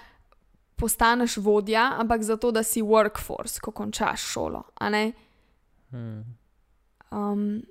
postaneš 0.76 1.38
vodja, 1.38 1.92
ampak 1.98 2.24
zato, 2.24 2.52
da 2.52 2.64
si 2.64 2.82
workforce, 2.82 3.60
ko 3.62 3.72
končaš 3.72 4.22
šolo. 4.22 4.64
Hmm. 5.90 6.38
Um, 7.12 7.62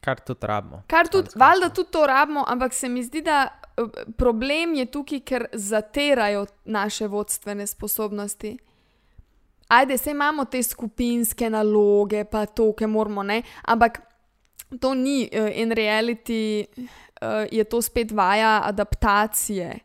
Kar 0.00 0.20
tudi 0.20 0.46
rabimo. 0.46 0.82
Kar 0.86 1.08
tudi, 1.08 1.28
valjda 1.34 1.68
tudi 1.74 1.90
to 1.90 2.06
rabimo, 2.06 2.44
ampak 2.46 2.74
se 2.74 2.88
mi 2.88 3.02
zdi, 3.02 3.22
da 3.22 3.48
eh, 3.48 3.82
problem 4.16 4.74
je 4.74 4.86
tukaj, 4.86 5.20
ker 5.20 5.46
zatirajo 5.52 6.46
naše 6.64 7.08
vodstvene 7.08 7.66
sposobnosti. 7.66 8.56
Ajde, 9.68 9.98
se 9.98 10.10
imamo 10.10 10.44
te 10.44 10.62
skupinske 10.62 11.50
naloge, 11.50 12.24
pa 12.24 12.46
to, 12.46 12.70
ki 12.72 12.86
moramo, 12.86 13.22
ne, 13.22 13.42
ampak 13.66 13.98
to 14.80 14.94
ni 14.94 15.26
uh, 15.26 15.50
in 15.58 15.72
reality, 15.74 16.64
uh, 16.76 17.46
je 17.50 17.64
to 17.64 17.82
spet 17.82 18.12
vaja 18.12 18.60
adaptacije, 18.64 19.78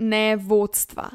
ne 0.00 0.36
vodstva. 0.36 1.08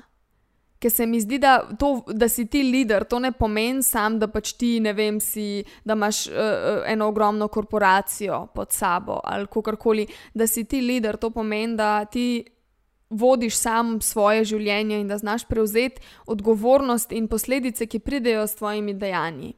Ker 0.80 0.92
se 0.92 1.06
mi 1.06 1.20
zdi, 1.22 1.40
da, 1.42 1.56
to, 1.80 2.04
da 2.14 2.28
si 2.30 2.46
ti 2.52 2.62
voditelj, 2.62 3.08
to 3.10 3.20
ne 3.20 3.32
pomeni 3.32 3.84
sam, 3.84 4.20
da 4.20 4.28
pač 4.30 4.54
ti, 4.60 4.76
ne 4.84 4.94
vem, 4.94 5.20
si, 5.24 5.64
da 5.88 5.96
imaš 5.98 6.26
uh, 6.28 6.84
eno 6.86 7.08
ogromno 7.10 7.48
korporacijo 7.48 8.46
pod 8.54 8.76
sabo 8.76 9.20
ali 9.24 9.48
kakorkoli, 9.48 10.06
da 10.34 10.48
si 10.48 10.66
ti 10.66 10.84
voditelj, 10.84 11.18
to 11.18 11.32
pomeni, 11.34 11.78
da 11.80 12.06
ti 12.06 12.28
vodiš 13.10 13.58
sam 13.58 14.02
svoje 14.02 14.44
življenje 14.46 15.00
in 15.00 15.08
da 15.08 15.18
znaš 15.18 15.48
prevzeti 15.48 16.02
odgovornost 16.28 17.12
in 17.12 17.28
posledice, 17.32 17.88
ki 17.88 18.00
pridejo 18.00 18.48
s 18.48 18.56
tvojimi 18.60 18.94
dejanji. 18.94 19.54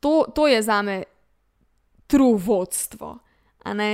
To, 0.00 0.24
to 0.34 0.46
je 0.46 0.62
za 0.62 0.82
me 0.82 1.02
true 2.06 2.38
vodstvo. 2.38 3.16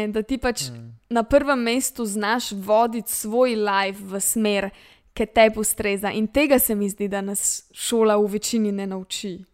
Da 0.09 0.23
ti 0.23 0.39
pač 0.39 0.69
Hmm. 0.69 0.99
na 1.11 1.23
prvem 1.23 1.59
mestu 1.59 2.05
znaš 2.05 2.53
voditi 2.53 3.13
svoj 3.13 3.57
life 3.57 4.05
v 4.05 4.21
smer, 4.21 4.71
ki 5.15 5.27
te 5.27 5.51
ustreza. 5.57 6.11
In 6.11 6.27
tega 6.27 6.59
se 6.59 6.75
mi 6.75 6.89
zdi, 6.89 7.09
da 7.09 7.21
nas 7.21 7.69
šola 7.73 8.17
v 8.17 8.27
večini 8.27 8.73
ne 8.73 8.87
nauči. 8.87 9.45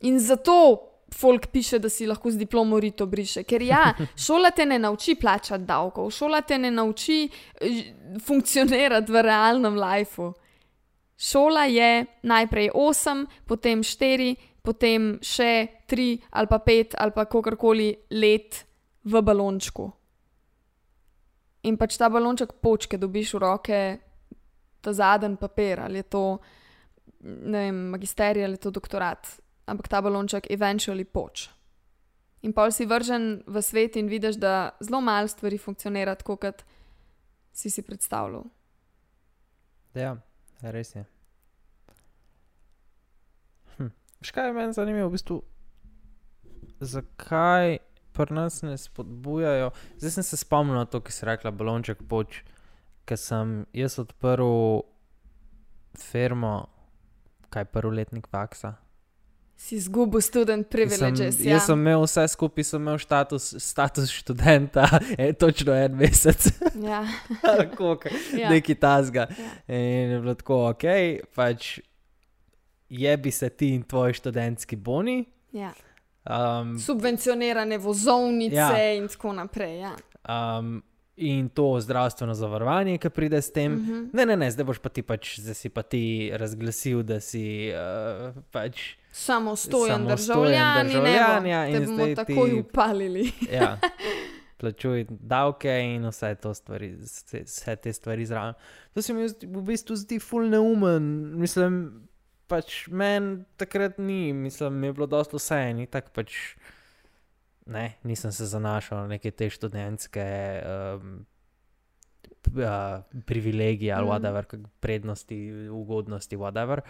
In 0.00 0.18
zato 0.18 0.88
folk 1.14 1.46
piše, 1.46 1.78
da 1.78 1.88
si 1.88 2.06
lahko 2.06 2.30
z 2.30 2.36
diplomo 2.36 2.80
rito 2.80 3.06
briše. 3.06 3.42
Ker 3.44 3.62
ja, 3.62 3.94
šola 4.26 4.50
te 4.50 4.66
ne 4.66 4.78
nauči 4.78 5.14
plačati 5.14 5.64
davkov, 5.64 6.10
šola 6.10 6.40
te 6.40 6.58
ne 6.58 6.70
nauči 6.70 7.28
eh, 7.28 7.82
funkcionirati 8.26 9.12
v 9.12 9.22
realnem 9.22 9.78
lifeu. 9.78 10.32
Šola 11.18 11.64
je 11.64 12.06
najprej 12.22 12.70
8, 12.74 13.26
potem 13.46 13.82
4, 13.82 14.34
potem 14.62 15.18
še 15.22 15.84
3 15.90 16.06
ali 16.30 16.48
pa 16.50 16.58
5 16.58 16.96
ali 16.98 17.12
pa 17.12 17.26
kakorkoli 17.26 17.90
let 18.10 18.62
v 19.04 19.22
balončku. 19.22 19.90
In 21.62 21.76
pač 21.78 21.98
ta 21.98 22.08
balonček 22.10 22.58
počke 22.62 22.98
dobiš 22.98 23.34
v 23.34 23.38
roke, 23.42 23.80
ta 24.82 24.90
zadnji 24.92 25.38
papir, 25.38 25.80
ali 25.80 26.02
je 26.02 26.08
to 26.10 26.24
ne 27.22 27.58
vem, 27.58 27.76
magisterij 27.94 28.44
ali 28.44 28.58
je 28.58 28.64
to 28.66 28.70
doktorat, 28.70 29.38
ampak 29.66 29.88
ta 29.88 30.02
balonček 30.02 30.50
eventually 30.50 31.04
poč. 31.04 31.50
In 32.42 32.52
pol 32.52 32.72
si 32.74 32.86
vržen 32.86 33.44
v 33.46 33.62
svet 33.62 33.96
in 33.96 34.10
vidiš, 34.10 34.36
da 34.36 34.74
zelo 34.82 35.00
malo 35.00 35.28
stvari 35.30 35.58
funkcionira 35.58 36.14
tako, 36.18 36.36
kot 36.36 36.64
si 37.52 37.70
si 37.70 37.82
predstavljal. 37.86 38.42
Ja, 39.94 40.16
res 40.62 40.94
je. 40.94 41.04
Škaj 44.22 44.46
je 44.46 44.52
meni 44.52 44.72
zanimivo, 44.72 45.08
v 45.08 45.12
bistvu, 45.12 45.42
zakaj 46.80 47.78
pri 48.12 48.34
nas 48.34 48.62
ne 48.62 48.76
spodbujajo. 48.78 49.70
Zdaj 49.98 50.10
sem 50.10 50.22
se 50.22 50.36
spomnil 50.36 50.76
na 50.76 50.84
to, 50.84 51.00
ki 51.00 51.12
si 51.12 51.26
rekla, 51.26 51.50
balonček 51.50 52.02
poč, 52.08 52.42
ker 53.04 53.18
sem 53.18 53.62
jaz 53.72 53.98
odprl 53.98 54.82
firmo, 55.98 56.68
kaj 57.50 57.64
prvoletnik 57.64 58.28
faksa. 58.28 58.74
Si 59.56 59.76
izgubil 59.78 60.20
študent 60.20 60.66
privileges. 60.72 61.36
Sem, 61.36 61.46
ja. 61.46 61.56
Jaz 61.56 61.68
sem 61.68 61.78
imel 61.78 62.02
vse 62.02 62.24
skupaj, 62.28 62.64
sem 62.66 62.82
imel 62.82 62.98
status, 62.98 63.52
status 63.62 64.10
študenta, 64.10 64.88
e, 65.14 65.32
točno 65.32 65.76
en 65.76 65.94
mesec, 65.96 66.48
Ja. 66.82 67.04
koliko, 67.78 68.08
Ja. 68.36 68.50
neki 68.50 68.74
tasga. 68.74 69.28
Ja. 69.30 69.50
In 69.76 70.10
je 70.16 70.20
bilo 70.20 70.34
tako, 70.34 70.58
ok, 70.72 70.84
pač 71.34 71.78
je 72.92 73.16
bi 73.16 73.30
se 73.30 73.48
ti 73.48 73.68
in 73.68 73.82
tvoji 73.82 74.14
študentski 74.14 74.76
boni. 74.76 75.24
Ja. 75.52 75.72
Um, 76.24 76.78
Subvencionirane 76.78 77.78
vozovnice 77.78 78.56
Ja. 78.56 78.94
in 78.94 79.08
tako 79.08 79.32
naprej. 79.32 79.78
Ja. 79.80 79.92
um, 80.58 80.82
in 81.16 81.48
to 81.48 81.80
zdravstveno 81.80 82.34
zavarovanje, 82.34 82.98
ki 82.98 83.10
pride 83.10 83.42
s 83.42 83.52
tem. 83.52 83.72
Uh 83.72 83.78
-huh. 83.80 84.08
Ne, 84.12 84.26
ne, 84.26 84.36
ne, 84.36 84.50
zdaj 84.50 84.64
boš 84.64 84.78
pa 84.78 84.88
ti 84.88 85.02
pač, 85.02 85.38
zdaj 85.38 85.54
si 85.54 85.68
pa 85.68 85.82
ti 85.82 86.30
razglasil, 86.34 87.02
da 87.02 87.20
si 87.20 87.70
uh, 87.70 88.42
pač. 88.50 88.80
Samostojen 89.12 89.92
Samostojen 89.92 90.06
državljan, 90.08 90.86
državljan, 90.86 91.46
ja, 91.46 91.66
in 91.68 91.84
bomo 91.86 92.14
takoj 92.14 92.50
ti- 92.50 92.60
upalili. 92.60 93.30
Ja, 93.52 93.78
plačuj 94.56 95.06
davke 95.10 95.80
in 95.84 96.06
vse, 96.06 96.36
stvari, 96.54 96.96
vse, 96.96 97.42
vse 97.42 97.76
te 97.76 97.92
stvari 97.92 98.26
zraven. 98.26 98.54
To 98.94 99.02
se 99.02 99.12
mi 99.14 99.26
v 99.42 99.62
bistvu 99.62 99.96
zdi 99.96 100.18
ful 100.18 100.48
neumen. 100.48 101.02
Mislim, 101.38 102.02
pač 102.52 102.86
meni 102.88 103.30
takrat 103.56 103.96
ni, 103.98 104.32
mislim, 104.34 104.74
mi 104.74 104.86
je 104.86 104.92
bilo 104.94 105.08
dosto 105.08 105.36
vse 105.36 105.56
en, 105.64 105.86
tako 105.88 106.12
pač. 106.12 106.36
Ne, 107.64 107.94
nisem 108.02 108.32
se 108.32 108.46
zanašal 108.46 108.98
na 109.00 109.12
neke 109.12 109.30
te 109.30 109.46
študentske 109.48 110.24
um, 110.60 111.20
p- 112.42 112.60
a, 112.60 112.74
privilegije 113.22 113.92
ali 113.92 114.04
Mm. 114.04 114.10
whatever, 114.10 114.44
prednosti, 114.80 115.38
ugodnosti, 115.70 116.36
whatever. 116.36 116.82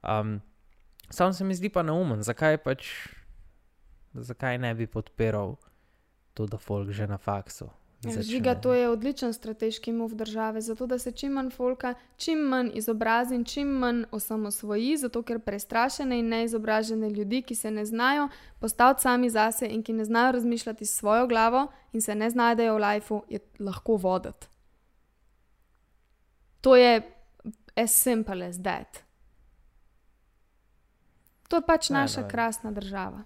Um, 0.00 0.40
Sam 1.10 1.32
se 1.32 1.44
mi 1.44 1.52
zdi 1.52 1.68
pa 1.68 1.82
neumen, 1.82 2.22
zakaj 2.22 2.56
pač, 2.58 2.86
zakaj 4.14 4.58
ne 4.58 4.70
bi 4.72 4.86
podpiral 4.86 5.56
to, 6.32 6.46
da 6.46 6.56
folk 6.56 6.90
že 6.90 7.04
na 7.06 7.18
faksu. 7.18 7.66
Ja, 8.04 8.22
Žiga, 8.22 8.54
to 8.54 8.74
je 8.74 8.88
odličen 8.88 9.32
strateški 9.32 9.92
mov 9.92 10.14
države, 10.14 10.60
zato 10.60 10.86
da 10.86 10.98
se 10.98 11.12
čim 11.12 11.32
manj 11.32 11.50
folka, 11.50 11.94
čim 12.16 12.38
manj 12.38 12.70
izobrazi 12.74 13.34
in 13.34 13.44
čim 13.44 13.68
manj 13.68 14.02
osamosvoji, 14.10 14.96
zato 14.96 15.22
ker 15.22 15.38
prestrašene 15.38 16.18
in 16.18 16.28
neizobražene 16.28 17.10
ljudi, 17.10 17.42
ki 17.42 17.54
se 17.54 17.70
ne 17.70 17.84
znajo 17.86 18.28
postaviti 18.60 19.02
sami 19.02 19.30
zase 19.30 19.66
in 19.66 19.82
ki 19.82 19.92
ne 19.92 20.04
znajo 20.04 20.32
razmišljati 20.32 20.86
s 20.86 20.96
svojo 20.96 21.26
glavo 21.26 21.66
in 21.92 22.02
se 22.02 22.14
ne 22.14 22.30
znajdejo 22.30 22.74
v 22.74 22.78
lifeu, 22.78 23.22
je 23.28 23.38
lahko 23.58 23.96
voditi. 23.96 24.46
To 26.60 26.76
je 26.76 27.02
as 27.76 28.02
simple 28.02 28.46
as 28.46 28.56
that. 28.62 29.02
To 31.48 31.56
je 31.56 31.62
pač 31.66 31.90
naša 31.90 32.28
krasna 32.28 32.70
država, 32.70 33.22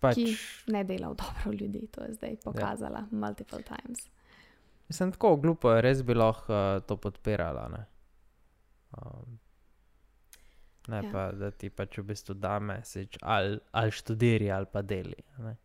pač, 0.00 0.16
ki 0.16 0.72
ne 0.72 0.84
dela 0.84 1.12
v 1.12 1.18
dobro 1.20 1.52
ljudi. 1.52 1.84
To 1.96 2.04
je 2.04 2.14
zdaj 2.18 2.36
pokazala 2.44 3.04
ja. 3.04 3.08
multiple 3.10 3.62
times. 3.62 4.08
Mislim, 4.88 5.12
tako 5.12 5.36
glupo 5.36 5.70
je, 5.72 5.82
res 5.86 6.02
bi 6.02 6.14
lahko 6.14 6.52
uh, 6.52 6.82
to 6.82 6.96
podpirala. 6.96 7.68
Ne, 7.68 7.84
um, 8.98 9.38
ne 10.88 10.96
Ja. 10.96 11.02
ja. 11.02 11.12
pa, 11.12 11.32
da 11.32 11.50
ti 11.50 11.70
pač 11.70 11.98
v 11.98 12.02
bistvu 12.08 12.34
da 12.34 12.58
mesič, 12.58 13.18
ali, 13.22 13.60
ali 13.70 13.90
študiri, 13.94 14.50
ali 14.50 14.66
pa 14.72 14.82
deli. 14.82 15.22
Ne. 15.38 15.56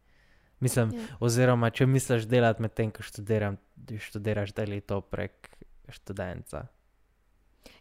Mislim, 0.60 0.92
Ja. 0.94 1.08
oziroma, 1.20 1.70
če 1.70 1.86
misliš 1.86 2.28
delati 2.30 2.62
med 2.62 2.74
tem, 2.74 2.92
ko 2.92 3.04
študiram, 3.04 3.58
študiraš 4.00 4.54
deli 4.54 4.82
to 4.82 5.02
prek 5.02 5.50
študenta. 5.90 6.68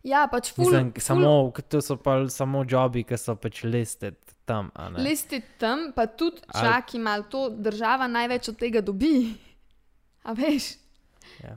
Ja, 0.05 0.27
pač 0.29 0.53
ful, 0.53 0.65
Mislim, 0.69 0.91
ful 0.93 1.01
samo, 1.01 1.53
to 1.69 1.81
so 1.81 1.97
pa 1.97 2.19
samo 2.29 2.65
jobi, 2.69 3.05
ki 3.09 3.17
so 3.17 3.37
pač 3.37 3.63
listed 3.65 4.17
tam. 4.45 4.71
listi 4.97 5.41
tam, 5.59 5.93
pa 5.97 6.07
tudi 6.07 6.43
čaki 6.53 6.99
malo 6.99 7.25
to, 7.31 7.49
država 7.49 8.07
največ 8.07 8.49
od 8.49 8.59
tega 8.61 8.81
dobi. 8.85 9.33
A 10.29 10.33
veš? 10.33 10.75
Ja. 11.45 11.57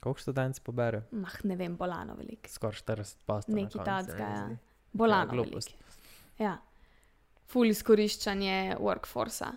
Koliko 0.00 0.20
študentov 0.20 0.62
pobere? 0.62 1.02
Mah, 1.10 1.36
ne 1.44 1.56
vem, 1.56 1.76
bolano 1.76 2.14
veliko. 2.14 2.48
Skoraj 2.48 2.80
40 2.84 3.24
posto. 3.26 3.52
Nekaj 3.52 3.84
takega, 3.84 4.28
ja. 4.28 4.48
Bolano 4.92 5.32
Ja, 5.34 5.42
veliko. 5.42 5.60
Ja. 6.38 6.56
Ful 7.46 7.72
izkoriščanje 7.72 8.76
workforca. 8.80 9.52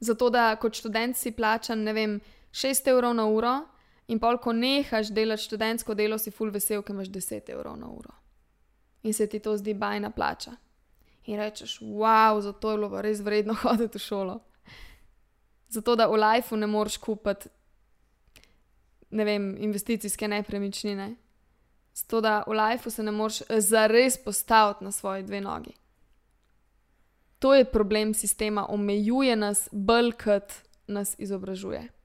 Zato, 0.00 0.30
da 0.30 0.56
kot 0.56 0.74
študent 0.74 1.16
si 1.16 1.32
plačan, 1.32 1.82
ne 1.84 1.92
vem, 1.92 2.20
6 2.52 2.88
evrov 2.88 3.14
na 3.14 3.26
uro, 3.28 3.54
in 4.10 4.18
pol, 4.18 4.38
ko 4.42 4.52
nehaš 4.52 5.12
delati 5.14 5.46
študentsko 5.46 5.94
delo, 5.94 6.18
si 6.18 6.32
ful 6.34 6.50
vesel, 6.50 6.82
ker 6.82 6.96
imaš 6.96 7.08
10 7.14 7.52
evrov 7.54 7.76
na 7.78 7.88
uro. 7.90 8.16
In 9.02 9.14
se 9.14 9.26
ti 9.30 9.38
to 9.40 9.56
zdi 9.56 9.74
bajna 9.74 10.10
plača. 10.10 10.56
In 11.30 11.38
rečeš, 11.38 11.78
wow, 11.80 12.40
zato 12.42 12.70
je 12.70 12.78
bilo 12.78 13.02
res 13.02 13.20
vredno 13.20 13.54
hoditi 13.62 13.98
v 13.98 14.02
šolo. 14.02 14.40
Zato, 15.70 15.94
da 15.96 16.08
v 16.10 16.18
lifeu 16.18 16.58
ne 16.58 16.66
moreš 16.66 16.96
kupiti, 16.98 17.48
ne 19.10 19.24
vem, 19.24 19.52
investicijske 19.62 20.28
nepremičnine. 20.28 21.12
Zato, 21.94 22.20
da 22.20 22.40
v 22.46 22.56
lifeu 22.58 22.90
se 22.90 23.02
ne 23.02 23.14
moreš 23.14 23.42
zares 23.58 24.18
postaviti 24.24 24.84
na 24.84 24.90
svoje 24.92 25.22
dve 25.22 25.40
nogi. 25.40 25.76
To 27.38 27.54
je 27.54 27.64
problem 27.64 28.14
sistema, 28.14 28.66
omejuje 28.68 29.36
nas, 29.36 29.68
bolj 29.72 30.12
kot 30.12 30.52
nas 30.86 31.14
izobražuje. 31.18 31.99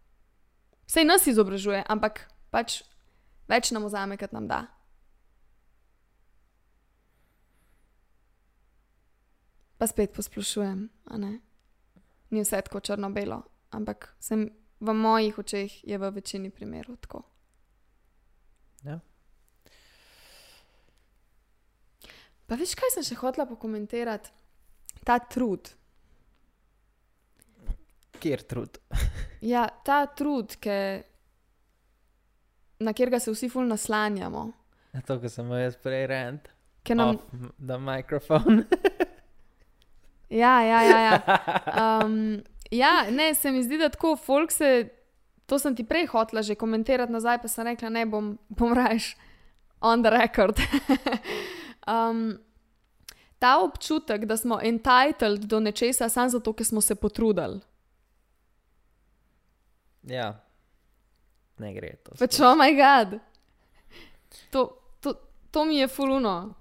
Vse 0.85 1.03
nas 1.03 1.27
izobražuje, 1.27 1.83
ampak 1.89 2.25
pač 2.53 2.83
več 3.49 3.71
nam 3.73 3.87
vzame, 3.87 4.17
kot 4.21 4.33
nam 4.35 4.47
da. 4.49 4.65
Pa 9.75 9.87
spet 9.91 10.13
posplošujem, 10.15 10.85
a 11.11 11.17
ne? 11.19 11.33
Ni 12.31 12.43
vse 12.45 12.61
tako 12.63 12.79
črno-belo, 12.79 13.41
ampak 13.75 14.13
sem, 14.23 14.47
v 14.79 14.93
mojih 14.93 15.39
očeh 15.41 15.83
je 15.83 15.97
v 15.97 16.11
večini 16.15 16.49
primerov 16.49 16.97
tako. 17.03 17.25
Ja. 18.85 18.99
Pa 22.45 22.57
veš, 22.59 22.75
kaj 22.77 22.93
sem 22.93 23.05
še 23.07 23.17
hotela 23.19 23.47
pokomentirati? 23.49 24.31
Ta 25.05 25.17
trud. 25.19 25.71
Kjer 28.19 28.45
trud? 28.47 28.77
Ja, 29.45 29.67
ta 29.85 30.07
trud, 30.09 30.55
ke, 30.57 31.03
na 32.81 32.93
katerega 32.97 33.19
se 33.21 33.29
vsi 33.29 33.49
ful 33.53 33.67
naslanjamo. 33.69 34.45
Ja, 34.95 35.01
To, 35.05 35.19
kar 35.21 35.29
sem 35.29 35.51
jaz 35.59 35.75
prej 35.77 36.07
rent. 36.09 36.47
Ker 36.87 36.97
nam, 36.97 37.19
the 37.59 37.77
microphone. 37.77 38.63
ja, 40.43 40.55
ja, 40.65 40.81
ja, 40.81 40.99
ja. 41.03 41.19
Um, 41.83 42.41
ja, 42.71 43.05
ne, 43.11 43.35
se 43.35 43.51
mi 43.51 43.61
zdi, 43.63 43.77
da 43.77 43.91
tako 43.93 44.15
folk 44.17 44.51
se. 44.51 44.89
To 45.45 45.59
sem 45.61 45.75
ti 45.77 45.85
prej 45.85 46.07
hotla 46.09 46.41
že 46.41 46.55
komentirati 46.57 47.13
nazaj, 47.13 47.37
pa 47.43 47.47
sem 47.51 47.67
rekla, 47.67 47.93
ne 47.93 48.05
bom, 48.09 48.33
bom 48.49 48.73
rajš 48.73 49.11
on 49.81 50.01
the 50.01 50.09
record. 50.09 50.57
um, 51.87 52.39
ta 53.39 53.59
občutek, 53.61 54.25
da 54.25 54.37
smo 54.37 54.59
entitled 54.63 55.45
do 55.45 55.59
nečesa 55.59 56.09
samo 56.09 56.29
zato, 56.29 56.53
ker 56.53 56.65
smo 56.65 56.81
se 56.81 56.95
potrudili. 56.95 57.61
Ja. 60.09 60.33
Ne 61.57 61.71
gre 61.73 61.95
to. 62.03 62.15
Pač, 62.19 62.39
oh 62.43 62.55
moj 62.57 62.75
bog. 62.75 63.17
To, 64.51 64.67
to, 64.99 65.15
to 65.51 65.65
mi 65.65 65.79
je 65.79 65.87
fuluno. 65.87 66.55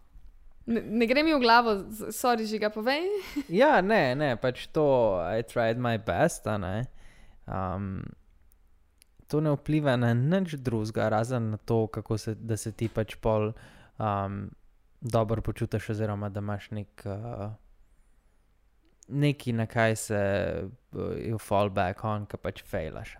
Ne, 0.67 0.81
ne 0.81 1.07
gre 1.07 1.23
mi 1.23 1.35
v 1.35 1.41
glavo, 1.43 1.77
sorry, 2.15 2.47
že 2.49 2.59
ga 2.63 2.71
povej. 2.73 3.05
Ja, 3.61 3.83
ne, 3.85 4.15
ne, 4.17 4.35
pač 4.41 4.69
to, 4.73 5.19
I 5.21 5.45
tried 5.45 5.77
my 5.77 5.99
best, 5.99 6.47
a 6.49 6.57
ne. 6.57 6.87
Um, 7.45 8.01
to 9.29 9.43
ne 9.45 9.53
vpliva 9.59 9.99
na 10.01 10.15
nič 10.15 10.57
drugega, 10.57 11.11
razen 11.13 11.51
na 11.53 11.59
to, 11.61 11.87
kako 11.93 12.17
se, 12.19 12.35
da 12.39 12.57
se 12.57 12.73
ti 12.73 12.89
pač 12.89 13.19
pol 13.21 13.53
um, 13.99 14.49
dobro 15.01 15.43
počutiš, 15.45 15.91
oziroma 15.97 16.31
da 16.33 16.41
imaš 16.41 16.71
nek, 16.71 17.05
uh, 17.05 17.53
neki, 19.09 19.53
na 19.53 19.67
kaj 19.67 19.97
se 19.97 20.21
uh, 20.93 21.41
fall 21.41 21.71
back 21.71 22.05
on, 22.05 22.27
ki 22.27 22.41
pač 22.41 22.63
fejlaš. 22.69 23.17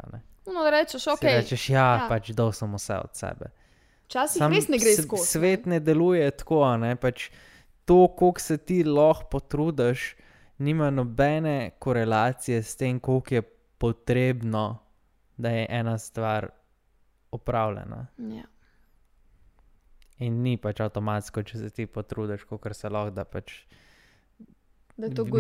No, 0.47 0.63
da 0.63 0.71
rečeš, 0.71 1.07
ok. 1.15 1.25
Si 1.25 1.27
rečeš, 1.27 1.69
ja, 1.71 1.89
ja. 1.97 2.07
pač 2.09 2.31
dal 2.37 2.53
sem 2.53 2.73
vse 2.77 2.99
od 3.01 3.19
sebe. 3.19 3.51
Včasih 4.05 4.43
Sam 4.43 4.53
res 4.53 4.69
ne 4.69 4.79
gre 4.81 4.95
skozi. 4.99 5.27
Svet 5.37 5.67
ne 5.71 5.81
deluje 5.81 6.29
tako, 6.37 6.63
ne 6.81 6.95
pač 7.01 7.31
to, 7.89 8.07
koliko 8.17 8.41
se 8.41 8.59
ti 8.59 8.83
lahko 8.85 9.29
potrudiš, 9.37 10.15
nima 10.59 10.91
nobene 10.91 11.75
korelacije 11.79 12.63
s 12.63 12.77
tem, 12.77 13.01
koliko 13.01 13.35
je 13.35 13.43
potrebno, 13.79 14.79
da 15.37 15.51
je 15.51 15.67
ena 15.71 15.99
stvar 15.99 16.49
opravljena. 17.35 18.07
Ja. 18.19 18.45
In 20.23 20.43
ni 20.45 20.55
pač 20.57 20.81
avtomatsko, 20.81 21.43
če 21.43 21.59
se 21.59 21.71
ti 21.75 21.87
potrudiš, 21.91 22.45
kot 22.49 22.69
se 22.77 22.89
lahko, 22.89 23.11
da 23.17 23.25
pač 23.25 23.65
Da 23.65 23.73
je 23.73 23.73
to 23.73 23.89
good 24.39 24.84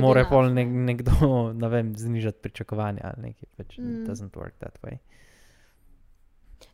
mora 0.00 0.20
enough. 0.20 0.30
pol 0.30 0.52
nek, 0.54 0.68
nekdo, 0.68 1.12
ne 1.62 1.68
vem, 1.68 1.94
znižati 1.96 2.38
pričakovanja 2.42 3.00
ali 3.04 3.28
nekaj. 3.28 3.48
Pač 3.56 3.78
Mm. 3.78 3.84
mm. 3.84 4.06
doesn't 4.06 4.34
work 4.36 4.58
that 4.58 4.78
way. 4.82 4.98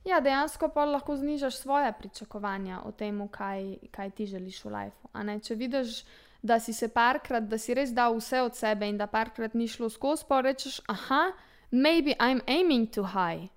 Ja, 0.05 0.21
dejansko 0.21 0.69
pa 0.69 0.85
lahko 0.85 1.17
znižaš 1.17 1.57
svoje 1.57 1.93
pričakovanja 1.99 2.81
o 2.85 2.93
tem, 2.93 3.29
kaj, 3.29 3.77
kaj 3.91 4.11
ti 4.11 4.27
želiš 4.27 4.65
v 4.65 4.69
lifeu. 4.69 5.09
ne. 5.25 5.41
Če 5.41 5.55
vidiš, 5.55 6.05
da 6.43 6.61
si 6.61 6.73
se 6.73 6.89
parkrat, 6.89 7.49
da 7.49 7.59
si 7.59 7.75
res 7.75 7.93
dal 7.93 8.17
vse 8.17 8.41
od 8.43 8.57
sebe 8.57 8.89
in 8.89 8.97
da 8.99 9.07
parkrat 9.07 9.55
ni 9.55 9.69
šlo 9.69 9.91
skozi, 9.91 10.25
pa 10.29 10.41
rečeš, 10.41 10.81
aha, 10.89 11.33
maybe 11.71 12.15
I'm 12.19 12.41
aiming 12.47 12.89
too 12.95 13.05
high. 13.05 13.49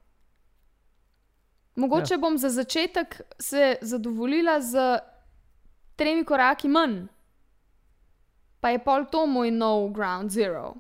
Mogoče 1.76 2.14
ja. 2.14 2.18
bom 2.18 2.38
za 2.38 2.50
začetek 2.50 3.22
se 3.40 3.76
zadovoljila 3.82 4.62
z 4.62 5.00
tremi 5.96 6.26
koraki 6.26 6.68
manj, 6.68 7.08
pa 8.64 8.72
je 8.72 8.80
pol 8.80 9.04
to 9.12 9.26
moj 9.28 9.52
nov 9.52 9.90
ground 9.92 10.32
zero. 10.32 10.72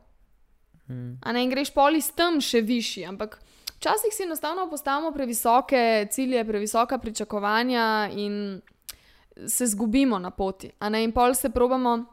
Mm. 0.87 1.19
A 1.19 1.31
ne 1.35 1.47
greš 1.51 1.73
poli 1.75 1.99
s 1.99 2.15
tem 2.15 2.39
še 2.39 2.61
višji, 2.63 3.03
ampak 3.11 3.35
včasih 3.75 4.15
si 4.15 4.23
enostavno 4.23 4.69
postavimo 4.71 5.11
previsoke 5.11 6.07
cilje, 6.11 6.45
previsoka 6.47 6.97
pričakovanja 6.97 8.07
in 8.15 8.61
se 9.47 9.67
zgubimo 9.67 10.19
na 10.19 10.31
poti. 10.31 10.71
A 10.79 10.89
ne 10.89 11.03
in 11.03 11.11
pol 11.11 11.35
se 11.35 11.49
probamo 11.49 12.05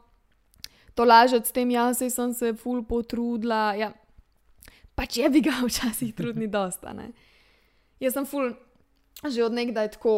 to 0.95 1.07
lažeti 1.07 1.47
s 1.47 1.55
tem, 1.55 1.71
ja, 1.71 1.93
saj 1.93 2.09
sem 2.09 2.33
se 2.33 2.53
ful 2.53 2.83
potrudila. 2.83 3.71
Ja, 3.79 3.93
pač 4.95 5.17
je 5.23 5.29
bi 5.29 5.39
ga 5.41 5.55
včasih 5.67 6.11
trudni 6.15 6.51
dosta. 6.51 6.91
Ne? 6.93 7.13
Jaz 8.03 8.19
sem 8.19 8.27
ful 8.27 8.51
že 9.21 9.43
od 9.45 9.53
nekdaj 9.53 9.91
tako 9.95 10.11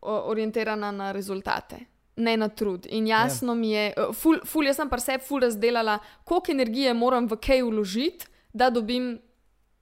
o, 0.00 0.14
orientirana 0.30 0.92
na 0.92 1.12
rezultate. 1.12 1.93
Ne 2.16 2.36
na 2.36 2.48
trud. 2.48 2.86
In 2.90 3.06
jasno 3.06 3.52
yeah. 3.52 3.60
mi 3.60 3.70
je, 3.70 3.86
eh, 3.96 4.12
ful, 4.14 4.38
ful, 4.46 4.66
jaz 4.66 4.76
sem 4.78 4.88
pa 4.88 5.00
sebi 5.02 5.24
ful 5.24 5.42
razdelala, 5.42 5.98
koliko 6.24 6.52
energije 6.52 6.94
moram 6.94 7.26
v 7.26 7.38
kaj 7.42 7.62
vložiti, 7.66 8.26
da 8.52 8.70
dobim 8.70 9.18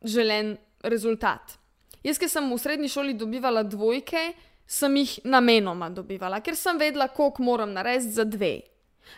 želen 0.02 0.56
rezultat. 0.82 1.58
Jaz, 2.02 2.18
ki 2.18 2.28
sem 2.28 2.48
v 2.50 2.58
srednji 2.58 2.88
šoli 2.88 3.14
dobivala 3.14 3.62
dvojke, 3.62 4.32
sem 4.66 4.96
jih 4.96 5.18
namenoma 5.28 5.90
dobivala, 5.92 6.40
ker 6.40 6.56
sem 6.56 6.78
vedela, 6.80 7.08
koliko 7.12 7.42
moram 7.42 7.72
narediti 7.76 8.16
za 8.16 8.24
dve. 8.24 8.60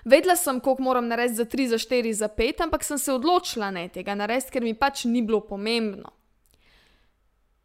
Vedela 0.05 0.37
sem, 0.37 0.61
koliko 0.61 0.83
moram 0.83 1.09
narediti 1.09 1.37
za 1.37 1.45
tri, 1.45 1.69
za 1.69 1.79
štiri, 1.79 2.12
za 2.15 2.29
pet, 2.29 2.61
ampak 2.61 2.85
sem 2.85 2.99
se 2.99 3.12
odločila 3.12 3.71
ne 3.71 3.89
tega 3.89 4.15
narediti, 4.15 4.53
ker 4.53 4.65
mi 4.65 4.75
pač 4.75 5.05
ni 5.05 5.23
bilo 5.23 5.41
pomembno. 5.41 6.11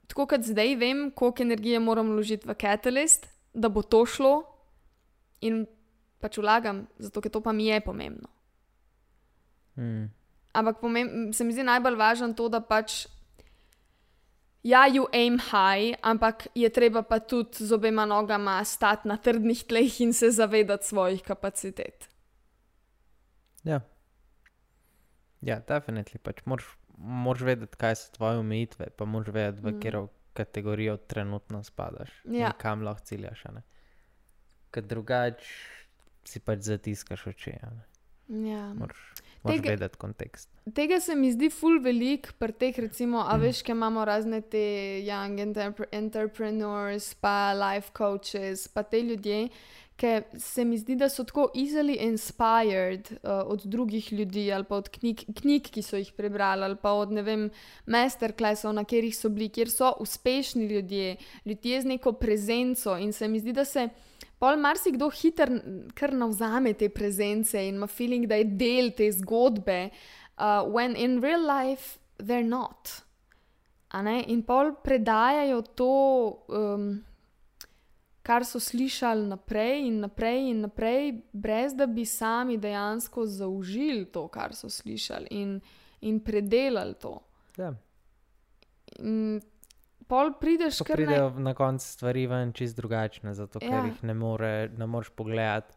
Tako 0.10 0.26
kot 0.26 0.46
zdaj 0.46 0.76
vem, 0.76 1.10
koliko 1.12 1.44
energije 1.44 1.80
moram 1.80 2.14
vložiti 2.14 2.48
v 2.48 2.56
Catalyst, 2.58 3.28
da 3.54 3.70
bo 3.70 3.82
to 3.82 4.06
šlo, 4.06 4.44
in 5.42 5.66
pač 6.20 6.38
vlagam, 6.38 6.88
zato 7.00 7.22
ker 7.22 7.32
to 7.32 7.42
pa 7.42 7.52
mi 7.52 7.68
je 7.68 7.80
pomembno. 7.82 8.30
Mm. 9.78 10.10
Ampak 10.54 10.80
pomem, 10.82 11.34
se 11.34 11.44
mi 11.44 11.54
zdi 11.54 11.64
najbolj 11.64 11.96
važno 11.96 12.34
to, 12.34 12.50
da 12.50 12.60
pač. 12.60 13.06
Ja, 14.64 14.84
you 14.92 15.06
aim 15.16 15.38
high, 15.40 15.96
ampak 16.04 16.50
je 16.56 16.68
treba 16.70 17.00
pa 17.02 17.20
tudi 17.20 17.64
z 17.64 17.72
obema 17.72 18.04
nogama 18.06 18.58
stati 18.68 19.08
na 19.08 19.16
trdnih 19.18 19.64
tleh 19.64 20.02
in 20.02 20.12
se 20.14 20.32
zavedati 20.32 20.88
svojih 20.88 21.24
kapacitet. 21.24 22.10
Ja, 23.64 23.80
ja 25.42 25.60
definitivno. 25.64 26.20
Pač 26.24 26.44
moraš, 26.46 26.68
moraš 26.98 27.46
vedeti, 27.48 27.80
kaj 27.80 27.96
so 27.96 28.12
tvoje 28.18 28.44
omejitve, 28.44 28.90
pa 28.98 29.06
moraš 29.06 29.34
vedeti, 29.34 29.64
v 29.64 29.72
Mm. 29.72 29.80
katero 29.80 30.08
kategorijo 30.34 30.98
trenutno 30.98 31.64
spadaš. 31.64 32.10
Ja. 32.26 32.48
In 32.48 32.54
kam 32.58 32.82
lahko 32.84 33.06
ciljaš. 33.06 33.44
ne. 33.54 33.62
Ker 34.72 34.84
drugače 34.84 35.46
si 36.24 36.40
pač 36.40 36.60
zatiskaš 36.62 37.28
oči. 37.28 37.56
Ja. 38.30 38.74
Moraš, 38.74 38.98
moraš 39.44 39.56
Tega- 39.56 39.70
vedeti 39.70 39.98
kontekst. 39.98 40.50
Tega 40.70 41.00
se 41.00 41.16
mi 41.16 41.32
zdi 41.32 41.50
ful 41.50 41.80
velik 41.80 42.34
pri 42.34 42.52
teh, 42.54 42.78
recimo, 42.78 43.20
a 43.20 43.34
Mm. 43.34 43.42
veš, 43.42 43.64
ki 43.64 43.72
imamo 43.72 44.06
razne 44.06 44.42
te 44.44 44.62
young 45.02 45.40
entrep 45.40 45.80
entrepreneurs, 45.92 47.14
pa 47.16 47.34
life 47.54 47.90
coaches, 47.92 48.68
pa 48.68 48.84
te 48.84 49.02
ljudje, 49.02 49.50
ki 49.96 50.12
se 50.38 50.64
mi 50.64 50.78
zdi, 50.78 50.96
da 50.96 51.10
so 51.10 51.24
tako 51.24 51.50
easily 51.56 51.98
inspired 52.00 53.10
uh, 53.14 53.18
od 53.46 53.66
drugih 53.66 54.14
ljudi 54.14 54.52
ali 54.52 54.64
pa 54.64 54.76
od 54.76 54.90
knjig, 54.90 55.26
knjig, 55.34 55.62
ki 55.64 55.82
so 55.82 55.98
jih 55.98 56.14
prebrali, 56.14 56.64
ali 56.64 56.76
pa 56.76 56.92
od 56.94 57.12
ne 57.12 57.22
vem, 57.22 57.50
masterclassov, 57.88 58.74
na 58.74 58.84
katerih 58.84 59.12
so 59.12 59.30
bili, 59.30 59.50
kjer 59.50 59.70
so 59.70 59.94
uspešni 60.00 60.66
ljudje, 60.68 61.16
ljudje 61.46 61.82
z 61.82 61.86
neko 61.88 62.12
prezenco 62.14 62.98
in 62.98 63.12
se 63.14 63.28
mi 63.28 63.40
zdi, 63.40 63.54
da 63.54 63.66
se. 63.66 63.90
Pol 64.40 64.56
marsikdo 64.58 65.10
hiter 65.12 65.52
kar 66.00 66.14
navzame 66.16 66.72
te 66.74 66.88
prezence 66.90 67.60
in 67.60 67.76
ima 67.76 67.88
feeling, 67.88 68.28
da 68.28 68.36
je 68.40 68.46
del 68.60 68.94
te 68.96 69.10
zgodbe, 69.12 69.90
uh, 70.40 70.64
when 70.64 70.96
in 70.96 71.20
real 71.22 71.44
life 71.44 72.00
they're 72.18 72.48
not. 72.48 73.04
In 74.28 74.44
pol 74.44 74.76
predajajo 74.84 75.62
to, 75.76 75.94
um, 76.48 77.04
kar 78.24 78.46
so 78.46 78.60
slišali 78.62 79.28
naprej 79.28 79.88
in 79.88 80.00
naprej 80.06 80.50
in 80.52 80.62
naprej, 80.62 81.14
brez 81.34 81.74
da 81.74 81.88
bi 81.88 82.06
sami 82.06 82.58
dejansko 82.58 83.26
zaužili 83.26 84.06
to, 84.06 84.28
kar 84.28 84.54
so 84.56 84.70
slišali 84.70 85.28
in, 85.32 85.60
in 86.02 86.20
predelali 86.20 86.94
to. 87.02 87.18
Ja. 87.58 87.74
In 89.00 89.42
pol 90.10 90.32
prideš 90.34 90.78
Ko 90.78 90.86
kar 90.86 90.98
ne. 90.98 91.06
pridejo 91.06 91.30
na 91.40 91.54
koncu 91.54 91.86
stvari 91.88 92.26
ven 92.28 92.52
čist 92.52 92.76
drugačne, 92.76 93.34
zato 93.34 93.60
ker 93.60 93.70
Ja. 93.72 93.86
jih 93.86 94.04
ne, 94.04 94.14
more, 94.16 94.52
ne 94.72 94.88
moreš 94.88 95.10
pogledati 95.12 95.74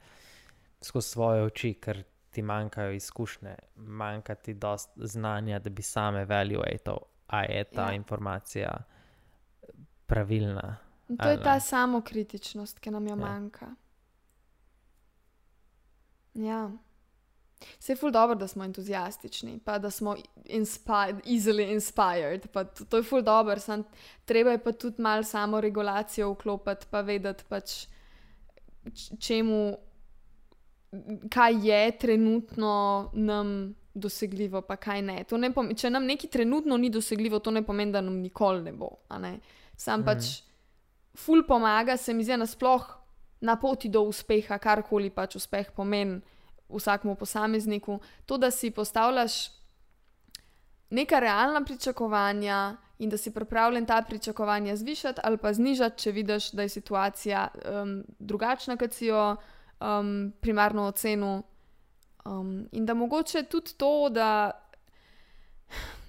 skozi 0.81 1.09
svoje 1.09 1.43
oči, 1.45 1.75
ker 1.77 2.01
ti 2.31 2.43
manjkajo 2.43 2.93
izkušnje, 2.93 3.55
manjka 3.77 4.35
ti 4.37 4.55
dost 4.55 4.91
znanja, 4.97 5.59
da 5.59 5.71
bi 5.71 5.83
sam 5.85 6.17
evaluatal, 6.17 6.99
a 7.29 7.43
je 7.43 7.65
ta 7.67 7.83
Ja. 7.83 7.89
ja. 7.89 7.95
informacija 7.95 8.73
pravilna. 10.07 10.77
In 11.09 11.17
to 11.17 11.25
je 11.25 11.31
ali 11.31 11.43
ta 11.43 11.55
ne. 11.55 11.61
samokritičnost, 11.63 12.79
ki 12.79 12.91
nam 12.91 13.05
jo 13.05 13.11
Ja. 13.11 13.17
manjka. 13.19 13.67
Ja. 16.35 16.71
Se 17.79 17.93
je 17.93 17.97
ful 17.97 18.11
dobro, 18.11 18.35
da 18.35 18.49
smo 18.49 18.65
entuzijastični, 18.65 19.59
pa 19.59 19.79
da 19.79 19.91
smo 19.91 20.17
inspired, 20.47 21.21
easily 21.27 21.73
inspired. 21.73 22.49
Pa 22.49 22.65
to, 22.65 22.85
to 22.85 22.97
je 22.97 23.03
ful 23.03 23.23
dobro, 23.23 23.59
sam 23.59 23.85
treba 24.25 24.51
je 24.51 24.59
pa 24.59 24.73
tudi 24.73 25.03
malo 25.03 25.23
samo 25.23 25.61
regulacijo 25.61 26.31
vklopiti, 26.31 26.87
pa 26.91 27.01
vedeti 27.01 27.45
pač, 27.49 27.87
čemu, 29.19 29.77
kaj 31.31 31.69
je 31.69 31.99
trenutno 31.99 32.75
nam 33.13 33.53
dosegljivo, 33.95 34.63
pa 34.63 34.77
kaj 34.77 35.03
ne. 35.03 35.25
To 35.25 35.37
ne 35.37 35.51
pom- 35.51 35.75
če 35.77 35.91
nam 35.91 36.05
nekaj 36.05 36.31
trenutno 36.31 36.77
ni 36.77 36.91
dosegljivo, 36.91 37.39
to 37.39 37.51
ne 37.51 37.63
pomeni, 37.63 37.93
da 37.93 38.01
nam 38.01 38.15
nikoli 38.15 38.63
ne 38.63 38.73
bo. 38.73 38.89
Ne? 39.21 39.39
Sam 39.77 40.01
Mhm. 40.01 40.07
pač 40.07 40.43
ful 41.15 41.43
pomaga, 41.49 41.97
se 41.97 42.15
mi 42.15 42.25
zdi 42.25 42.37
nasploh 42.37 42.87
na 43.41 43.57
poti 43.57 43.89
do 43.89 44.01
uspeha, 44.03 44.59
karkoli 44.59 45.11
pač 45.11 45.37
uspeh 45.37 45.71
pomeni 45.77 46.21
vsakmu 46.69 47.15
posamezniku. 47.15 48.01
To, 48.27 48.39
da 48.39 48.51
si 48.51 48.71
postavljaš 48.71 49.33
neka 50.91 51.19
realna 51.21 51.65
pričakovanja 51.65 52.77
in 52.99 53.11
da 53.11 53.17
si 53.17 53.31
pripravljen 53.35 53.87
ta 53.87 54.03
pričakovanja 54.03 54.77
zvišati 54.77 55.21
ali 55.25 55.39
pa 55.39 55.53
znižati, 55.53 56.03
če 56.03 56.13
vidiš, 56.13 56.51
da 56.51 56.63
je 56.63 56.69
situacija 56.69 57.49
um, 57.55 58.05
drugačna, 58.19 58.77
kot 58.77 58.93
si 58.93 59.07
jo 59.07 59.37
um, 59.81 60.33
primarno 60.41 60.87
ocenil. 60.87 61.43
Um, 62.25 62.69
in 62.73 62.87
da 62.87 62.95
mogoče 62.95 63.43
tudi 63.43 63.75
to, 63.77 64.09
da. 64.09 64.51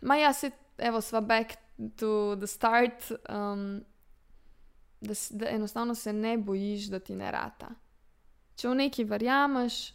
Ma 0.02 0.16
ja, 0.16 0.34
se, 0.34 0.52
evo, 0.78 1.02
sva 1.02 1.22
back 1.22 1.56
to 1.96 2.36
the 2.36 2.48
start. 2.48 3.12
Um, 3.30 3.84
da, 5.02 5.14
da 5.30 5.50
enostavno 5.50 5.96
se 5.96 6.14
ne 6.14 6.38
bojiš, 6.38 6.86
da 6.86 7.00
ti 7.00 7.16
ne 7.16 7.32
rata. 7.32 7.70
Če 8.56 8.70
v 8.70 8.76
neki 8.76 9.04
verjameš 9.04 9.94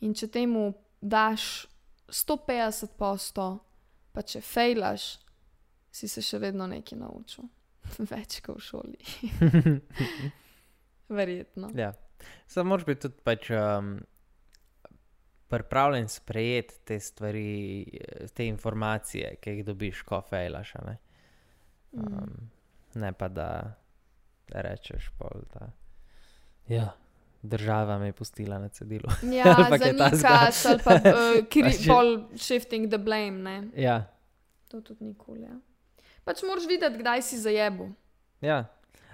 in 0.00 0.14
če 0.14 0.28
temu 0.32 0.70
daš 1.00 1.66
150 2.08 2.96
posto, 2.98 3.46
pa 4.12 4.22
če 4.22 4.40
fejlaš, 4.44 5.16
si 5.92 6.08
se 6.08 6.22
še 6.24 6.40
vedno 6.42 6.66
nekaj 6.70 6.98
naučil. 6.98 7.48
Več 8.12 8.40
kot 8.44 8.58
v 8.58 8.64
šoli. 8.66 8.98
Verjetno. 11.20 11.70
Ja. 11.78 11.92
Samo 12.50 12.72
moraš 12.72 12.86
biti 12.88 13.06
tudi 13.06 13.22
pač, 13.24 13.50
um, 13.54 13.96
pripravljen 15.52 16.08
sprejeti 16.08 16.80
te 16.84 17.00
stvari, 17.00 17.84
te 18.34 18.46
informacije, 18.46 19.36
ki 19.40 19.58
jih 19.58 19.66
dobiš, 19.66 20.02
ko 20.08 20.20
fejlaš. 20.26 20.74
Ne? 20.86 20.96
Mm. 21.92 22.06
Um, 22.06 22.50
ne 23.02 23.12
pa 23.12 23.28
da 23.28 23.48
rečeš, 24.48 25.10
pol, 25.18 25.44
da 25.52 25.70
ja, 26.68 26.90
država 27.46 27.98
me 27.98 28.06
je 28.06 28.12
pustila 28.12 28.58
na 28.58 28.68
cedilu. 28.68 29.08
Ja, 29.24 29.44
pa 29.70 29.78
kaj 29.78 29.92
zanikati 29.92 30.22
takega. 30.22 30.50
ali 30.64 30.78
pa 30.84 30.94
uh, 30.94 31.46
kri, 31.46 31.62
Pač 31.66 31.80
je- 31.80 31.88
pol 31.88 32.06
shifting 32.36 32.88
the 32.88 32.98
blame. 32.98 33.38
Ne? 33.40 33.56
ja, 33.76 34.04
To 34.68 34.80
tudi 34.80 35.04
nikoli. 35.04 35.42
Ja. 35.42 35.54
Pač 36.24 36.42
moraš 36.42 36.66
videti, 36.66 36.98
kdaj 36.98 37.22
si 37.22 37.38
zajebu. 37.38 37.92
ja. 38.40 38.64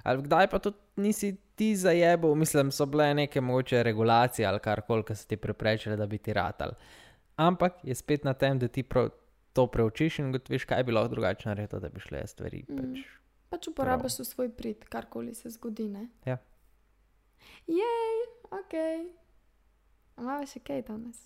Ali 0.02 0.22
kdaj 0.22 0.48
pa 0.50 0.58
tudi 0.58 0.76
nisi 0.96 1.28
ti 1.54 1.76
zajebo, 1.76 2.34
mislim, 2.34 2.70
so 2.70 2.86
bile 2.86 3.14
neke 3.14 3.40
mogoče 3.40 3.82
regulacije 3.82 4.46
ali 4.46 4.58
karkoli, 4.58 5.04
ki 5.04 5.14
so 5.14 5.28
ti 5.28 5.36
preprečile, 5.36 5.94
da 5.96 6.06
bi 6.06 6.18
ti 6.18 6.32
ratal. 6.32 6.72
Ampak 7.36 7.72
je 7.82 7.94
spet 7.94 8.24
na 8.24 8.32
tem, 8.34 8.58
da 8.58 8.66
ti 8.68 8.82
prav 8.82 9.12
to 9.52 9.66
preučiš 9.66 10.18
in 10.18 10.32
gotoviš, 10.32 10.64
kaj 10.64 10.82
bi 10.82 10.92
lahko 10.92 11.08
drugače 11.08 11.48
naredil, 11.48 11.80
da 11.80 11.88
bi 11.88 12.00
šle 12.00 12.26
stvari. 12.26 12.64
Mm. 12.68 12.78
Pač. 12.78 13.04
Pač 13.48 13.68
uporabiš 13.68 14.18
v 14.18 14.24
svoj 14.24 14.48
prid, 14.48 14.84
karkoli 14.84 15.34
se 15.34 15.50
zgodi. 15.50 15.86
Ne? 15.88 16.08
Ja. 16.24 16.38
Jej, 17.66 18.16
ok. 18.50 18.74
Imamo 20.18 20.46
še 20.46 20.60
kaj 20.60 20.82
danes? 20.82 21.18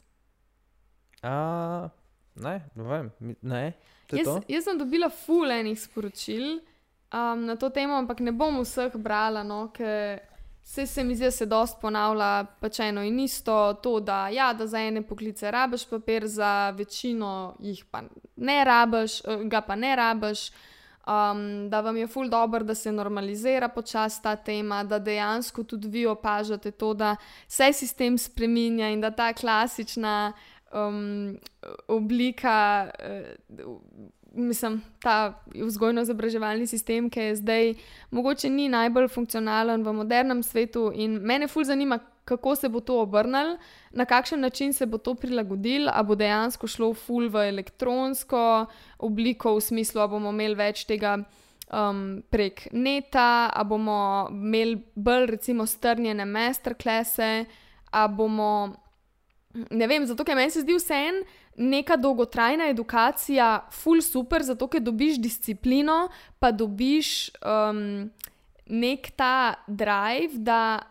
A, 1.23 1.89
ne, 2.37 2.55
ne 2.75 2.85
vem, 2.85 3.11
mi- 3.21 3.37
ne. 3.43 3.73
To 4.07 4.17
je 4.17 4.23
Jaz, 4.23 4.27
to? 4.29 4.35
jaz 4.49 4.65
sem 4.65 4.79
dobila 4.79 5.09
ful 5.11 5.51
enih 5.51 5.79
sporočil 5.81 6.61
um, 7.11 7.45
na 7.45 7.57
to 7.57 7.71
temo, 7.71 7.97
ampak 7.97 8.21
ne 8.21 8.31
bom 8.33 8.61
vseh 8.61 8.95
brala, 8.95 9.43
no, 9.43 9.73
ker 9.75 10.21
se, 10.63 10.87
se 10.87 11.03
mi 11.05 11.15
zdi, 11.15 11.25
da 11.25 11.31
se 11.31 11.47
dost 11.47 11.81
ponavlja 11.81 12.29
pač 12.61 12.81
eno 12.81 13.03
in 13.03 13.19
isto. 13.21 13.55
To, 13.83 13.99
da, 14.01 14.29
ja, 14.29 14.53
da 14.53 14.67
za 14.67 14.79
ene 14.83 15.03
poklice 15.03 15.51
rabiš 15.51 15.89
papir, 15.89 16.27
za 16.27 16.71
večino 16.71 17.57
jih 17.61 17.85
pa 17.91 18.03
ne 18.37 18.65
rabiš, 18.65 19.21
eh, 19.25 19.45
ga 19.45 19.61
pa 19.61 19.75
ne 19.77 19.97
rabiš. 19.97 20.51
Um, 21.07 21.71
da 21.71 21.81
vam 21.81 21.97
je 21.97 22.07
ful 22.07 22.29
dobro, 22.29 22.65
da 22.65 22.75
se 22.75 22.93
normalizira 22.93 23.69
počasi 23.69 24.23
ta 24.23 24.37
tema, 24.37 24.85
da 24.85 24.99
dejansko 24.99 25.63
tudi 25.63 25.89
vi 25.89 26.07
opažate 26.07 26.71
to, 26.71 26.95
da 26.95 27.17
se 27.49 27.73
sistem 27.73 28.19
spreminja 28.19 28.89
in 28.91 29.01
da 29.01 29.11
ta 29.11 29.33
klasična 29.33 30.33
um, 30.73 31.39
oblika, 31.89 32.91
uh, 33.59 33.77
mislim, 34.33 34.83
ta 34.99 35.43
vzgojno-izobraževalni 35.55 36.67
sistem, 36.67 37.11
ki 37.11 37.21
je 37.21 37.37
zdaj 37.37 37.75
mogoče 38.11 38.51
ni 38.51 38.69
najbolj 38.69 39.09
funkcionalen 39.09 39.87
v 39.87 39.93
modernem 39.93 40.43
svetu, 40.43 40.91
in 40.95 41.21
mene 41.23 41.49
ful 41.49 41.65
zanima, 41.65 42.01
kako 42.27 42.57
se 42.59 42.69
bo 42.69 42.81
to 42.83 42.99
obrnilo, 43.01 43.57
na 43.91 44.05
kakšen 44.05 44.41
način 44.41 44.73
se 44.73 44.87
bo 44.87 44.99
to 44.99 45.15
prilagodilo, 45.15 45.91
a 45.95 46.03
bo 46.03 46.15
dejansko 46.19 46.67
šlo 46.67 46.93
ful 46.95 47.31
v 47.31 47.49
elektronsko 47.49 48.67
obliko, 48.99 49.55
v 49.57 49.61
smislu, 49.61 50.03
da 50.03 50.09
bomo 50.11 50.35
imeli 50.35 50.59
več 50.59 50.85
tega. 50.91 51.19
Um, 51.67 52.23
prek 52.31 52.69
neta, 52.71 53.51
a 53.51 53.65
bomo 53.67 54.29
imeli 54.31 54.77
bolj, 54.95 55.25
recimo, 55.33 55.65
strnjene 55.67 56.23
masterklase, 56.25 57.47
a 57.91 58.05
bomo 58.07 58.51
ne 59.71 59.89
vem, 59.91 60.07
zato 60.07 60.23
ker 60.25 60.37
meni 60.39 60.53
se 60.55 60.63
zdi 60.63 60.77
vseeno 60.77 61.25
neka 61.57 61.97
dolgotrajna 61.97 62.69
edukacija, 62.69 63.67
full 63.73 64.03
super, 64.05 64.45
zato 64.45 64.69
ker 64.69 64.83
dobiš 64.85 65.19
disciplino, 65.23 66.09
pa 66.39 66.51
dobiš 66.53 67.31
um, 67.41 68.11
nek 68.67 69.11
ta 69.17 69.55
drive, 69.67 70.37
da 70.37 70.83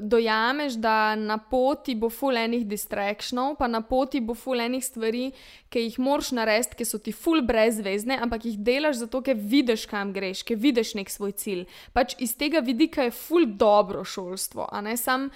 dojameš, 0.00 0.72
da 0.72 1.14
na 1.14 1.38
poti 1.38 1.94
bo 1.94 2.10
full 2.10 2.36
enih 2.36 2.66
distrakšnov, 2.66 3.54
pa 3.58 3.68
na 3.70 3.80
poti 3.86 4.20
bo 4.20 4.34
full 4.34 4.60
enih 4.60 4.84
stvari, 4.84 5.30
ki 5.70 5.84
jih 5.84 5.98
moraš 6.02 6.32
narediti, 6.34 6.80
ki 6.80 6.88
so 6.88 6.98
ti 6.98 7.14
full 7.14 7.44
brezvezne, 7.46 8.18
ampak 8.22 8.48
jih 8.48 8.58
delaš 8.58 9.02
zato, 9.04 9.22
ker 9.22 9.38
vidiš, 9.38 9.86
kam 9.90 10.12
greš, 10.16 10.42
ker 10.46 10.58
vidiš 10.58 10.96
nek 10.98 11.12
svoj 11.12 11.36
cilj. 11.38 11.64
Pač 11.94 12.16
iz 12.18 12.34
tega 12.38 12.64
vidika 12.66 13.06
je 13.06 13.14
full 13.14 13.46
dobro 13.46 14.04
šolstvo, 14.04 14.68
a 14.72 14.82
ne 14.82 14.96
sam, 14.98 15.30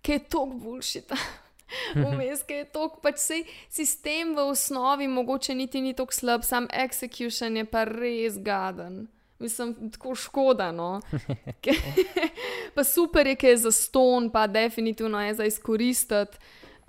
ki 0.00 0.16
je 0.16 0.26
tok 0.32 0.56
boljšita. 0.64 1.20
Vmes 2.00 2.42
je 2.48 2.64
to, 2.72 2.88
pač 3.02 3.20
se 3.22 3.42
sistem 3.68 4.34
v 4.34 4.48
osnovi 4.50 5.06
mogoče 5.08 5.54
niti 5.54 5.80
ni 5.80 5.94
tako 5.94 6.16
slab, 6.16 6.42
sam 6.42 6.66
execution 6.72 7.56
je 7.56 7.68
pa 7.68 7.84
res 7.84 8.40
gaden. 8.42 9.04
Mislim, 9.40 9.90
tako 9.90 10.14
škoda. 10.14 10.72
No. 10.72 11.00
Pa 12.74 12.84
super 12.84 13.26
je, 13.26 13.34
ker 13.34 13.50
je 13.50 13.56
za 13.56 13.72
ston, 13.72 14.30
pa 14.30 14.46
definitivno 14.46 15.20
je 15.22 15.34
za 15.34 15.44
izkoristiti. 15.44 16.38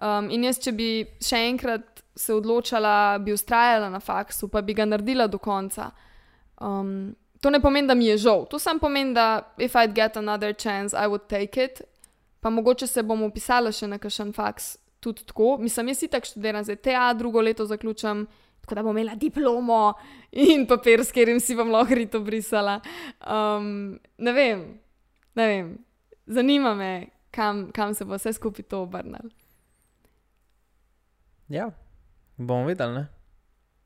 Um, 0.01 0.29
in 0.29 0.43
jaz, 0.43 0.59
če 0.59 0.71
bi 0.71 0.89
še 1.21 1.39
enkrat 1.47 2.01
se 2.17 2.33
odločila, 2.33 3.17
bi 3.21 3.33
ustrajala 3.33 3.89
na 3.89 3.99
faksu, 3.99 4.49
pa 4.49 4.61
bi 4.61 4.73
ga 4.73 4.85
naredila 4.85 5.27
do 5.27 5.37
konca. 5.37 5.91
Um, 6.61 7.15
to 7.41 7.49
ne 7.49 7.61
pomeni, 7.61 7.87
da 7.87 7.95
mi 7.95 8.05
je 8.05 8.17
žal, 8.17 8.45
to 8.49 8.59
samo 8.59 8.79
pomeni, 8.79 9.13
da 9.13 9.53
if 9.57 9.75
I'd 9.75 9.93
get 9.93 10.17
another 10.17 10.53
chance, 10.53 10.97
I 10.97 11.07
would 11.07 11.27
take 11.29 11.63
it. 11.63 11.81
Pa 12.41 12.49
mogoče 12.49 12.87
se 12.87 13.03
bom 13.03 13.23
upisala 13.23 13.71
še 13.71 13.87
na 13.87 13.97
kakšen 14.01 14.33
faks 14.33 14.75
tudi 15.01 15.25
tako. 15.25 15.57
Mislim, 15.61 15.87
jaz 15.93 16.03
itak 16.03 16.25
študiram 16.25 16.63
zdaj 16.63 16.75
TA, 16.75 17.13
drugo 17.13 17.41
leto 17.41 17.65
zaključam, 17.65 18.25
tako 18.61 18.75
da 18.75 18.83
bom 18.83 18.97
imela 18.97 19.15
diplomo 19.15 19.93
in 20.31 20.67
papir, 20.67 21.03
s 21.05 21.11
katerim 21.11 21.39
si 21.39 21.55
bom 21.55 21.71
lahko 21.71 21.95
rito 21.95 22.19
brisala. 22.19 22.79
Um, 23.21 23.99
ne 24.17 24.33
vem, 24.33 24.65
ne 25.35 25.47
vem. 25.47 25.77
Zanima 26.27 26.73
me, 26.75 27.07
kam, 27.31 27.71
kam 27.71 27.93
se 27.93 28.05
bo 28.05 28.15
vse 28.15 28.33
skupaj 28.33 28.65
to 28.69 28.83
obrnilo. 28.85 29.29
Ja, 31.51 31.71
bomo 32.37 32.69
videli, 32.69 32.93
ne? 32.93 33.07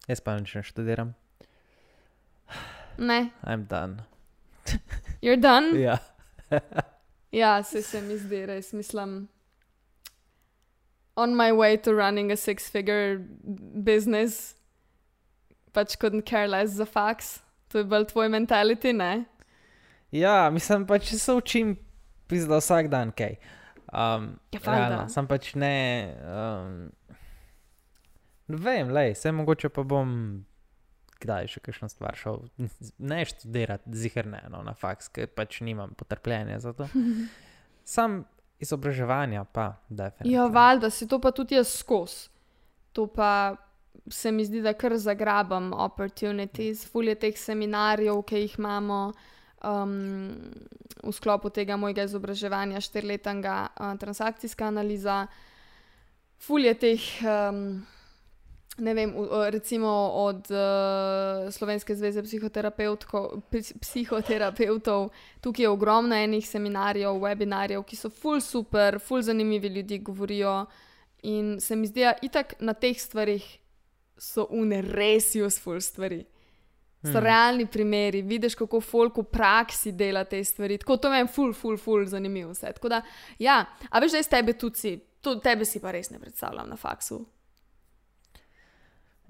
Jaz 0.07 0.21
pa 0.21 0.35
nič 0.37 0.53
ne 0.55 0.61
študiram. 0.63 1.15
Ne, 2.97 3.31
I'm 3.43 3.65
done. 3.65 4.03
you're 5.21 5.41
done. 5.41 5.73
Ja. 5.81 5.97
Ja, 7.31 7.63
se, 7.63 7.81
se 7.81 8.01
mi 8.01 8.17
zdi 8.17 8.45
res, 8.45 8.73
mislim. 8.73 9.27
On 11.15 11.35
my 11.35 11.51
way 11.51 11.75
to 11.77 11.93
running 11.93 12.31
a 12.31 12.37
six 12.37 12.69
figure 12.69 13.17
business, 13.83 14.55
pač 15.75 15.97
couldn't 15.99 16.25
care 16.27 16.47
less 16.47 16.77
za 16.79 16.87
faks. 16.87 17.39
To 17.73 17.81
je 17.81 17.87
bolj 17.91 18.07
tvoj 18.13 18.29
mentality, 18.31 18.93
ne? 18.95 19.25
ja, 20.15 20.49
mislim 20.53 20.85
pa, 20.87 20.99
če 21.01 21.19
se 21.19 21.33
učim, 21.35 21.75
pizda 22.29 22.59
vsak 22.61 22.89
dan 22.91 23.11
kaj. 23.15 23.37
Um, 23.91 24.35
Ja, 24.55 24.59
realno, 24.65 25.05
sem 25.11 25.27
pač 25.27 25.53
ne. 25.59 25.75
Um, 26.25 26.75
ne 28.51 28.59
vem, 28.61 28.91
lej, 28.95 29.15
vse 29.15 29.33
mogoče 29.35 29.71
pa 29.73 29.85
bom. 29.87 30.11
Kdaj 31.15 31.47
še 31.47 31.61
kakšno 31.63 31.87
stvar 31.87 32.17
šel, 32.19 32.41
ne 33.11 33.21
študirati, 33.25 33.93
zihar 33.95 34.27
ne, 34.27 34.41
no, 34.51 34.59
na 34.67 34.73
faks, 34.77 35.07
ker 35.15 35.29
pač 35.31 35.61
nimam 35.63 35.93
potrpljenja 35.97 36.59
za 36.59 36.73
to. 36.75 36.89
Sam 37.95 38.25
izobraževanja 38.59 39.45
pa, 39.47 39.77
definitivno. 39.87 40.33
Ja, 40.35 40.49
valjda 40.51 40.89
si 40.91 41.07
to 41.07 41.21
pa 41.23 41.31
tudi 41.35 41.55
jaz 41.55 41.71
skozi. 41.71 42.27
To 42.95 43.07
pa 43.11 43.55
se 44.09 44.31
mi 44.31 44.45
zdi, 44.45 44.61
da 44.61 44.73
kar 44.73 44.97
zagrabam 44.97 45.73
opportunities, 45.73 46.85
fulje 46.91 47.15
teh 47.15 47.37
seminarjev, 47.37 48.21
ki 48.27 48.43
jih 48.45 48.59
imamo 48.59 48.99
um, 49.63 50.35
v 51.03 51.11
sklopu 51.13 51.49
tega 51.49 51.77
mojega 51.77 52.03
izobraževanja, 52.05 52.81
štiriletnega 52.81 53.57
uh, 53.67 53.97
transakcijska 53.99 54.67
analiza, 54.67 55.25
fulje 56.39 56.73
teh. 56.73 57.11
Um, 57.25 57.85
Ne 58.77 58.91
vem, 58.93 59.13
recimo 59.49 59.87
od 60.27 60.51
uh, 60.51 61.47
Slovenske 61.51 61.95
zveze 61.95 62.19
psihoterapeutov, 63.79 65.09
tukaj 65.39 65.63
je 65.63 65.69
ogromno 65.69 66.15
enih 66.15 66.43
seminarjev, 66.43 67.15
webinarjev, 67.23 67.85
ki 67.87 67.95
so 67.95 68.09
full 68.11 68.41
super, 68.43 68.99
full 68.99 69.21
zanimivi 69.23 69.67
ljudje 69.67 69.97
govorijo. 69.99 70.65
In 71.23 71.59
se 71.61 71.75
mi 71.75 71.87
zdi, 71.87 72.03
da 72.03 72.13
itak 72.21 72.53
na 72.59 72.73
teh 72.73 72.99
stvarih 72.99 73.47
so 74.17 74.47
une 74.51 74.81
res 74.81 75.35
useful 75.35 75.81
stvari. 75.81 76.25
So 77.03 77.11
Hmm. 77.11 77.23
realni 77.23 77.65
primeri, 77.67 78.21
vidiš, 78.21 78.55
kako 78.55 78.81
folk 78.81 79.17
v 79.17 79.23
praksi 79.23 79.91
dela 79.91 80.23
te 80.23 80.43
stvari. 80.43 80.77
Tako 80.77 80.97
to 80.97 81.09
meni 81.09 81.27
ful, 81.27 81.53
ful, 81.53 81.77
ful, 81.77 82.05
zanimivo 82.05 82.51
vse. 82.51 82.71
Tako 82.73 82.89
da, 82.89 83.01
ja, 83.39 83.59
a 83.89 83.99
veš, 83.99 84.11
da 84.11 84.17
jaz 84.17 84.29
tebe 84.31 84.53
tudi 84.57 84.79
si, 84.79 84.93
to, 85.21 85.35
tebe 85.39 85.65
si 85.65 85.79
pa 85.79 85.91
res 85.93 86.09
ne 86.09 86.19
predstavljam 86.19 86.69
na 86.69 86.75
faksu. 86.75 87.19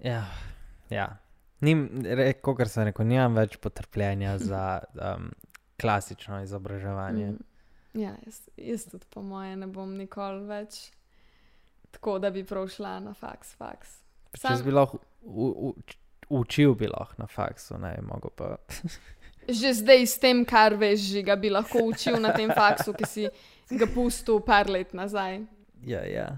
Ja, 0.03 0.23
ja. 0.89 1.09
Nim, 1.61 1.85
kot 2.43 2.63
sem 2.71 2.87
rekel, 2.87 3.07
nimam 3.07 3.35
več 3.35 3.57
potrpljenja 3.57 4.37
za 4.39 4.63
um, 4.95 5.29
klasično 5.81 6.41
izobraževanje. 6.43 7.31
Mm. 7.31 7.43
Ja, 8.01 8.15
jaz, 8.25 8.41
jaz 8.57 8.87
tudi 8.91 9.07
po 9.09 9.23
moje 9.23 9.55
ne 9.55 9.67
bom 9.67 9.93
nikoli 9.97 10.43
več 10.47 10.91
tako, 11.95 12.19
da 12.19 12.31
bi 12.31 12.43
prav 12.43 12.67
šla 12.67 12.99
na 12.99 13.13
faks. 13.13 13.55
faks. 13.55 14.04
Če 14.41 14.55
bi 14.65 14.73
lahko 14.73 14.99
u, 15.21 15.49
u, 15.69 15.73
učil, 16.41 16.75
bi 16.75 16.89
lahko 16.91 17.21
na 17.21 17.27
faksu, 17.27 17.77
ne 17.81 17.95
mogel 18.05 18.33
pa. 18.35 18.55
Že 19.45 19.73
zdaj 19.81 20.07
s 20.09 20.17
tem, 20.17 20.41
kar 20.47 20.73
veš, 20.73 21.11
že 21.13 21.21
ga 21.25 21.35
bi 21.37 21.51
lahko 21.53 21.83
učil 21.85 22.17
na 22.21 22.33
tem 22.33 22.49
faksu, 22.49 22.95
ki 22.97 23.05
si 23.05 23.27
ga 23.69 23.85
pustil 23.85 24.41
par 24.41 24.69
let 24.69 24.95
nazaj. 24.97 25.43
Ja, 25.85 26.01
ja. 26.01 26.31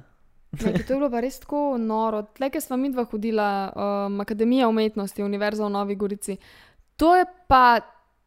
Ne, 0.52 0.74
to 0.84 0.93
je 0.93 0.98
bilo 0.98 1.10
pa 1.12 1.22
res 1.24 1.39
tako 1.39 1.78
noro. 1.80 2.24
Tle, 2.36 2.50
ki 2.52 2.62
smo 2.64 2.78
mi 2.80 2.91
dva 2.91 3.06
hodila, 3.08 3.48
um, 3.72 4.22
Akademija 4.24 4.68
umetnosti, 4.68 5.24
Univerza 5.24 5.66
v 5.66 5.72
Novi 5.72 5.95
Gorici. 5.95 6.38
To 6.98 7.14
je 7.16 7.26
pa 7.48 7.80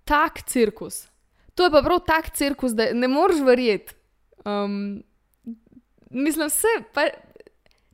tak 0.09 0.45
cirkus. 0.49 1.07
To 1.57 1.67
je 1.67 1.73
pa 1.73 1.83
prav 1.83 2.03
tak 2.07 2.31
cirkus, 2.37 2.77
da 2.77 2.91
ne 2.95 3.09
moreš 3.09 3.43
verjeti. 3.45 3.97
Um, 4.45 5.03
mislim, 6.11 6.49
vse. 6.49 6.73
Pa, 6.95 7.09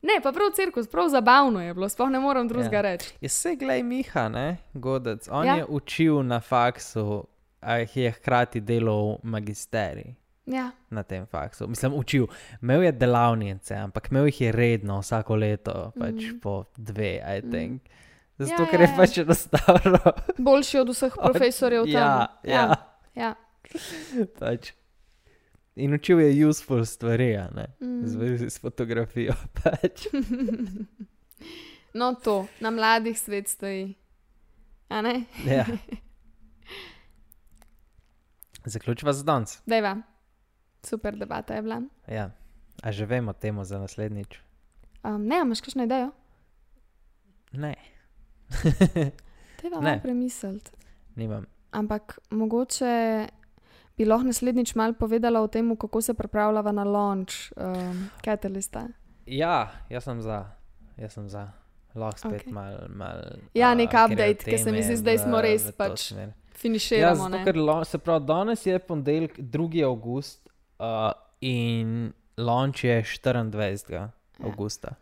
ne, 0.01 0.19
pa 0.23 0.31
prav 0.31 0.51
cirkus, 0.51 0.87
prav 0.87 1.09
zabavno 1.09 1.61
je 1.61 1.73
bilo, 1.73 1.89
sploh 1.89 2.09
ne 2.09 2.19
morem 2.19 2.47
drugega 2.47 2.75
Ja. 2.75 2.81
reči. 2.83 3.13
Je 3.21 3.29
se 3.29 3.55
glej 3.55 3.83
Miha, 3.83 4.29
ne, 4.29 4.57
Godec. 4.73 5.27
On 5.29 5.45
Ja. 5.45 5.51
ja. 5.51 5.55
je 5.55 5.65
učil 5.65 6.23
na 6.23 6.39
faksu, 6.39 7.23
a 7.61 7.75
jih 7.75 7.97
je 7.97 8.11
hkrati 8.11 8.61
delal 8.61 9.13
v 9.13 9.25
magisterij. 9.25 10.15
Ja. 10.47 10.71
na 10.89 11.03
tem 11.03 11.25
faksu. 11.25 11.67
Mislim, 11.67 11.93
učil. 11.93 12.27
Imel 12.61 12.83
je 12.83 12.91
delavnice, 12.93 13.75
ampak 13.75 14.07
imel 14.11 14.25
jih 14.25 14.41
je 14.41 14.51
redno, 14.51 14.99
vsako 14.99 15.35
leto, 15.35 15.91
pač 15.93 16.13
Mhm. 16.15 16.39
po 16.39 16.63
dve, 16.77 17.17
I 17.17 17.39
Mhm. 17.39 17.51
think. 17.51 17.81
Zato, 18.37 18.63
Ja, 18.63 18.69
ker 18.69 18.79
ja, 18.79 18.85
je 18.85 18.91
ja. 18.91 18.97
pač 18.97 19.17
enostavno. 19.17 19.99
Boljši 20.37 20.77
od 20.77 20.89
vseh 20.89 21.13
Od- 21.17 21.23
profesorjev 21.25 21.83
tam. 21.83 21.91
Ja, 21.91 22.27
ja. 22.43 22.75
ja. 23.15 23.33
Pač. 24.39 24.71
In 25.77 25.93
učil 25.93 26.19
je 26.19 26.41
useful 26.41 26.85
stvari. 26.85 27.37
Mm. 27.81 28.01
Zvezi 28.03 28.49
s 28.49 28.59
fotografijo. 28.59 29.33
Pač. 29.53 30.09
No, 31.93 32.15
to, 32.15 32.47
na 32.59 32.69
mladih 32.69 33.13
svet 33.13 33.47
stoji. 33.47 33.93
A 34.89 35.01
ne? 35.01 35.23
Ja. 35.45 35.65
Zaključiva 38.65 39.13
za 39.13 39.23
danes. 39.23 39.61
Dejva. 39.65 40.01
Super 40.83 41.15
debata 41.15 41.53
je 41.53 41.61
bila. 41.61 41.81
Ja. 42.07 42.31
A 42.83 42.91
že 42.91 43.05
vemo 43.05 43.33
temu 43.33 43.63
za 43.63 43.79
naslednjič? 43.79 44.39
Um, 45.03 45.25
ne, 45.25 45.39
imaš 45.41 45.61
kakšno 45.61 45.83
idejo? 45.83 46.11
Ne, 47.51 47.75
Ne. 49.63 49.69
malo 49.81 49.99
premisliti. 50.03 50.71
nimam. 51.15 51.45
Ampak 51.71 52.19
mogoče 52.29 53.27
bi 53.97 54.05
lahko 54.05 54.29
naslednjič 54.29 54.75
malo 54.75 54.93
povedala 54.93 55.41
o 55.41 55.47
tem, 55.47 55.75
kako 55.75 56.01
se 56.01 56.13
pripravljava 56.13 56.71
na 56.71 56.83
launch 56.83 57.51
um, 57.57 58.09
Catalysta. 58.25 58.87
Ja, 59.25 59.71
jaz 59.89 60.03
sem 60.03 60.21
za. 60.21 60.45
Jaz 60.97 61.13
sem 61.13 61.29
za. 61.29 61.51
Lahko 61.95 62.19
spet 62.19 62.45
okay. 62.45 62.53
mal, 62.53 62.77
mal, 62.89 63.21
Ja, 63.53 63.73
nek 63.73 63.89
grejo 63.89 64.05
update, 64.05 64.45
ker 64.45 64.59
se 64.59 64.71
mi 64.71 64.83
zdi, 64.83 64.95
v- 65.01 65.17
smo 65.17 65.41
res 65.41 65.71
pač 65.77 66.11
smer. 66.11 66.27
Ja, 66.27 66.33
Finiširamo. 66.57 67.29
zato, 67.29 67.53
lo, 67.59 67.83
se 67.85 67.97
pravi, 67.97 68.25
danes 68.25 68.65
je 68.65 68.79
ponedeljek, 68.79 69.37
2. 69.39 69.83
august 69.85 70.49
uh, 70.79 71.11
in 71.41 72.13
launch 72.37 72.83
je 72.83 73.01
24. 73.03 73.93
Ja. 73.93 74.09
augusta. 74.43 74.95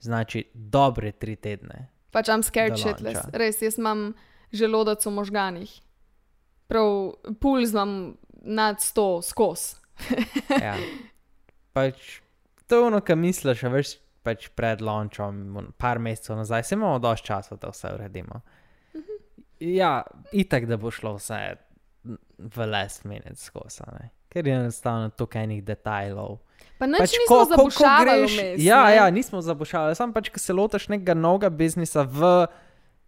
Znači, 0.00 0.44
dobre 0.54 1.12
tri 1.12 1.36
tedne. 1.36 1.88
Pač 2.10 2.28
I'm 2.28 2.42
scared 2.42 2.78
shitless. 2.78 3.26
Res, 3.32 3.62
jaz 3.62 3.78
imam 3.78 4.12
želodec 4.52 5.06
v 5.06 5.10
možganih. 5.10 5.80
Prav, 6.68 7.14
puls 7.40 7.72
imam 7.72 8.16
nad 8.38 8.76
100 8.78 9.22
skos. 9.22 9.76
Ja. 10.62 10.74
Pač, 11.72 12.20
to 12.66 12.76
je 12.76 12.82
ono, 12.82 13.00
kar 13.00 13.16
misliš, 13.16 13.62
veš, 13.62 13.88
pač 14.22 14.48
pred 14.48 14.80
launchom, 14.80 15.56
un- 15.56 15.72
par 15.72 15.98
mesecev 15.98 16.36
nazaj, 16.36 16.62
se 16.64 16.74
imamo 16.74 16.98
dosti 16.98 17.26
časa, 17.26 17.56
da 17.56 17.68
vse 17.68 17.92
uredimo. 17.94 18.40
Ja, 19.58 20.02
itak, 20.32 20.66
da 20.66 20.76
bo 20.76 20.90
šlo 20.90 21.16
vse 21.16 21.56
v 22.38 22.66
last 22.66 23.04
minute 23.04 23.36
skozi, 23.36 23.82
ne. 23.92 24.10
ker 24.28 24.46
je 24.46 24.54
enostavno 24.54 25.08
tukaj 25.10 25.44
enih 25.44 25.64
detajlov. 25.64 26.38
Pa 26.78 26.86
nič 26.86 26.98
Pač, 27.00 27.14
nismo 27.16 27.44
zabušavali 27.46 28.26
vmes. 28.28 28.62
ja, 28.62 28.84
ne. 28.84 28.94
ja, 28.94 29.10
nismo 29.10 29.40
zabušavali, 29.40 29.94
samo 29.94 30.12
pač, 30.12 30.28
ko 30.30 30.38
se 30.38 30.52
lotiš 30.52 30.88
nekega 30.88 31.14
novega 31.14 31.50
biznisa 31.50 32.02
v 32.02 32.46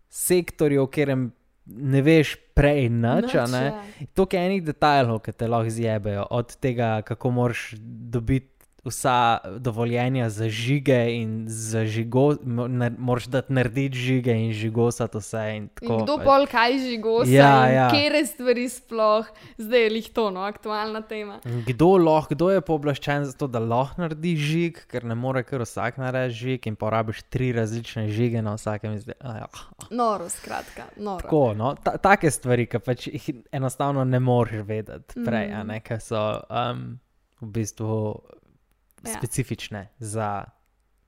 sektorju, 0.08 0.84
v 0.84 0.90
katerem 0.90 1.22
ne 1.66 2.02
veš 2.02 2.36
prej 2.54 2.88
nič, 2.88 3.34
ja. 3.34 3.46
Toliko 4.14 4.36
je 4.36 4.46
enih 4.46 4.62
detajlov, 4.64 5.20
ki 5.24 5.32
te 5.32 5.48
lahko 5.48 5.70
zjebejo, 5.70 6.26
od 6.30 6.56
tega, 6.56 7.02
kako 7.06 7.30
moraš 7.30 7.74
dobiti 7.80 8.59
vsa 8.84 9.38
dovoljenja 9.58 10.30
za 10.30 10.48
žige 10.48 11.16
in 11.16 11.44
za 11.48 11.84
žigo, 11.84 12.36
moraš 12.98 13.26
dati 13.26 13.52
narediti 13.52 13.98
žige 13.98 14.32
in 14.32 14.52
žigosati 14.52 15.18
vse. 15.18 15.44
In 15.56 15.68
tako, 15.68 15.92
In 15.92 16.04
kdo 16.04 16.16
pač. 16.16 16.24
pol 16.24 16.46
kaj 16.46 16.78
žigosa, 16.78 17.30
Ja, 17.30 17.66
ja. 17.68 17.88
kere 17.90 18.22
stvari 18.26 18.68
sploh, 18.68 19.26
zdaj 19.58 19.82
je 19.82 19.90
lih 19.90 20.08
to, 20.12 20.30
no, 20.30 20.40
aktualna 20.40 21.02
tema. 21.02 21.40
Kdo, 21.66 21.96
lahko, 21.96 22.34
kdo 22.34 22.50
je 22.50 22.60
pooblaščen 22.60 23.24
za 23.24 23.36
to, 23.36 23.46
da 23.46 23.58
lahko 23.58 24.00
naredi 24.02 24.36
žig, 24.36 24.80
ker 24.88 25.04
ne 25.04 25.14
more 25.14 25.42
kar 25.44 25.60
vsak 25.60 26.00
narediti 26.00 26.38
žig 26.40 26.66
in 26.66 26.76
porabiš 26.76 27.22
tri 27.28 27.52
različne 27.52 28.08
žige 28.08 28.42
na 28.42 28.54
vsakem 28.56 28.94
izdelku. 28.96 29.60
Noro, 29.90 30.28
skratka, 30.28 30.88
noro. 30.96 31.20
Tako, 31.22 31.54
no, 31.54 31.74
ta, 31.84 31.96
take 32.00 32.30
stvari, 32.30 32.66
ki 32.66 32.78
pač 32.78 33.06
jih 33.12 33.30
enostavno 33.52 34.04
ne 34.04 34.20
moreš 34.20 34.64
vedeti 34.66 35.20
prej, 35.24 35.48
mm. 35.52 35.66
Ne, 35.70 35.80
ker 35.84 36.00
so 36.00 36.20
um, 36.48 36.98
v 37.40 37.46
bistvu 37.54 37.96
Ja. 39.06 39.18
specifične 39.18 39.88
za 39.98 40.44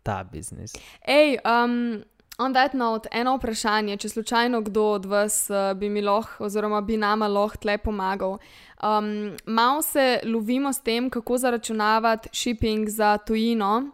ta 0.02 0.24
biznis. 0.24 0.72
Ej, 1.06 1.38
um, 1.44 2.02
on 2.38 2.54
that 2.54 2.74
note, 2.74 3.08
eno 3.12 3.36
vprašanje, 3.36 3.96
če 3.96 4.08
slučajno 4.08 4.60
kdo 4.60 4.84
od 4.96 5.06
vas 5.06 5.50
uh, 5.50 5.72
bi 5.78 5.88
mi 5.88 6.02
lahko, 6.02 6.44
oziroma 6.44 6.80
bi 6.80 6.96
nama 6.96 7.28
lahko 7.28 7.62
tle 7.62 7.78
pomagal. 7.78 8.38
Um, 8.82 9.36
Malo 9.46 9.82
se 9.82 10.20
lovimo 10.24 10.72
s 10.72 10.80
tem, 10.80 11.10
kako 11.10 11.38
zaračunavati 11.38 12.28
shipping 12.32 12.88
za 12.88 13.18
tujino, 13.18 13.90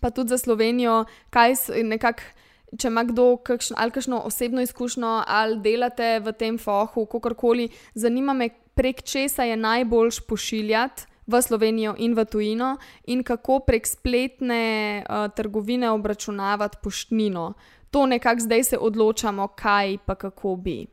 pa 0.00 0.10
tudi 0.10 0.28
za 0.28 0.38
Slovenijo, 0.38 1.04
kaj 1.30 1.54
nekako. 1.82 2.32
Če 2.76 2.88
ima 2.90 3.04
kdo 3.06 3.36
kakšno, 3.46 3.76
ali 3.78 3.92
kakšno 3.94 4.18
osebno 4.26 4.60
izkušnjo, 4.60 5.10
ali 5.26 5.60
delate 5.62 6.18
v 6.20 6.32
tem 6.34 6.56
fohu, 6.58 7.04
kakorkoli, 7.06 7.68
zanima 7.94 8.34
me, 8.34 8.48
prek 8.74 9.04
česa 9.06 9.46
je 9.46 9.56
najboljš 9.56 10.18
pošiljati 10.26 11.06
v 11.26 11.42
Slovenijo 11.42 11.94
in 11.98 12.14
v 12.14 12.24
tujino, 12.24 12.76
in 13.06 13.22
kako 13.22 13.60
prek 13.66 13.86
spletne 13.86 15.02
uh, 15.02 15.28
trgovine 15.34 15.90
obračunavati 15.90 16.78
poštnino. 16.82 17.52
To 17.90 18.06
nekako 18.06 18.40
zdaj 18.40 18.64
se 18.64 18.78
odločamo, 18.78 19.48
kaj 19.48 19.98
pa 20.06 20.14
kako 20.14 20.56
bi. 20.56 20.86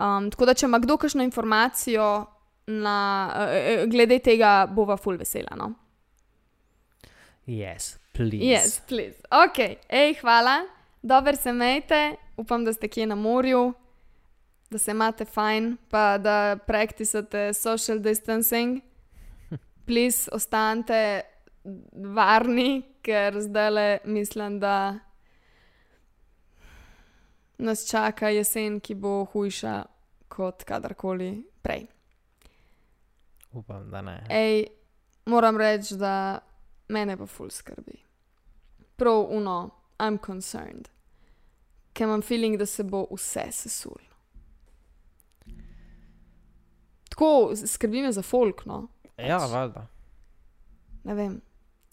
Um, 0.00 0.30
tako 0.30 0.46
da, 0.46 0.54
če 0.54 0.66
ima 0.66 0.78
kdo 0.78 0.96
kakšno 0.96 1.22
informacijo 1.22 2.26
na, 2.66 2.98
uh, 3.32 3.88
glede 3.90 4.18
tega, 4.18 4.66
bova 4.70 4.96
full 4.96 5.16
vesela. 5.16 5.56
No? 5.56 5.72
Yes, 7.46 7.96
please. 8.12 8.44
Yes, 8.44 8.80
please. 8.88 9.20
Ok, 9.30 9.58
ej, 9.88 10.14
hvala, 10.20 10.64
dobro 11.02 11.36
se 11.36 11.50
imejte, 11.50 12.16
upam, 12.36 12.64
da 12.64 12.72
ste 12.72 12.88
kje 12.88 13.06
na 13.06 13.14
morju, 13.14 13.72
da 14.70 14.78
se 14.78 14.90
imate 14.90 15.24
fajn, 15.24 15.76
pa 15.90 16.18
da 16.18 16.56
praktisate 16.66 17.52
social 17.54 17.98
distancing. 17.98 18.80
Please, 19.86 20.28
ostanite 20.32 21.22
varni, 21.94 22.82
ker 23.02 23.40
zdaj 23.40 23.70
le 23.70 23.98
mislim, 24.04 24.60
da 24.60 24.98
nas 27.58 27.88
čaka 27.90 28.28
jesen, 28.28 28.80
ki 28.80 28.94
bo 28.94 29.24
hujša 29.32 29.82
kot 30.28 30.64
kadarkoli 30.64 31.44
prej. 31.62 31.86
Upam, 33.52 33.90
da 33.90 34.02
ne. 34.02 34.16
Ej, 34.30 34.66
moram 35.26 35.56
reči, 35.56 35.96
da 35.96 36.38
mene 36.88 37.16
pa 37.16 37.26
ful 37.26 37.50
skrbi. 37.50 38.00
Prav 38.96 39.26
uno, 39.30 39.70
I'm 39.98 40.18
concerned. 40.18 40.88
Ker 41.92 42.08
imam 42.08 42.22
feeling, 42.22 42.58
da 42.58 42.66
se 42.66 42.82
bo 42.82 43.06
vse 43.10 43.46
sesul. 43.52 44.00
Tako 47.08 47.52
skrbi 47.66 48.02
me 48.02 48.12
za 48.12 48.22
folk, 48.22 48.64
Ja, 49.18 49.38
valjda. 49.38 49.86
Ne 51.04 51.14
vem. 51.14 51.40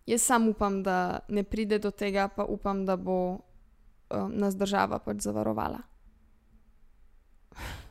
Jaz 0.06 0.22
sam 0.22 0.48
upam, 0.50 0.84
da 0.84 1.20
ne 1.28 1.44
pride 1.44 1.80
do 1.80 1.92
tega, 1.92 2.28
pa 2.28 2.44
upam, 2.44 2.86
da 2.86 2.96
bo 2.96 3.38
um, 4.10 4.32
nas 4.34 4.56
država 4.58 5.00
pač 5.00 5.18
zavarovala. 5.18 5.78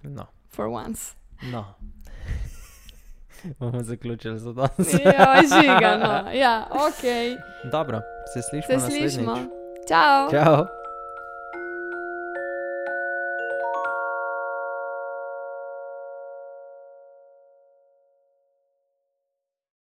No, 0.03 0.27
For 0.49 0.67
once. 0.67 1.15
no. 1.53 1.65
Bomo 3.59 3.83
zaključili 3.83 4.39
za 4.39 4.53
danes. 4.53 4.93
Ja, 5.05 5.37
žiga, 5.43 5.97
no. 5.97 6.31
Ja, 6.41 6.67
ok. 6.71 7.03
Dobro, 7.73 8.01
se 8.35 8.43
slišimo. 8.43 8.81
Se 8.81 8.91
slišimo. 8.91 9.37
Ciao. 9.89 10.31
Čau. 10.31 10.80